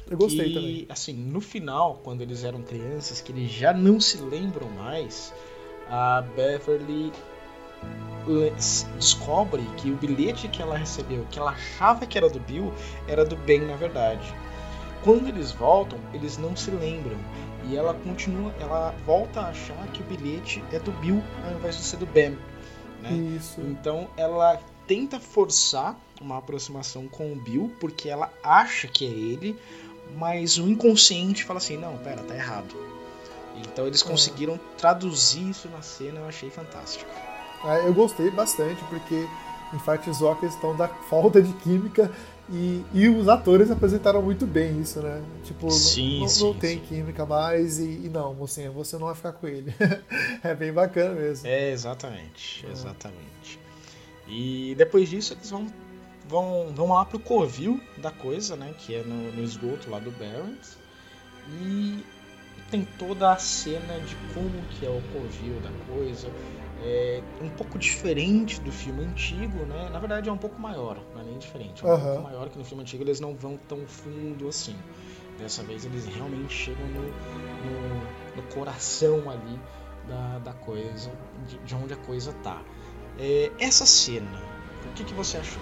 Eu 0.10 0.18
gostei 0.18 0.48
que, 0.48 0.54
também. 0.54 0.86
assim, 0.90 1.14
no 1.14 1.42
final, 1.42 2.00
quando 2.04 2.22
eles 2.22 2.44
eram 2.44 2.62
crianças, 2.62 3.20
que 3.20 3.32
eles 3.32 3.52
já 3.52 3.74
não 3.74 4.00
se 4.00 4.18
lembram 4.18 4.70
mais, 4.70 5.34
a 5.90 6.22
Beverly 6.22 7.12
descobre 8.96 9.64
que 9.78 9.90
o 9.92 9.96
bilhete 9.96 10.48
que 10.48 10.62
ela 10.62 10.78
recebeu, 10.78 11.26
que 11.32 11.40
ela 11.40 11.52
achava 11.52 12.06
que 12.06 12.18
era 12.18 12.30
do 12.30 12.40
Bill, 12.40 12.74
era 13.08 13.24
do 13.24 13.36
Ben 13.36 13.62
na 13.62 13.76
verdade. 13.76 14.34
Quando 15.04 15.28
eles 15.28 15.52
voltam, 15.52 16.00
eles 16.14 16.38
não 16.38 16.56
se 16.56 16.72
lembram 16.72 17.18
e 17.66 17.78
ela 17.78 17.94
continua, 17.94 18.54
ela 18.60 18.94
volta 19.06 19.42
a 19.42 19.50
achar 19.50 19.88
que 19.94 20.02
o 20.02 20.06
bilhete 20.06 20.64
é 20.72 20.80
do 20.80 20.92
Bill 20.94 21.24
ao 21.46 21.58
invés 21.58 21.78
de 21.78 21.84
ser 21.84 21.98
do 21.98 22.06
Ben. 22.06 22.38
Né? 23.02 23.12
Isso. 23.38 23.62
Então 23.62 24.10
ela 24.18 24.60
tenta 24.88 25.20
forçar 25.20 25.96
uma 26.20 26.38
aproximação 26.38 27.08
com 27.08 27.32
o 27.32 27.36
Bill 27.36 27.72
porque 27.80 28.10
ela 28.10 28.32
acha 28.44 28.88
que 28.88 29.06
é 29.06 29.10
ele, 29.10 29.58
mas 30.16 30.58
o 30.58 30.68
inconsciente 30.68 31.44
fala 31.44 31.58
assim: 31.58 31.78
não, 31.78 31.98
pera, 31.98 32.24
tá 32.24 32.36
errado. 32.36 32.76
Então 33.58 33.88
eles 33.88 34.04
conseguiram 34.04 34.60
traduzir 34.78 35.50
isso 35.50 35.68
na 35.70 35.82
cena, 35.82 36.20
eu 36.20 36.28
achei 36.28 36.50
fantástico. 36.50 37.10
É, 37.66 37.88
eu 37.88 37.94
gostei 37.94 38.30
bastante, 38.30 38.84
porque 38.86 39.28
enfatizou 39.74 40.32
a 40.32 40.36
questão 40.36 40.76
da 40.76 40.88
falta 40.88 41.42
de 41.42 41.52
química 41.54 42.12
e, 42.50 42.84
e 42.94 43.10
os 43.10 43.28
atores 43.28 43.70
apresentaram 43.70 44.22
muito 44.22 44.46
bem 44.46 44.80
isso, 44.80 45.02
né? 45.02 45.22
Tipo, 45.44 45.70
Sim, 45.72 46.22
não, 46.22 46.28
sim, 46.28 46.44
não 46.44 46.54
tem 46.54 46.78
sim. 46.78 46.86
química 46.86 47.26
mais 47.26 47.80
e, 47.80 48.06
e 48.06 48.10
não, 48.10 48.34
mocinha, 48.34 48.72
você 48.72 48.98
não 48.98 49.08
vai 49.08 49.16
ficar 49.16 49.34
com 49.34 49.48
ele. 49.48 49.74
é 50.44 50.56
bem 50.56 50.72
bacana 50.72 51.16
mesmo. 51.16 51.48
É, 51.48 51.72
exatamente, 51.72 52.66
exatamente. 52.72 53.60
E 54.28 54.76
depois 54.78 55.10
disso 55.10 55.34
eles 55.34 55.50
vão, 55.50 55.68
vão, 56.28 56.74
vão 56.74 56.90
lá 56.90 57.06
pro 57.06 57.20
covil 57.20 57.80
da 57.98 58.12
coisa, 58.12 58.56
né? 58.56 58.74
Que 58.78 58.96
é 58.96 59.04
no, 59.04 59.32
no 59.32 59.44
esgoto 59.44 59.90
lá 59.90 60.00
do 60.00 60.12
Barrens. 60.12 60.78
E 61.50 62.04
tem 62.70 62.86
toda 62.98 63.32
a 63.32 63.38
cena 63.38 64.00
de 64.02 64.16
como 64.34 64.62
que 64.72 64.86
é 64.86 64.90
o 64.90 65.02
covil 65.14 65.60
da 65.62 65.72
coisa. 65.88 66.32
É 66.80 67.24
um 67.42 67.50
pouco 67.50 67.80
diferente 67.80 68.62
do 68.62 68.72
filme 68.72 69.04
antigo, 69.04 69.66
né? 69.66 69.90
Na 69.92 70.00
verdade 70.00 70.30
é 70.30 70.32
um 70.32 70.38
pouco 70.38 70.60
maior, 70.62 71.00
não 71.14 71.22
é 71.22 71.24
nem 71.24 71.38
diferente. 71.38 71.84
É 71.84 71.88
um 71.88 71.92
Aham. 71.92 72.04
pouco 72.04 72.22
maior 72.24 72.50
que 72.50 72.58
no 72.58 72.66
filme 72.66 72.84
antigo 72.84 73.04
eles 73.04 73.20
não 73.20 73.36
vão 73.36 73.58
tão 73.68 73.88
fundo 73.88 74.48
assim. 74.48 74.76
Dessa 75.40 75.64
vez 75.64 75.86
eles 75.86 76.06
realmente 76.06 76.54
chegam 76.54 76.86
no, 76.88 77.02
no, 77.02 78.36
no 78.36 78.44
coração 78.54 79.30
ali 79.30 79.60
da, 80.08 80.40
da 80.40 80.54
coisa, 80.54 81.12
de, 81.48 81.58
de 81.60 81.76
onde 81.76 81.94
a 81.94 81.98
coisa 81.98 82.34
tá. 82.44 82.62
É, 83.20 83.52
essa 83.60 83.86
cena, 83.86 84.28
o 84.86 84.94
que, 84.94 85.04
que 85.04 85.14
você 85.14 85.38
achou? 85.38 85.62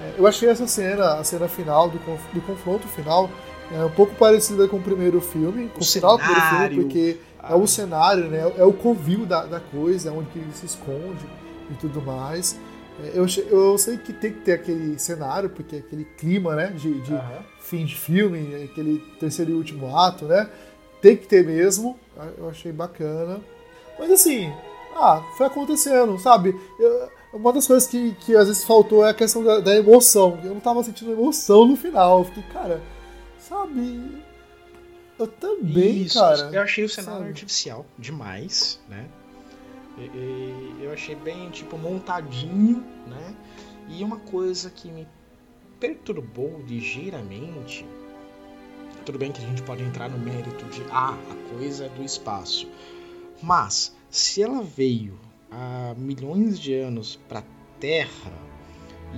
É, 0.00 0.14
eu 0.18 0.26
achei 0.26 0.48
essa 0.48 0.66
cena, 0.66 1.14
a 1.14 1.24
cena 1.24 1.48
final 1.48 1.88
do, 1.88 1.98
conf- 2.00 2.32
do 2.32 2.40
confronto 2.40 2.86
final, 2.88 3.30
é 3.70 3.84
um 3.84 3.90
pouco 3.90 4.14
parecida 4.14 4.66
com 4.68 4.76
o 4.76 4.82
primeiro 4.82 5.20
filme, 5.20 5.68
com 5.68 5.78
o, 5.78 5.82
O 5.82 5.86
final 5.86 6.16
do 6.16 6.22
primeiro 6.24 6.48
filme, 6.48 6.74
porque 6.82 7.18
é 7.42 7.52
a- 7.52 7.56
o 7.56 7.66
cenário, 7.66 8.24
né? 8.28 8.52
É 8.58 8.64
o 8.64 8.72
covil 8.72 9.24
da, 9.24 9.44
da 9.46 9.60
coisa, 9.60 10.08
é 10.08 10.12
onde 10.12 10.28
ele 10.34 10.52
se 10.52 10.66
esconde 10.66 11.24
e 11.70 11.74
tudo 11.74 12.02
mais. 12.02 12.58
É, 13.02 13.12
eu, 13.14 13.26
eu 13.48 13.78
sei 13.78 13.96
que 13.96 14.12
tem 14.12 14.32
que 14.32 14.40
ter 14.40 14.52
aquele 14.52 14.98
cenário, 14.98 15.48
porque 15.50 15.76
é 15.76 15.78
aquele 15.78 16.04
clima, 16.04 16.54
né? 16.54 16.66
De, 16.66 17.00
de 17.00 17.18
fim 17.60 17.84
de 17.86 17.94
filme, 17.96 18.64
aquele 18.64 18.98
terceiro 19.18 19.52
e 19.52 19.54
último 19.54 19.96
ato, 19.96 20.26
né? 20.26 20.48
Tem 21.00 21.16
que 21.16 21.26
ter 21.26 21.44
mesmo. 21.44 21.98
Eu 22.36 22.50
achei 22.50 22.70
bacana. 22.72 23.40
Mas 23.98 24.10
assim, 24.10 24.52
ah, 24.94 25.22
foi 25.36 25.46
acontecendo, 25.46 26.18
sabe? 26.18 26.58
Eu- 26.78 27.10
uma 27.32 27.50
das 27.52 27.66
coisas 27.66 27.88
que, 27.88 28.12
que 28.16 28.36
às 28.36 28.46
vezes 28.46 28.62
faltou 28.64 29.06
é 29.06 29.10
a 29.10 29.14
questão 29.14 29.42
da, 29.42 29.58
da 29.60 29.74
emoção. 29.74 30.38
Eu 30.44 30.52
não 30.52 30.60
tava 30.60 30.82
sentindo 30.84 31.12
emoção 31.12 31.66
no 31.66 31.76
final. 31.76 32.18
Eu 32.18 32.24
fiquei, 32.26 32.42
cara, 32.52 32.82
sabe? 33.38 34.22
Eu 35.18 35.26
também, 35.26 36.02
Isso, 36.02 36.18
cara. 36.18 36.50
Eu 36.52 36.60
achei 36.60 36.84
o 36.84 36.88
cenário 36.90 37.18
sabe? 37.20 37.28
artificial 37.30 37.86
demais, 37.98 38.78
né? 38.88 39.06
E- 39.96 40.02
e 40.80 40.84
eu 40.84 40.92
achei 40.92 41.14
bem, 41.14 41.48
tipo, 41.50 41.78
montadinho, 41.78 42.84
né? 43.06 43.34
E 43.88 44.02
uma 44.04 44.16
coisa 44.18 44.68
que 44.70 44.90
me 44.90 45.06
perturbou 45.80 46.62
ligeiramente. 46.66 47.86
Tudo 49.04 49.18
bem 49.18 49.32
que 49.32 49.42
a 49.42 49.46
gente 49.46 49.62
pode 49.62 49.82
entrar 49.82 50.08
no 50.08 50.18
mérito 50.18 50.64
de, 50.66 50.82
ah, 50.90 51.16
a 51.30 51.54
coisa 51.56 51.86
é 51.86 51.88
do 51.88 52.02
espaço. 52.04 52.68
Mas, 53.42 53.94
se 54.12 54.42
ela 54.42 54.62
veio 54.62 55.18
há 55.50 55.94
milhões 55.96 56.60
de 56.60 56.74
anos 56.74 57.18
para 57.28 57.42
Terra, 57.80 58.30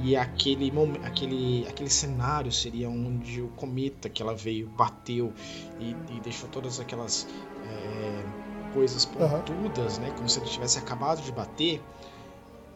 e 0.02 0.16
aquele, 0.16 0.72
aquele, 1.04 1.66
aquele 1.68 1.90
cenário 1.90 2.50
seria 2.50 2.88
onde 2.88 3.42
o 3.42 3.48
cometa 3.48 4.08
que 4.08 4.22
ela 4.22 4.34
veio 4.34 4.68
bateu 4.68 5.32
e, 5.78 5.90
e 5.90 6.20
deixou 6.22 6.48
todas 6.48 6.80
aquelas 6.80 7.28
é, 7.66 8.72
coisas 8.72 9.04
pontudas, 9.04 9.98
né, 9.98 10.10
como 10.16 10.28
se 10.28 10.38
ele 10.40 10.46
tivesse 10.46 10.78
acabado 10.78 11.22
de 11.22 11.30
bater, 11.30 11.80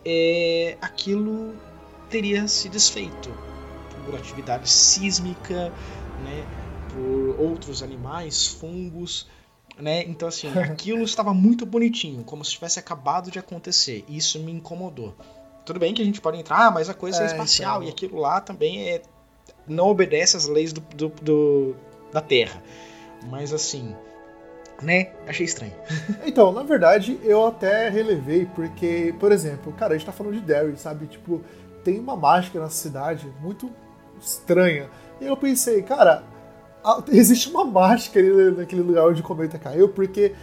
é, 0.05 0.77
aquilo 0.81 1.55
teria 2.11 2.47
se 2.47 2.69
desfeito 2.69 3.31
por 4.05 4.15
atividade 4.15 4.69
sísmica, 4.69 5.73
né, 6.25 6.47
por 6.93 7.41
outros 7.41 7.83
animais, 7.83 8.47
fungos, 8.47 9.29
né? 9.79 10.03
Então 10.05 10.29
assim, 10.29 10.49
aquilo 10.59 11.03
estava 11.05 11.33
muito 11.35 11.65
bonitinho, 11.67 12.25
como 12.25 12.45
se 12.45 12.53
tivesse 12.53 12.79
acabado 12.79 13.31
de 13.31 13.39
acontecer. 13.39 14.05
E 14.09 14.17
isso 14.17 14.39
me 14.41 14.53
incomodou. 14.53 15.15
Tudo 15.65 15.79
bem 15.79 15.93
que 15.95 16.01
a 16.03 16.05
gente 16.05 16.21
pode 16.21 16.39
entrar, 16.39 16.67
ah, 16.67 16.71
mas 16.71 16.89
a 16.89 16.95
coisa 16.95 17.21
é, 17.21 17.23
É, 17.23 17.27
espacial 17.27 17.77
então. 17.79 17.89
e 17.89 17.91
aquilo 17.91 18.19
lá 18.19 18.41
também 18.41 18.89
é 18.89 19.03
não 19.67 19.89
obedece 19.89 20.37
às 20.37 20.47
leis 20.47 20.73
do, 20.73 20.81
do- 20.81 21.13
do- 21.23 21.77
da 22.13 22.21
Terra. 22.23 22.63
Mas 23.31 23.53
assim, 23.53 23.95
né? 24.83 25.13
Achei 25.27 25.45
estranho. 25.45 25.75
Então, 26.25 26.53
na 26.53 26.63
verdade, 26.63 27.19
eu 27.23 27.47
até 27.47 27.89
relevei, 27.91 28.47
porque, 28.55 29.15
por 29.21 29.31
exemplo, 29.33 29.73
cara, 29.73 29.95
a 29.95 29.97
gente 29.99 30.07
tá 30.07 30.13
falando 30.13 30.35
de 30.35 30.41
Derry, 30.41 30.77
sabe? 30.79 31.07
Tipo, 31.07 31.43
tem 31.85 31.99
uma 31.99 32.17
mágica 32.17 32.59
na 32.61 32.71
cidade 32.71 33.31
muito 33.41 33.71
estranha. 34.21 34.89
E 35.21 35.27
eu 35.27 35.37
pensei, 35.37 35.83
cara, 35.83 36.23
existe 37.09 37.49
uma 37.51 37.65
mágica 37.65 38.19
ali 38.19 38.51
naquele 38.53 38.83
lugar 38.83 39.07
onde 39.09 39.21
o 39.21 39.25
cometa 39.25 39.59
caiu, 39.59 39.89
porque 39.89 40.35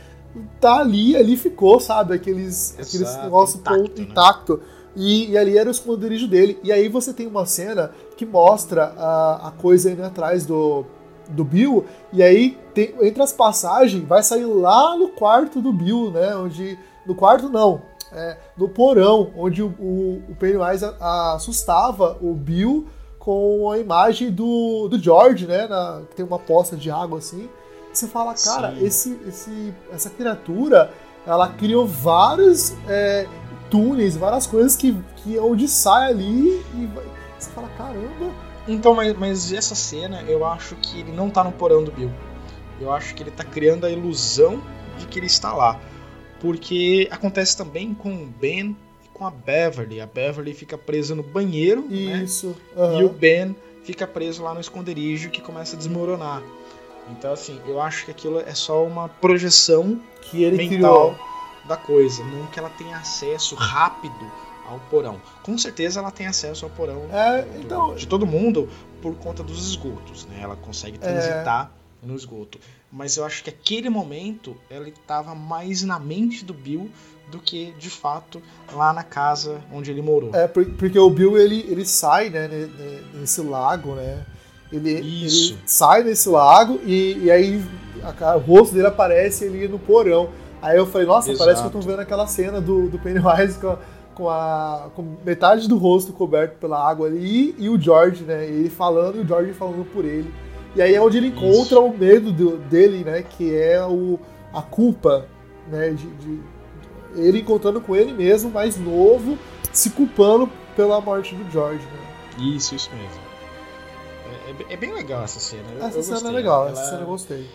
tá 0.59 0.79
ali, 0.79 1.15
ali 1.15 1.37
ficou, 1.37 1.79
sabe? 1.79 2.13
Aqueles, 2.15 2.73
aqueles 2.73 3.01
Exato, 3.01 3.23
negócio 3.23 3.59
intacto, 3.59 3.79
ponto 3.79 4.01
né? 4.01 4.07
intacto. 4.09 4.61
E, 4.95 5.31
e 5.31 5.37
ali 5.37 5.57
era 5.57 5.67
o 5.67 5.71
esconderijo 5.71 6.27
dele. 6.27 6.57
E 6.63 6.71
aí 6.71 6.87
você 6.87 7.13
tem 7.13 7.27
uma 7.27 7.45
cena 7.45 7.91
que 8.17 8.25
mostra 8.25 8.93
a, 8.97 9.47
a 9.49 9.51
coisa 9.51 9.91
indo 9.91 10.03
atrás 10.03 10.45
do, 10.45 10.85
do 11.29 11.43
Bill, 11.43 11.85
e 12.13 12.23
aí 12.23 12.57
tem- 12.73 12.93
entre 13.01 13.21
as 13.21 13.33
passagens 13.33 14.03
vai 14.07 14.23
sair 14.23 14.45
lá 14.45 14.95
no 14.97 15.09
quarto 15.09 15.61
do 15.61 15.71
Bill, 15.73 16.11
né? 16.11 16.35
Onde. 16.35 16.77
No 17.05 17.13
quarto 17.13 17.49
não. 17.49 17.81
É, 18.11 18.37
no 18.57 18.69
porão, 18.69 19.31
onde 19.35 19.61
o, 19.61 19.67
o, 19.79 20.23
o 20.29 20.35
Pennywise 20.39 20.85
a- 20.85 20.95
a- 20.99 21.33
assustava 21.35 22.17
o 22.21 22.33
Bill 22.33 22.85
com 23.25 23.71
a 23.71 23.79
imagem 23.79 24.29
do, 24.31 24.87
do 24.87 24.99
George, 24.99 25.47
né? 25.47 25.65
Na, 25.67 26.03
que 26.07 26.15
tem 26.15 26.23
uma 26.25 26.37
poça 26.37 26.77
de 26.77 26.91
água 26.91 27.17
assim. 27.17 27.49
E 27.91 27.97
você 27.97 28.07
fala, 28.07 28.35
cara, 28.35 28.71
Sim. 28.75 28.85
esse, 28.85 29.19
esse, 29.27 29.73
essa 29.91 30.09
criatura 30.11 30.91
ela 31.25 31.47
criou 31.49 31.87
vários 31.87 32.75
é, 32.87 33.27
túneis, 33.71 34.15
várias 34.15 34.45
coisas 34.45 34.75
que, 34.75 34.95
que 35.17 35.35
é 35.35 35.41
onde 35.41 35.67
sai 35.67 36.11
ali 36.11 36.63
e 36.75 36.85
vai- 36.93 37.03
você 37.39 37.49
fala, 37.49 37.67
caramba, 37.69 38.31
Então, 38.67 38.93
mas, 38.93 39.17
mas 39.17 39.51
essa 39.51 39.73
cena, 39.73 40.21
eu 40.23 40.45
acho 40.45 40.75
que 40.75 40.99
ele 40.99 41.11
não 41.11 41.29
tá 41.31 41.43
no 41.43 41.51
porão 41.51 41.83
do 41.83 41.91
Bill. 41.91 42.11
Eu 42.79 42.91
acho 42.93 43.15
que 43.15 43.23
ele 43.23 43.31
tá 43.31 43.43
criando 43.43 43.85
a 43.85 43.89
ilusão 43.89 44.61
de 44.99 45.07
que 45.07 45.17
ele 45.17 45.25
está 45.27 45.51
lá. 45.53 45.79
Porque 46.39 47.07
acontece 47.11 47.57
também 47.57 47.93
com 47.93 48.13
o 48.13 48.25
Ben 48.27 48.75
com 49.15 49.25
a 49.25 49.31
Beverly. 49.31 49.99
A 50.01 50.05
Beverly 50.05 50.53
fica 50.53 50.77
presa 50.77 51.15
no 51.15 51.23
banheiro, 51.23 51.81
né? 51.89 52.23
isso. 52.23 52.55
E 52.75 52.79
aham. 52.79 53.05
o 53.05 53.09
Ben 53.09 53.55
fica 53.83 54.05
preso 54.05 54.43
lá 54.43 54.53
no 54.53 54.59
esconderijo 54.59 55.29
que 55.29 55.41
começa 55.41 55.75
a 55.75 55.79
desmoronar. 55.79 56.43
Então, 57.11 57.31
assim, 57.33 57.59
eu 57.67 57.79
acho 57.81 58.05
que 58.05 58.11
aquilo 58.11 58.39
é 58.39 58.53
só 58.53 58.83
uma 58.83 59.07
projeção 59.07 59.99
que 60.23 60.43
ele 60.43 60.57
mental 60.57 61.11
criou. 61.15 61.27
da 61.67 61.77
coisa, 61.77 62.23
não 62.23 62.47
que 62.47 62.57
ela 62.59 62.69
tenha 62.69 62.97
acesso 62.97 63.53
rápido 63.55 64.13
ao 64.67 64.79
porão. 64.89 65.21
Com 65.43 65.55
certeza 65.57 65.99
ela 65.99 66.09
tem 66.09 66.25
acesso 66.25 66.65
ao 66.65 66.71
porão 66.71 67.03
É, 67.11 67.43
do- 67.43 67.59
então- 67.61 67.95
de 67.95 68.07
todo 68.07 68.25
mundo 68.25 68.67
por 69.01 69.15
conta 69.17 69.43
dos 69.43 69.67
esgotos, 69.69 70.25
né? 70.25 70.39
Ela 70.41 70.55
consegue 70.55 70.97
transitar 70.97 71.71
É. 72.03 72.07
no 72.07 72.15
esgoto. 72.15 72.59
Mas 72.91 73.17
eu 73.17 73.23
acho 73.25 73.43
que 73.43 73.49
aquele 73.51 73.89
momento 73.89 74.55
ela 74.69 74.87
estava 74.89 75.35
mais 75.35 75.83
na 75.83 75.99
mente 75.99 76.43
do 76.43 76.53
Bill 76.55 76.89
do 77.31 77.39
que 77.39 77.73
de 77.79 77.89
fato 77.89 78.41
lá 78.73 78.93
na 78.93 79.03
casa 79.03 79.59
onde 79.73 79.89
ele 79.91 80.01
morou. 80.01 80.29
É, 80.33 80.47
por- 80.47 80.65
porque 80.65 80.97
o 80.99 81.09
Bill 81.09 81.37
ele, 81.37 81.65
ele 81.69 81.85
sai, 81.85 82.29
né, 82.29 82.47
ne- 82.47 82.65
ne- 82.67 83.19
nesse 83.21 83.41
lago, 83.41 83.95
né? 83.95 84.23
Ele, 84.71 84.89
ele 84.91 85.57
sai 85.65 86.03
nesse 86.03 86.27
lago 86.29 86.79
e, 86.85 87.17
e 87.23 87.31
aí 87.31 87.63
a 88.21 88.35
o 88.35 88.39
rosto 88.39 88.73
dele 88.75 88.87
aparece 88.87 89.45
ele 89.45 89.67
no 89.67 89.79
porão. 89.79 90.29
Aí 90.61 90.77
eu 90.77 90.85
falei, 90.87 91.05
nossa, 91.07 91.33
parece 91.37 91.61
que 91.61 91.67
eu 91.67 91.71
tô 91.71 91.77
Exato. 91.79 91.91
vendo 91.91 91.99
aquela 92.01 92.27
cena 92.27 92.59
do, 92.59 92.87
do 92.89 92.97
Pennywise 92.99 93.59
com 93.59 93.69
a, 93.69 93.77
com 94.15 94.29
a- 94.29 94.89
com 94.95 95.15
metade 95.23 95.67
do 95.67 95.77
rosto 95.77 96.11
coberto 96.13 96.57
pela 96.57 96.77
água 96.87 97.07
ali 97.07 97.55
e 97.57 97.69
o 97.69 97.79
George, 97.79 98.23
né? 98.23 98.45
Ele 98.45 98.69
falando 98.69 99.17
e 99.17 99.19
o 99.21 99.27
George 99.27 99.53
falando 99.53 99.85
por 99.91 100.03
ele. 100.05 100.33
E 100.75 100.81
aí 100.81 100.93
é 100.93 101.01
onde 101.01 101.17
ele 101.17 101.27
encontra 101.27 101.75
Isso. 101.77 101.81
o 101.83 101.97
medo 101.97 102.31
do- 102.31 102.57
dele, 102.57 103.03
né? 103.03 103.21
Que 103.23 103.55
é 103.55 103.83
o, 103.85 104.19
a 104.53 104.61
culpa, 104.61 105.25
né? 105.69 105.89
De, 105.91 106.07
de- 106.07 106.54
ele 107.15 107.39
encontrando 107.39 107.79
com 107.81 107.95
ele 107.95 108.13
mesmo, 108.13 108.49
mais 108.51 108.77
novo, 108.77 109.37
se 109.71 109.89
culpando 109.91 110.49
pela 110.75 110.99
morte 111.01 111.33
do 111.35 111.49
George, 111.51 111.83
né? 111.85 112.45
Isso, 112.55 112.75
isso 112.75 112.89
mesmo. 112.93 113.21
É, 114.47 114.49
é 114.49 114.53
bem- 114.53 114.67
é 114.69 114.77
bem 114.77 114.93
legal 114.93 115.23
essa 115.23 115.39
cena. 115.39 115.63
eu- 115.71 115.85
Essa 115.85 115.97
eu 115.99 116.03
cena 116.03 116.15
gostei. 116.15 116.31
é 116.31 116.35
legal, 116.35 116.61
Ela- 116.67 116.71
essa 116.71 116.89
cena 116.89 117.01
eu 117.01 117.07
gostei. 117.07 117.49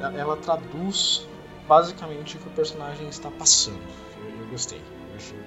ela- 0.00 0.18
ela 0.18 0.36
traduz 0.36 1.26
basicamente 1.68 2.36
o 2.36 2.40
que 2.40 2.48
o 2.48 2.52
personagem 2.52 3.08
está 3.08 3.30
passando. 3.30 3.80
Eu, 4.22 4.40
eu 4.40 4.46
gostei. 4.50 4.78
Eu 4.78 5.16
achei 5.16 5.38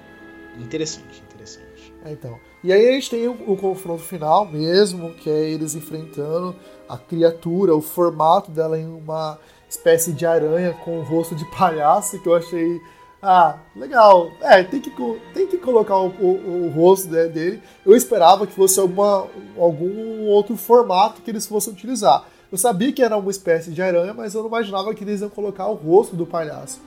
interessante, 0.58 1.22
interessante. 1.28 1.94
É, 2.04 2.12
então. 2.12 2.38
E 2.62 2.72
aí 2.72 2.88
a 2.88 2.92
gente 2.92 3.10
tem 3.10 3.26
o, 3.26 3.32
o 3.52 3.56
confronto 3.56 4.02
final 4.02 4.44
mesmo, 4.46 5.14
que 5.14 5.30
é 5.30 5.48
eles 5.50 5.74
enfrentando 5.74 6.54
a 6.88 6.98
criatura, 6.98 7.74
o 7.74 7.80
formato 7.80 8.50
dela 8.50 8.78
em 8.78 8.86
uma 8.86 9.38
espécie 9.68 10.12
de 10.12 10.26
aranha 10.26 10.72
com 10.84 10.98
o 10.98 11.02
rosto 11.02 11.34
de 11.34 11.44
palhaço, 11.56 12.20
que 12.20 12.28
eu 12.28 12.34
achei. 12.34 12.80
Ah, 13.22 13.58
legal. 13.76 14.30
É, 14.40 14.62
tem 14.62 14.80
que, 14.80 14.90
tem 15.34 15.46
que 15.46 15.58
colocar 15.58 15.96
o, 15.98 16.08
o- 16.08 16.66
o 16.66 16.70
rosto 16.70 17.08
de- 17.08 17.28
dele. 17.28 17.62
Eu 17.84 17.94
esperava 17.94 18.46
que 18.46 18.52
fosse 18.54 18.80
alguma, 18.80 19.26
algum 19.58 20.26
outro 20.26 20.56
formato 20.56 21.20
que 21.20 21.30
eles 21.30 21.46
fossem 21.46 21.72
utilizar. 21.72 22.24
Eu 22.50 22.56
sabia 22.56 22.92
que 22.92 23.02
era 23.02 23.16
uma 23.16 23.30
espécie 23.30 23.70
de 23.70 23.82
aranha, 23.82 24.14
mas 24.14 24.34
eu 24.34 24.40
não 24.40 24.48
imaginava 24.48 24.94
que 24.94 25.04
eles 25.04 25.20
iam 25.20 25.28
colocar 25.30 25.66
o 25.68 25.74
rosto 25.74 26.16
do 26.16 26.26
palhaço. 26.26 26.80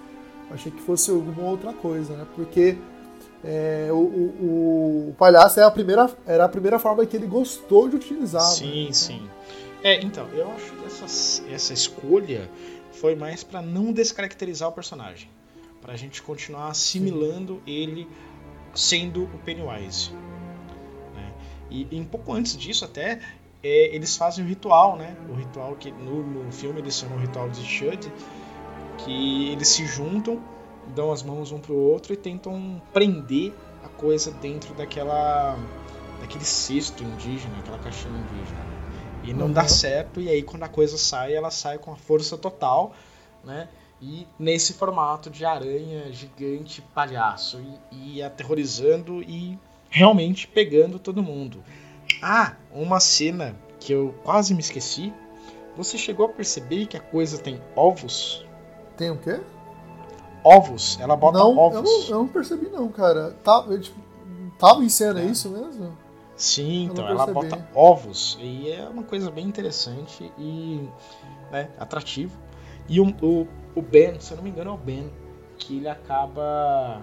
Eu 0.50 0.56
achei 0.56 0.72
que 0.72 0.82
fosse 0.82 1.12
alguma 1.12 1.50
outra 1.50 1.72
coisa, 1.72 2.14
né? 2.16 2.26
Porque 2.36 2.78
é, 3.44 3.90
o, 3.92 3.96
o- 3.96 5.10
o 5.12 5.16
palhaço 5.18 5.60
é 5.60 5.64
a 5.64 5.72
primeira, 5.72 6.10
era 6.26 6.46
a 6.46 6.50
primeira 6.50 6.80
forma 6.80 7.06
que 7.06 7.16
ele 7.16 7.28
gostou 7.28 7.88
de 7.88 7.96
utilizar. 7.96 8.42
Sim, 8.42 8.88
né? 8.88 8.94
sim. 8.94 9.30
É, 9.84 10.02
então, 10.02 10.28
eu 10.34 10.50
acho 10.52 10.72
que 10.74 10.86
essa, 10.86 11.44
essa 11.54 11.74
escolha 11.74 12.50
foi 12.94 13.16
mais 13.16 13.44
pra 13.44 13.62
não 13.62 13.92
descaracterizar 13.92 14.68
o 14.70 14.72
personagem. 14.72 15.30
Pra 15.84 15.96
gente 15.96 16.22
continuar 16.24 16.70
assimilando 16.70 17.62
ele 17.68 18.08
sendo 18.74 19.26
o 19.26 19.38
Pennywise. 19.46 20.12
né? 21.14 21.32
E, 21.70 21.88
e 21.92 22.00
um 22.00 22.06
pouco 22.06 22.34
antes 22.34 22.58
disso 22.58 22.86
até, 22.86 23.20
é, 23.62 23.94
eles 23.96 24.16
fazem 24.18 24.44
o 24.44 24.48
ritual, 24.48 24.96
né? 24.98 25.16
O 25.30 25.34
ritual 25.34 25.76
que 25.76 25.92
no, 25.92 26.24
no 26.24 26.52
filme 26.52 26.80
eles 26.80 26.96
chamam 26.98 27.18
o 27.18 27.20
ritual 27.20 27.50
de 27.50 27.62
Shud, 27.64 28.12
que 29.04 29.50
eles 29.52 29.68
se 29.68 29.86
juntam, 29.86 30.42
dão 30.96 31.12
as 31.12 31.22
mãos 31.22 31.52
um 31.52 31.60
pro 31.60 31.76
outro 31.76 32.14
e 32.14 32.18
tentam 32.18 32.82
prender 32.94 33.54
a 33.84 33.90
coisa 33.90 34.32
dentro 34.32 34.74
daquela 34.74 35.58
daquele 36.22 36.46
cesto 36.46 37.04
indígena, 37.04 37.58
aquela 37.60 37.78
caixinha 37.80 38.18
indígena. 38.18 38.60
né? 38.60 38.78
E 39.26 39.34
não 39.34 39.52
dá 39.52 39.64
Uhum. 39.64 39.68
certo, 39.70 40.22
e 40.22 40.30
aí 40.30 40.42
quando 40.42 40.64
a 40.64 40.70
coisa 40.70 40.98
sai, 40.98 41.34
ela 41.34 41.52
sai 41.52 41.78
com 41.78 41.92
a 41.92 41.96
força 41.98 42.38
total, 42.38 42.94
né? 43.44 43.68
E 44.06 44.28
nesse 44.38 44.74
formato 44.74 45.30
de 45.30 45.46
aranha 45.46 46.12
gigante 46.12 46.82
palhaço, 46.94 47.58
e, 47.90 48.18
e 48.18 48.24
aterrorizando 48.24 49.24
e 49.24 49.58
realmente 49.90 50.46
pegando 50.46 51.00
todo 51.00 51.24
mundo. 51.24 51.64
Ah, 52.22 52.58
uma 52.70 53.00
cena 53.00 53.56
que 53.80 53.94
eu 53.94 54.14
quase 54.24 54.54
me 54.54 54.60
esqueci. 54.60 55.14
Você 55.78 55.98
chegou 55.98 56.26
a 56.26 56.30
perceber 56.30 56.86
que 56.86 56.98
a 56.98 57.00
coisa 57.00 57.38
tem 57.38 57.62
ovos? 57.78 58.46
Tem 58.98 59.10
o 59.10 59.18
quê? 59.18 59.40
Ovos, 60.44 61.00
ela 61.00 61.16
bota 61.16 61.40
não, 61.40 61.52
eu 61.52 61.58
ovos. 61.58 62.10
não, 62.10 62.10
eu 62.10 62.18
não 62.24 62.28
percebi 62.28 62.68
não, 62.68 62.90
cara. 62.90 63.32
Tá, 63.42 63.64
eu, 63.70 63.80
tipo, 63.80 63.98
tava 64.60 64.84
em 64.84 64.90
cena 64.90 65.22
é 65.22 65.26
isso 65.26 65.50
mesmo? 65.50 65.98
Sim, 66.36 66.88
Eu 66.88 66.92
então 66.92 67.08
ela 67.08 67.26
bota 67.26 67.66
ovos. 67.74 68.38
E 68.42 68.70
é 68.70 68.86
uma 68.90 69.04
coisa 69.04 69.32
bem 69.32 69.46
interessante 69.46 70.30
e 70.38 70.90
né, 71.50 71.70
atrativo. 71.80 72.38
E 72.90 73.00
o, 73.00 73.08
o, 73.22 73.48
o 73.76 73.82
Ben, 73.82 74.20
se 74.20 74.32
eu 74.32 74.38
não 74.38 74.44
me 74.44 74.50
engano, 74.50 74.72
é 74.72 74.74
o 74.74 74.78
Ben, 74.78 75.10
que 75.58 75.78
ele 75.78 75.88
acaba 75.88 77.02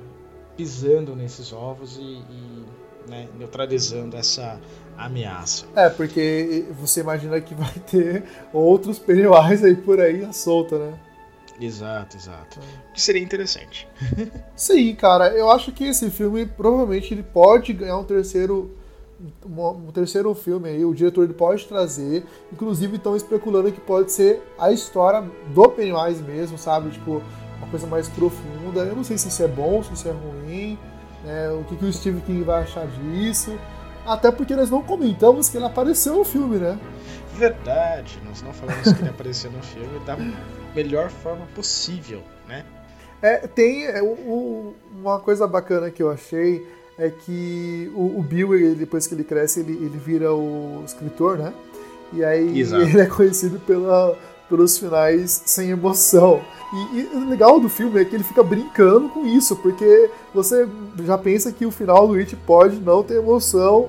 pisando 0.57 1.17
nesses 1.17 1.53
ovos 1.53 1.97
e, 1.97 2.03
e, 2.03 2.65
né, 3.09 3.29
neutralizando 3.39 4.17
essa 4.17 4.61
ameaça. 4.97 5.67
É, 5.75 5.89
porque 5.89 6.67
você 6.79 7.01
imagina 7.01 7.41
que 7.41 7.55
vai 7.55 7.73
ter 7.91 8.25
outros 8.53 8.99
Pennywise 8.99 9.65
aí 9.65 9.77
por 9.77 10.01
aí 10.01 10.25
à 10.25 10.33
solta, 10.33 10.79
né? 10.79 10.99
Exato, 11.61 12.17
exato. 12.17 12.59
Que 12.95 13.01
seria 13.01 13.23
interessante. 13.23 13.87
Sim, 14.57 14.95
cara, 14.95 15.29
eu 15.29 15.51
acho 15.51 15.73
que 15.73 15.85
esse 15.85 16.11
filme 16.11 16.47
provavelmente 16.47 17.13
ele 17.13 17.23
pode 17.23 17.73
ganhar 17.75 17.99
um 17.99 18.05
terceiro 18.05 18.75
um, 19.45 19.93
terceiro 19.93 20.35
filme 20.35 20.69
aí, 20.69 20.85
o 20.85 20.95
diretor 20.95 21.25
ele 21.25 21.35
pode 21.35 21.67
trazer, 21.67 22.25
inclusive 22.53 22.97
estão 22.97 23.15
especulando 23.15 23.71
que 23.71 23.81
pode 23.81 24.13
ser 24.13 24.43
a 24.59 24.73
história 24.73 25.23
do 25.55 25.69
Pennywise 25.69 26.23
mesmo, 26.23 26.57
sabe? 26.57 26.91
Tipo, 26.91 27.23
uma 27.59 27.69
coisa 27.69 27.87
mais 27.87 28.09
profunda. 28.09 28.81
Eu 28.81 28.97
não 28.97 29.05
sei 29.05 29.19
se 29.19 29.29
isso 29.29 29.43
é 29.43 29.49
bom, 29.49 29.83
se 29.83 29.93
isso 29.93 30.09
é 30.09 30.13
ruim, 30.13 30.79
né? 31.25 31.51
O 31.53 31.65
que, 31.65 31.77
que 31.77 31.85
o 31.85 31.93
Steve 31.93 32.21
King 32.23 32.43
vai 32.43 32.63
achar 32.63 32.87
disso. 32.87 33.59
Até 34.07 34.33
porque 34.33 34.57
nós 34.57 34.71
não 34.71 34.83
comentamos 34.83 35.49
que 35.49 35.59
ele 35.59 35.67
apareceu 35.67 36.17
no 36.17 36.25
filme, 36.25 36.57
né? 36.57 36.79
Verdade, 37.35 38.19
nós 38.25 38.43
não 38.43 38.53
falamos 38.53 38.93
que 38.93 39.01
ele 39.01 39.11
apareceu 39.11 39.51
no 39.51 39.63
filme 39.63 39.99
da 40.05 40.17
melhor 40.75 41.11
forma 41.11 41.47
possível, 41.55 42.23
né? 42.49 42.65
É, 43.23 43.47
tem 43.47 43.85
é, 43.85 44.01
uma 44.03 45.21
coisa 45.21 45.47
bacana 45.47 45.91
que 45.91 46.03
eu 46.03 46.11
achei 46.11 46.67
é 47.01 47.09
que 47.09 47.91
o, 47.95 48.19
o 48.19 48.23
Bill, 48.23 48.55
ele, 48.55 48.75
depois 48.75 49.07
que 49.07 49.15
ele 49.15 49.25
cresce, 49.25 49.61
ele, 49.61 49.73
ele 49.73 49.97
vira 49.97 50.35
o 50.35 50.83
escritor, 50.85 51.39
né? 51.39 51.53
E 52.13 52.23
aí 52.23 52.57
Exato. 52.61 52.83
ele 52.83 53.01
é 53.01 53.07
conhecido 53.07 53.59
pela, 53.61 54.17
pelos 54.51 54.79
finais 54.79 55.43
sem 55.47 55.71
emoção. 55.71 56.43
E, 56.73 56.99
e 56.99 57.17
o 57.17 57.29
legal 57.29 57.59
do 57.59 57.71
filme 57.71 57.99
é 58.01 58.05
que 58.05 58.15
ele 58.15 58.23
fica 58.23 58.43
brincando 58.43 59.09
com 59.09 59.27
isso, 59.27 59.57
porque 59.57 60.11
você 60.35 60.69
já 61.05 61.17
pensa 61.17 61.51
que 61.51 61.65
o 61.65 61.71
final 61.71 62.07
do 62.07 62.15
It 62.15 62.37
pode 62.37 62.77
não 62.77 63.03
ter 63.03 63.15
emoção, 63.15 63.89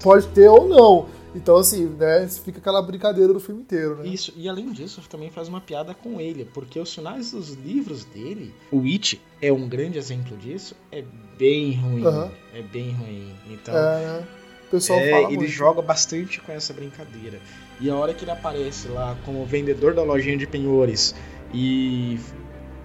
pode 0.00 0.28
ter 0.28 0.48
ou 0.48 0.68
não. 0.68 1.06
Então, 1.34 1.56
assim, 1.56 1.86
né, 1.86 2.28
fica 2.28 2.58
aquela 2.58 2.80
brincadeira 2.80 3.32
do 3.32 3.40
filme 3.40 3.62
inteiro, 3.62 3.96
né? 3.96 4.06
Isso, 4.06 4.32
e 4.36 4.48
além 4.48 4.70
disso, 4.70 5.02
também 5.10 5.30
faz 5.30 5.48
uma 5.48 5.60
piada 5.60 5.92
com 5.92 6.20
ele, 6.20 6.48
porque 6.54 6.78
os 6.78 6.94
finais 6.94 7.32
dos 7.32 7.50
livros 7.50 8.04
dele, 8.04 8.54
o 8.70 8.82
It 8.82 9.20
é 9.42 9.52
um 9.52 9.68
grande 9.68 9.98
exemplo 9.98 10.36
disso, 10.36 10.76
é 10.92 11.02
bem 11.38 11.74
ruim. 11.74 12.04
Aham. 12.06 12.30
É 12.54 12.62
bem 12.62 12.92
ruim. 12.92 13.32
Então, 13.50 13.74
É, 13.76 14.22
o 14.66 14.70
pessoal 14.70 14.98
é, 15.00 15.10
fala 15.10 15.26
ele 15.28 15.36
muito. 15.38 15.50
joga 15.50 15.82
bastante 15.82 16.40
com 16.40 16.52
essa 16.52 16.72
brincadeira. 16.72 17.38
E 17.80 17.90
a 17.90 17.94
hora 17.96 18.14
que 18.14 18.24
ele 18.24 18.30
aparece 18.30 18.88
lá 18.88 19.16
como 19.24 19.44
vendedor 19.44 19.94
da 19.94 20.02
lojinha 20.02 20.36
de 20.36 20.46
penhores 20.46 21.14
e 21.52 22.18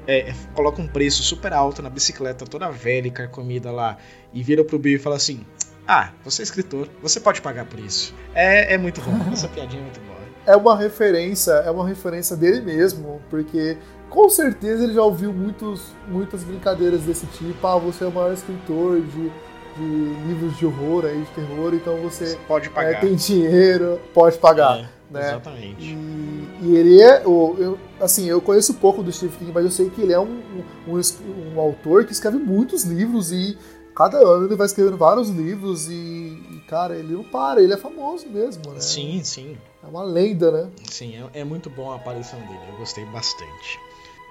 é, 0.07 0.29
é, 0.29 0.33
coloca 0.53 0.81
um 0.81 0.87
preço 0.87 1.21
super 1.23 1.53
alto 1.53 1.81
na 1.81 1.89
bicicleta 1.89 2.45
toda 2.45 2.69
velha 2.71 3.07
e 3.07 3.11
carcomida 3.11 3.71
lá 3.71 3.97
e 4.33 4.41
vira 4.41 4.63
pro 4.63 4.79
Bill 4.79 4.95
e 4.95 4.99
fala 4.99 5.15
assim: 5.15 5.45
Ah, 5.87 6.11
você 6.23 6.41
é 6.41 6.43
escritor, 6.43 6.87
você 7.01 7.19
pode 7.19 7.41
pagar 7.41 7.65
por 7.65 7.79
isso. 7.79 8.13
É, 8.33 8.73
é 8.73 8.77
muito 8.77 8.99
bom, 9.01 9.31
essa 9.31 9.47
piadinha 9.49 9.81
é 9.81 9.83
muito 9.83 9.99
boa. 10.01 10.19
é 10.47 10.55
uma 10.55 10.75
referência, 10.75 11.51
é 11.51 11.69
uma 11.69 11.87
referência 11.87 12.35
dele 12.35 12.61
mesmo, 12.61 13.21
porque 13.29 13.77
com 14.09 14.29
certeza 14.29 14.83
ele 14.83 14.93
já 14.93 15.03
ouviu 15.03 15.31
muitos, 15.31 15.93
muitas 16.07 16.43
brincadeiras 16.43 17.01
desse 17.01 17.25
tipo. 17.27 17.65
Ah, 17.65 17.77
você 17.77 18.03
é 18.03 18.07
o 18.07 18.11
maior 18.11 18.33
escritor 18.33 18.99
de, 19.01 19.31
de 19.77 20.27
livros 20.27 20.57
de 20.57 20.65
horror 20.65 21.05
aí, 21.05 21.21
de 21.21 21.31
terror, 21.31 21.73
então 21.73 21.97
você 21.97 22.27
Você 22.27 22.39
pode 22.47 22.67
é, 22.67 22.71
pagar. 22.71 23.01
tem 23.01 23.15
dinheiro, 23.15 23.99
pode 24.13 24.37
pagar. 24.37 24.79
É, 24.79 24.89
né? 25.11 25.29
Exatamente. 25.29 25.85
E, 25.85 26.57
e 26.61 26.75
ele 26.75 27.01
é, 27.01 27.25
o, 27.25 27.55
eu, 27.57 27.79
assim, 27.99 28.25
eu 28.27 28.41
conheço 28.41 28.73
pouco 28.75 29.01
do 29.01 29.11
Stephen 29.11 29.37
King, 29.39 29.51
mas 29.53 29.65
eu 29.65 29.71
sei 29.71 29.89
que 29.89 30.01
ele 30.01 30.13
é 30.13 30.19
um, 30.19 30.41
um, 30.87 31.55
um 31.55 31.59
autor 31.59 32.05
que 32.05 32.11
escreve 32.11 32.37
muitos 32.37 32.83
livros 32.83 33.31
e 33.31 33.57
cada 33.95 34.17
ano 34.17 34.45
ele 34.45 34.55
vai 34.55 34.65
escrevendo 34.65 34.97
vários 34.97 35.29
livros 35.29 35.89
e, 35.89 35.93
e, 35.93 36.63
cara, 36.67 36.95
ele 36.95 37.13
não 37.13 37.23
para, 37.23 37.61
ele 37.61 37.73
é 37.73 37.77
famoso 37.77 38.27
mesmo, 38.29 38.71
né? 38.71 38.79
Sim, 38.79 39.21
sim. 39.23 39.57
É 39.83 39.87
uma 39.87 40.03
lenda, 40.03 40.51
né? 40.51 40.69
Sim, 40.89 41.15
é, 41.33 41.41
é 41.41 41.43
muito 41.43 41.69
bom 41.69 41.91
a 41.91 41.95
aparição 41.95 42.39
dele, 42.39 42.59
eu 42.71 42.77
gostei 42.77 43.05
bastante. 43.05 43.79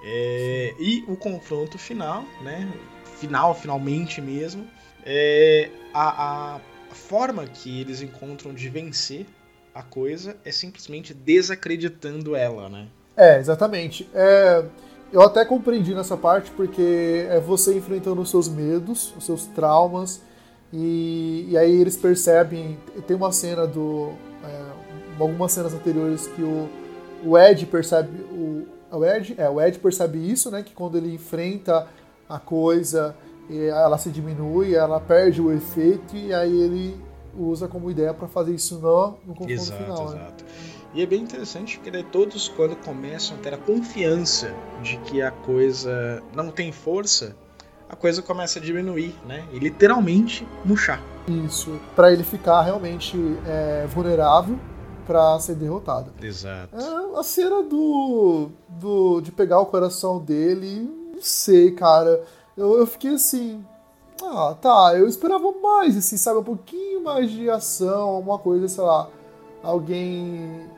É, 0.04 0.74
e 0.78 1.04
o 1.08 1.16
confronto 1.16 1.78
final, 1.78 2.24
né? 2.42 2.68
Final, 3.16 3.54
finalmente 3.54 4.20
mesmo. 4.20 4.66
É, 5.04 5.70
a, 5.92 6.56
a 6.56 6.60
forma 6.94 7.46
que 7.46 7.80
eles 7.80 8.02
encontram 8.02 8.52
de 8.52 8.68
vencer 8.68 9.26
a 9.74 9.82
coisa 9.82 10.36
é 10.44 10.50
simplesmente 10.50 11.14
desacreditando 11.14 12.34
ela, 12.34 12.68
né? 12.68 12.88
É, 13.16 13.38
exatamente. 13.38 14.08
É, 14.14 14.64
eu 15.12 15.22
até 15.22 15.44
compreendi 15.44 15.94
nessa 15.94 16.16
parte 16.16 16.50
porque 16.50 17.26
é 17.30 17.40
você 17.40 17.76
enfrentando 17.76 18.20
os 18.20 18.30
seus 18.30 18.48
medos, 18.48 19.14
os 19.16 19.24
seus 19.24 19.46
traumas, 19.46 20.20
e, 20.72 21.46
e 21.48 21.56
aí 21.56 21.80
eles 21.80 21.96
percebem. 21.96 22.78
Tem 23.06 23.16
uma 23.16 23.32
cena 23.32 23.66
do. 23.66 24.12
é, 24.44 24.64
algumas 25.18 25.52
cenas 25.52 25.72
anteriores 25.72 26.26
que 26.28 26.42
o, 26.42 26.68
o 27.24 27.38
Ed 27.38 27.64
percebe. 27.66 28.20
O, 28.32 28.66
o 28.96 29.04
Ed? 29.04 29.34
É, 29.38 29.48
o 29.48 29.60
isso, 30.14 30.50
né? 30.50 30.62
Que 30.62 30.72
quando 30.72 30.96
ele 30.96 31.14
enfrenta 31.14 31.86
a 32.28 32.38
coisa, 32.38 33.14
ela 33.50 33.98
se 33.98 34.10
diminui, 34.10 34.74
ela 34.74 35.00
perde 35.00 35.40
o 35.40 35.52
efeito, 35.52 36.16
e 36.16 36.32
aí 36.32 36.60
ele 36.60 37.00
usa 37.36 37.68
como 37.68 37.90
ideia 37.90 38.12
para 38.12 38.28
fazer 38.28 38.54
isso 38.54 38.78
no, 38.78 39.14
no 39.26 39.34
confronto 39.34 39.50
Exato, 39.52 39.82
final. 39.82 40.10
né? 40.10 40.16
exato. 40.16 40.44
E 40.94 41.02
é 41.02 41.06
bem 41.06 41.22
interessante 41.22 41.78
porque 41.78 42.02
todos, 42.04 42.48
quando 42.48 42.74
começam 42.76 43.36
a 43.36 43.40
ter 43.40 43.54
a 43.54 43.58
confiança 43.58 44.52
de 44.82 44.96
que 44.98 45.20
a 45.20 45.30
coisa 45.30 46.22
não 46.34 46.50
tem 46.50 46.72
força, 46.72 47.36
a 47.88 47.94
coisa 47.94 48.22
começa 48.22 48.58
a 48.58 48.62
diminuir, 48.62 49.14
né? 49.26 49.44
E 49.52 49.58
literalmente 49.58 50.46
murchar. 50.64 51.00
Isso, 51.26 51.78
para 51.94 52.10
ele 52.12 52.24
ficar 52.24 52.62
realmente 52.62 53.16
é, 53.46 53.86
vulnerável 53.86 54.58
para 55.08 55.40
ser 55.40 55.54
derrotado. 55.54 56.12
Exato. 56.22 56.76
É 56.76 57.18
a 57.18 57.22
cena 57.22 57.62
do, 57.62 58.50
do 58.68 59.22
de 59.22 59.32
pegar 59.32 59.58
o 59.58 59.64
coração 59.64 60.18
dele, 60.18 60.86
não 61.14 61.22
sei, 61.22 61.70
cara. 61.70 62.22
Eu, 62.54 62.78
eu 62.78 62.86
fiquei 62.86 63.14
assim, 63.14 63.64
ah, 64.22 64.54
tá, 64.60 64.92
eu 64.98 65.08
esperava 65.08 65.50
mais, 65.62 65.96
assim, 65.96 66.18
sabe, 66.18 66.40
um 66.40 66.44
pouquinho 66.44 67.02
mais 67.02 67.30
de 67.30 67.48
ação, 67.48 68.10
alguma 68.10 68.38
coisa, 68.38 68.68
sei 68.68 68.84
lá, 68.84 69.08
alguém, 69.62 70.68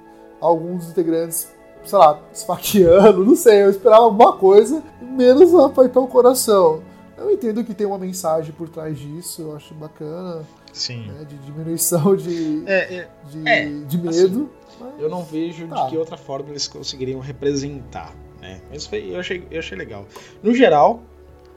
alguns 0.41 0.89
integrantes, 0.89 1.49
sei 1.85 1.99
lá, 1.99 2.21
esfaqueando, 2.33 3.25
não 3.25 3.35
sei, 3.35 3.65
eu 3.65 3.71
esperava 3.71 4.05
alguma 4.05 4.35
coisa, 4.35 4.81
menos 5.03 5.53
apertar 5.57 5.99
o 5.99 6.07
coração. 6.07 6.83
Eu 7.19 7.33
entendo 7.33 7.65
que 7.65 7.75
tem 7.75 7.87
uma 7.87 7.99
mensagem 7.99 8.53
por 8.53 8.69
trás 8.69 8.97
disso, 8.97 9.43
eu 9.43 9.57
acho 9.57 9.75
bacana. 9.75 10.47
Sim. 10.73 11.09
Né, 11.09 11.25
de 11.25 11.37
diminuição 11.39 12.17
de, 12.17 12.63
é, 12.69 12.95
é, 12.95 13.09
de, 13.29 13.49
é, 13.49 13.67
de, 13.67 13.99
medo. 13.99 14.51
Assim, 14.69 14.93
eu 14.99 15.09
não 15.09 15.25
vejo 15.25 15.67
tá. 15.69 15.85
de 15.85 15.91
que 15.91 15.97
outra 15.97 16.17
forma 16.17 16.51
eles 16.51 16.67
conseguiriam 16.67 17.21
representar. 17.21 18.15
Né? 18.41 18.61
Mas 18.71 18.87
foi, 18.87 19.13
eu, 19.13 19.21
achei, 19.21 19.47
eu 19.51 19.59
achei 19.59 19.77
legal. 19.77 20.07
No 20.43 20.55
geral, 20.55 21.03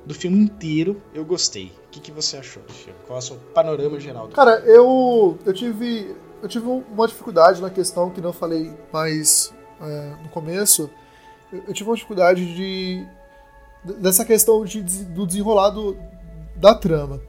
do 0.05 0.14
filme 0.14 0.38
inteiro, 0.38 1.01
eu 1.14 1.24
gostei. 1.24 1.72
O 1.88 1.89
que, 1.91 1.99
que 1.99 2.11
você 2.11 2.38
achou 2.38 2.61
do 2.64 2.74
filme? 2.74 2.99
Qual 3.07 3.18
é 3.18 3.20
o 3.20 3.22
seu 3.22 3.38
panorama 3.53 3.99
geral 3.99 4.28
do 4.28 4.36
Cara, 4.36 4.57
filme? 4.57 4.76
eu, 4.76 5.38
eu 5.45 5.53
tive. 5.53 6.16
Eu 6.41 6.49
tive 6.49 6.68
uma 6.68 7.07
dificuldade 7.07 7.61
na 7.61 7.70
questão 7.70 8.09
que 8.09 8.20
não 8.20 8.34
falei 8.34 8.74
mais 8.91 9.53
é, 9.80 10.14
no 10.22 10.28
começo. 10.28 10.89
Eu, 11.51 11.64
eu 11.70 11.74
tive 11.74 11.89
uma 11.89 11.95
dificuldade 11.95 12.53
de 12.53 13.07
dessa 13.84 14.24
questão 14.24 14.64
de, 14.64 14.82
do 14.82 15.26
desenrolado 15.26 15.97
da 16.55 16.74
trama. 16.74 17.22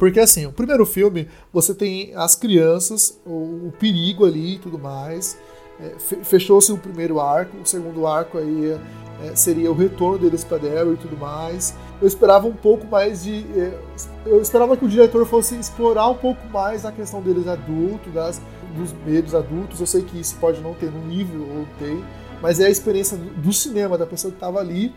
Porque 0.00 0.18
assim, 0.18 0.46
o 0.46 0.52
primeiro 0.52 0.86
filme, 0.86 1.28
você 1.52 1.74
tem 1.74 2.14
as 2.16 2.34
crianças, 2.34 3.20
o, 3.26 3.68
o 3.68 3.74
perigo 3.78 4.24
ali 4.24 4.54
e 4.54 4.58
tudo 4.58 4.78
mais. 4.78 5.36
É, 5.78 5.94
Fechou-se 6.24 6.72
o 6.72 6.78
primeiro 6.78 7.20
arco, 7.20 7.58
o 7.58 7.66
segundo 7.66 8.06
arco 8.06 8.38
aí 8.38 8.80
é, 9.22 9.36
seria 9.36 9.70
o 9.70 9.74
retorno 9.74 10.18
deles 10.18 10.42
para 10.42 10.56
Daryl 10.56 10.94
e 10.94 10.96
tudo 10.96 11.18
mais. 11.18 11.74
Eu 12.00 12.08
esperava 12.08 12.46
um 12.46 12.54
pouco 12.54 12.86
mais 12.86 13.24
de. 13.24 13.44
É, 13.54 13.78
eu 14.24 14.40
esperava 14.40 14.74
que 14.74 14.86
o 14.86 14.88
diretor 14.88 15.26
fosse 15.26 15.54
explorar 15.56 16.08
um 16.08 16.16
pouco 16.16 16.48
mais 16.48 16.86
a 16.86 16.92
questão 16.92 17.20
deles 17.20 17.46
adultos, 17.46 18.10
das, 18.10 18.40
dos 18.74 18.94
medos 19.04 19.34
adultos. 19.34 19.80
Eu 19.80 19.86
sei 19.86 20.00
que 20.00 20.18
isso 20.18 20.34
pode 20.40 20.62
não 20.62 20.72
ter 20.72 20.90
no 20.90 21.06
livro, 21.10 21.42
ou 21.42 21.66
tem, 21.78 22.02
mas 22.40 22.58
é 22.58 22.64
a 22.64 22.70
experiência 22.70 23.18
do 23.18 23.52
cinema, 23.52 23.98
da 23.98 24.06
pessoa 24.06 24.30
que 24.30 24.38
estava 24.38 24.60
ali 24.60 24.94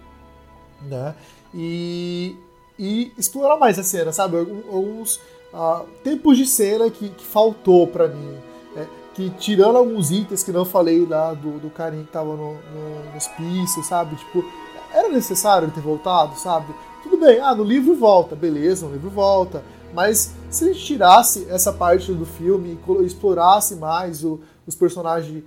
né? 0.89 1.16
E, 1.54 2.36
e 2.78 3.11
explorar 3.17 3.57
mais 3.57 3.78
a 3.78 3.84
cena, 3.84 4.11
sabe? 4.11 4.38
Alguns 4.38 5.17
uh, 5.53 5.86
tempos 6.03 6.38
de 6.38 6.45
cena 6.45 6.89
que, 6.89 7.09
que 7.09 7.26
faltou 7.26 7.88
para 7.88 8.07
mim. 8.07 8.38
Né? 8.76 8.88
Que 9.13 9.30
tirando 9.32 9.78
alguns 9.78 10.11
itens 10.11 10.43
que 10.43 10.51
não 10.51 10.65
falei 10.65 11.05
lá 11.05 11.34
do, 11.34 11.59
do 11.59 11.69
carinha 11.69 12.03
que 12.03 12.11
tava 12.11 12.36
no, 12.36 12.53
no, 12.53 13.11
no 13.11 13.17
hospício, 13.17 13.84
sabe? 13.84 14.15
Tipo, 14.15 14.43
era 14.91 15.09
necessário 15.09 15.71
ter 15.71 15.82
voltado, 15.82 16.38
sabe? 16.38 16.74
Tudo 17.01 17.17
bem, 17.17 17.39
ah, 17.39 17.53
no 17.53 17.63
livro 17.63 17.95
volta, 17.95 18.36
beleza, 18.36 18.86
no 18.86 18.93
livro 18.93 19.09
volta. 19.09 19.63
Mas 19.93 20.34
se 20.49 20.65
ele 20.65 20.74
tirasse 20.74 21.47
essa 21.49 21.71
parte 21.71 22.11
do 22.11 22.26
filme 22.26 22.80
e 23.01 23.03
explorasse 23.05 23.76
mais 23.76 24.24
o, 24.24 24.39
os 24.65 24.74
personagens 24.74 25.43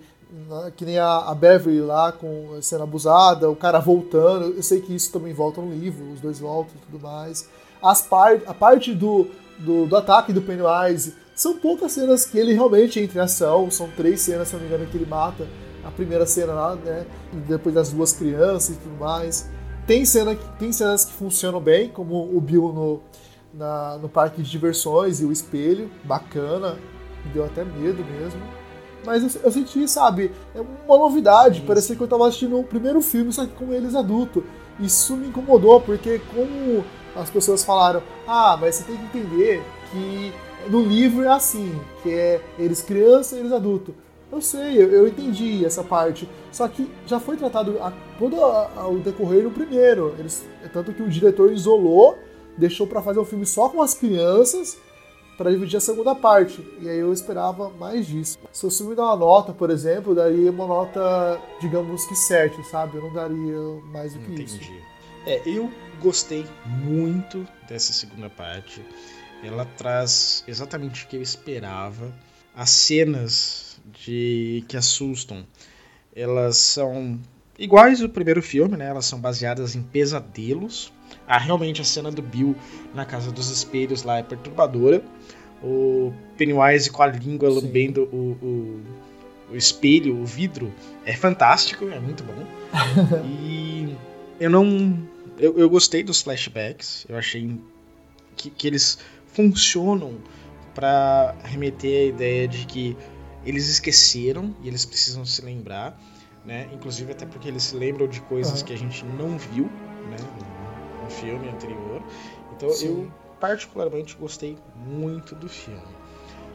que 0.76 0.84
nem 0.84 0.98
a, 0.98 1.34
Beverly 1.34 1.80
lá 1.80 2.12
com 2.12 2.58
sendo 2.60 2.82
abusada, 2.82 3.50
o 3.50 3.56
cara 3.56 3.78
voltando. 3.78 4.54
Eu 4.54 4.62
sei 4.62 4.80
que 4.80 4.94
isso 4.94 5.12
também 5.12 5.32
volta 5.32 5.60
no 5.60 5.72
livro, 5.72 6.12
os 6.12 6.20
dois 6.20 6.38
voltam 6.38 6.74
e 6.76 6.86
tudo 6.86 7.02
mais. 7.02 7.48
As 7.82 8.02
par 8.02 8.40
a 8.46 8.54
parte 8.54 8.94
do, 8.94 9.28
do, 9.58 9.86
do, 9.86 9.96
ataque 9.96 10.32
do 10.32 10.42
Pennywise 10.42 11.14
são 11.34 11.58
poucas 11.58 11.92
cenas 11.92 12.24
que 12.24 12.38
ele 12.38 12.52
realmente 12.52 12.98
entra 12.98 13.18
em 13.18 13.24
ação. 13.24 13.70
São 13.70 13.88
três 13.90 14.20
cenas, 14.20 14.48
se 14.48 14.54
não 14.54 14.60
me 14.60 14.66
engano, 14.66 14.86
que 14.86 14.96
ele 14.96 15.06
mata. 15.06 15.46
A 15.84 15.90
primeira 15.90 16.26
cena 16.26 16.52
lá, 16.52 16.74
né? 16.74 17.06
Depois 17.46 17.74
das 17.74 17.90
duas 17.90 18.12
crianças 18.12 18.76
e 18.76 18.78
tudo 18.78 18.96
mais. 18.98 19.48
Tem, 19.86 20.04
cena, 20.04 20.34
tem 20.58 20.72
cenas 20.72 21.04
que 21.04 21.12
funcionam 21.12 21.60
bem, 21.60 21.88
como 21.88 22.36
o 22.36 22.40
Bill 22.40 22.72
no, 22.72 23.02
na, 23.54 23.96
no 23.98 24.08
parque 24.08 24.42
de 24.42 24.50
diversões 24.50 25.20
e 25.20 25.24
o 25.24 25.30
espelho. 25.30 25.88
Bacana. 26.02 26.76
Me 27.24 27.32
deu 27.32 27.44
até 27.44 27.64
medo 27.64 28.04
mesmo. 28.04 28.40
Mas 29.06 29.36
eu, 29.36 29.52
senti, 29.52 29.86
sabe, 29.86 30.32
é 30.52 30.60
uma 30.60 30.98
novidade. 30.98 31.58
Isso. 31.58 31.66
Parecia 31.66 31.94
que 31.94 32.02
eu 32.02 32.08
tava 32.08 32.26
assistindo 32.26 32.58
o 32.58 32.64
primeiro 32.64 33.00
filme, 33.00 33.32
só 33.32 33.46
que 33.46 33.52
com 33.52 33.72
eles 33.72 33.94
adultos. 33.94 34.42
Isso 34.80 35.16
me 35.16 35.28
incomodou, 35.28 35.80
porque 35.80 36.20
como 36.34 36.84
as 37.14 37.30
pessoas 37.30 37.64
falaram, 37.64 38.02
ah, 38.26 38.58
mas 38.60 38.74
você 38.74 38.84
tem 38.84 38.96
que 38.96 39.04
entender 39.04 39.62
que 39.92 40.32
no 40.68 40.82
livro 40.82 41.22
é 41.22 41.28
assim, 41.28 41.80
que 42.02 42.10
é 42.10 42.42
eles 42.58 42.82
criança 42.82 43.36
e 43.36 43.38
eles 43.38 43.52
adultos. 43.52 43.94
Eu 44.30 44.40
sei, 44.40 44.76
eu, 44.76 44.90
eu, 44.90 45.06
entendi 45.06 45.64
essa 45.64 45.84
parte. 45.84 46.28
Só 46.50 46.66
que 46.66 46.90
já 47.06 47.20
foi 47.20 47.36
tratado 47.36 47.78
a, 47.80 47.92
todo 48.18 48.44
a, 48.44 48.70
a, 48.76 48.88
o 48.88 48.98
decorrer 48.98 49.44
no 49.44 49.52
primeiro. 49.52 50.16
Eles, 50.18 50.44
tanto 50.72 50.92
que 50.92 51.02
o 51.02 51.08
diretor 51.08 51.52
isolou, 51.52 52.18
deixou 52.58 52.88
para 52.88 53.00
fazer 53.00 53.20
o 53.20 53.24
filme 53.24 53.46
só 53.46 53.68
com 53.68 53.80
as 53.80 53.94
crianças 53.94 54.76
para 55.36 55.50
dividir 55.50 55.76
a 55.76 55.80
segunda 55.80 56.14
parte. 56.14 56.60
E 56.80 56.88
aí 56.88 56.98
eu 56.98 57.12
esperava 57.12 57.70
mais 57.70 58.06
disso. 58.06 58.38
Se 58.52 58.84
me 58.84 58.94
dar 58.94 59.04
uma 59.04 59.16
nota, 59.16 59.52
por 59.52 59.70
exemplo, 59.70 60.12
eu 60.12 60.16
daria 60.16 60.50
uma 60.50 60.66
nota, 60.66 61.40
digamos 61.60 62.04
que 62.06 62.14
7, 62.14 62.62
sabe? 62.64 62.96
Eu 62.96 63.02
não 63.02 63.12
daria 63.12 63.82
mais 63.92 64.14
do 64.14 64.20
que 64.20 64.32
Entendi. 64.32 64.44
isso. 64.44 64.72
É, 65.26 65.42
eu 65.46 65.70
gostei 66.00 66.46
muito 66.66 67.46
dessa 67.68 67.92
segunda 67.92 68.30
parte. 68.30 68.80
Ela 69.42 69.64
traz 69.76 70.44
exatamente 70.46 71.04
o 71.04 71.08
que 71.08 71.16
eu 71.16 71.22
esperava. 71.22 72.12
As 72.54 72.70
cenas 72.70 73.78
de 73.92 74.64
que 74.66 74.76
assustam, 74.76 75.46
elas 76.14 76.56
são 76.56 77.20
iguais 77.58 78.02
ao 78.02 78.08
primeiro 78.08 78.42
filme, 78.42 78.76
né? 78.76 78.86
Elas 78.86 79.06
são 79.06 79.20
baseadas 79.20 79.74
em 79.74 79.82
pesadelos. 79.82 80.92
Ah, 81.26 81.38
realmente 81.38 81.80
a 81.80 81.84
cena 81.84 82.10
do 82.10 82.22
Bill 82.22 82.56
na 82.94 83.04
casa 83.04 83.30
dos 83.30 83.50
espelhos 83.50 84.02
lá 84.02 84.18
é 84.18 84.22
perturbadora. 84.22 85.02
O 85.62 86.12
Pennywise 86.36 86.90
com 86.90 87.02
a 87.02 87.06
língua 87.06 87.50
Sim. 87.50 87.56
lambendo 87.56 88.02
o, 88.12 88.36
o, 88.42 89.52
o, 89.52 89.56
espelho, 89.56 90.20
o 90.20 90.24
vidro, 90.24 90.72
é 91.04 91.14
fantástico, 91.14 91.88
é 91.88 91.98
muito 91.98 92.22
bom. 92.22 92.44
e 93.24 93.96
eu 94.38 94.50
não. 94.50 94.98
Eu, 95.38 95.58
eu 95.58 95.68
gostei 95.68 96.02
dos 96.02 96.22
flashbacks, 96.22 97.06
eu 97.08 97.16
achei 97.16 97.58
que, 98.36 98.50
que 98.50 98.66
eles 98.66 98.98
funcionam 99.32 100.14
para 100.74 101.34
remeter 101.42 102.02
a 102.02 102.04
ideia 102.06 102.48
de 102.48 102.66
que 102.66 102.96
eles 103.44 103.68
esqueceram 103.68 104.54
e 104.62 104.68
eles 104.68 104.84
precisam 104.84 105.24
se 105.24 105.42
lembrar, 105.42 105.98
né? 106.46 106.68
Inclusive 106.72 107.12
até 107.12 107.26
porque 107.26 107.48
eles 107.48 107.64
se 107.64 107.76
lembram 107.76 108.06
de 108.06 108.20
coisas 108.22 108.60
uhum. 108.60 108.66
que 108.66 108.72
a 108.72 108.78
gente 108.78 109.04
não 109.04 109.36
viu, 109.36 109.64
né? 110.10 110.16
no 111.06 111.10
filme 111.10 111.48
anterior. 111.48 112.02
Então 112.54 112.70
Sim. 112.70 112.86
eu 112.86 113.12
particularmente 113.40 114.16
gostei 114.16 114.56
muito 114.74 115.34
do 115.34 115.48
filme. 115.48 115.82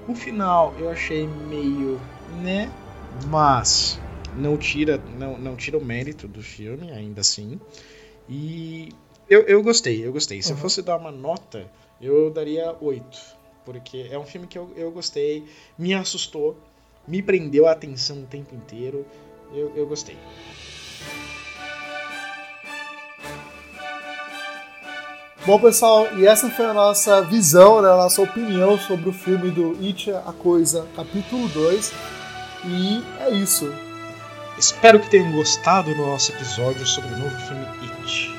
O 0.08 0.16
final 0.16 0.74
eu 0.78 0.89
achei 0.89 1.28
meio, 1.28 2.00
né, 2.42 2.72
mas 3.28 4.00
não 4.36 4.58
tira 4.58 5.02
não, 5.18 5.38
não 5.38 5.56
tira 5.56 5.78
o 5.78 5.84
mérito 5.84 6.28
do 6.28 6.42
filme 6.42 6.92
ainda 6.92 7.22
assim. 7.22 7.60
E 8.28 8.89
eu, 9.30 9.42
eu 9.42 9.64
gostei, 9.64 10.06
eu 10.06 10.12
gostei. 10.12 10.42
Se 10.42 10.52
uhum. 10.52 10.58
eu 10.58 10.62
fosse 10.62 10.82
dar 10.82 10.98
uma 10.98 11.12
nota, 11.12 11.70
eu 12.02 12.30
daria 12.30 12.76
8. 12.80 13.42
Porque 13.64 14.08
é 14.10 14.18
um 14.18 14.26
filme 14.26 14.48
que 14.48 14.58
eu, 14.58 14.72
eu 14.76 14.92
gostei, 14.92 15.46
me 15.78 15.94
assustou, 15.94 16.58
me 17.08 17.22
prendeu 17.22 17.68
a 17.68 17.72
atenção 17.72 18.24
o 18.24 18.26
tempo 18.26 18.56
inteiro. 18.56 19.06
Eu, 19.54 19.72
eu 19.76 19.86
gostei. 19.86 20.18
Bom, 25.43 25.60
pessoal, 25.60 26.08
e 26.18 26.28
essa 26.28 26.52
foi 26.52 26.66
a 26.66 26.74
nossa 26.74 27.22
visão, 27.24 27.82
né, 27.82 27.89
a 27.89 27.97
nossa 27.97 28.22
opinião 28.22 28.78
sobre 28.78 29.10
o 29.10 29.14
filme 29.14 29.49
do 29.49 29.76
It, 29.82 30.12
a 30.12 30.32
Coisa, 30.32 30.88
capítulo 30.95 31.47
2. 31.47 31.91
E 32.66 33.04
é 33.22 33.32
isso. 33.32 33.74
Espero 34.56 34.99
que 34.99 35.10
tenham 35.10 35.32
gostado 35.32 35.93
do 35.95 36.06
nosso 36.06 36.32
episódio 36.32 36.86
sobre 36.86 37.12
o 37.16 37.18
novo 37.18 37.36
filme 37.47 37.66
It. 37.82 38.36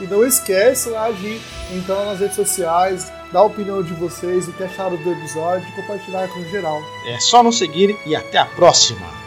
E 0.00 0.04
não 0.04 0.26
esquece 0.26 0.88
lá 0.88 1.10
de 1.10 1.38
entrar 1.76 2.06
nas 2.06 2.20
redes 2.20 2.36
sociais, 2.36 3.12
dar 3.32 3.40
a 3.40 3.44
opinião 3.44 3.82
de 3.82 3.92
vocês, 3.92 4.48
o 4.48 4.52
que 4.54 4.64
acharam 4.64 4.96
do 4.96 5.12
episódio 5.12 5.68
e 5.68 5.72
compartilhar 5.72 6.26
com 6.28 6.42
geral. 6.44 6.80
É 7.06 7.20
só 7.20 7.42
nos 7.42 7.58
seguir 7.58 7.94
e 8.06 8.16
até 8.16 8.38
a 8.38 8.46
próxima! 8.46 9.25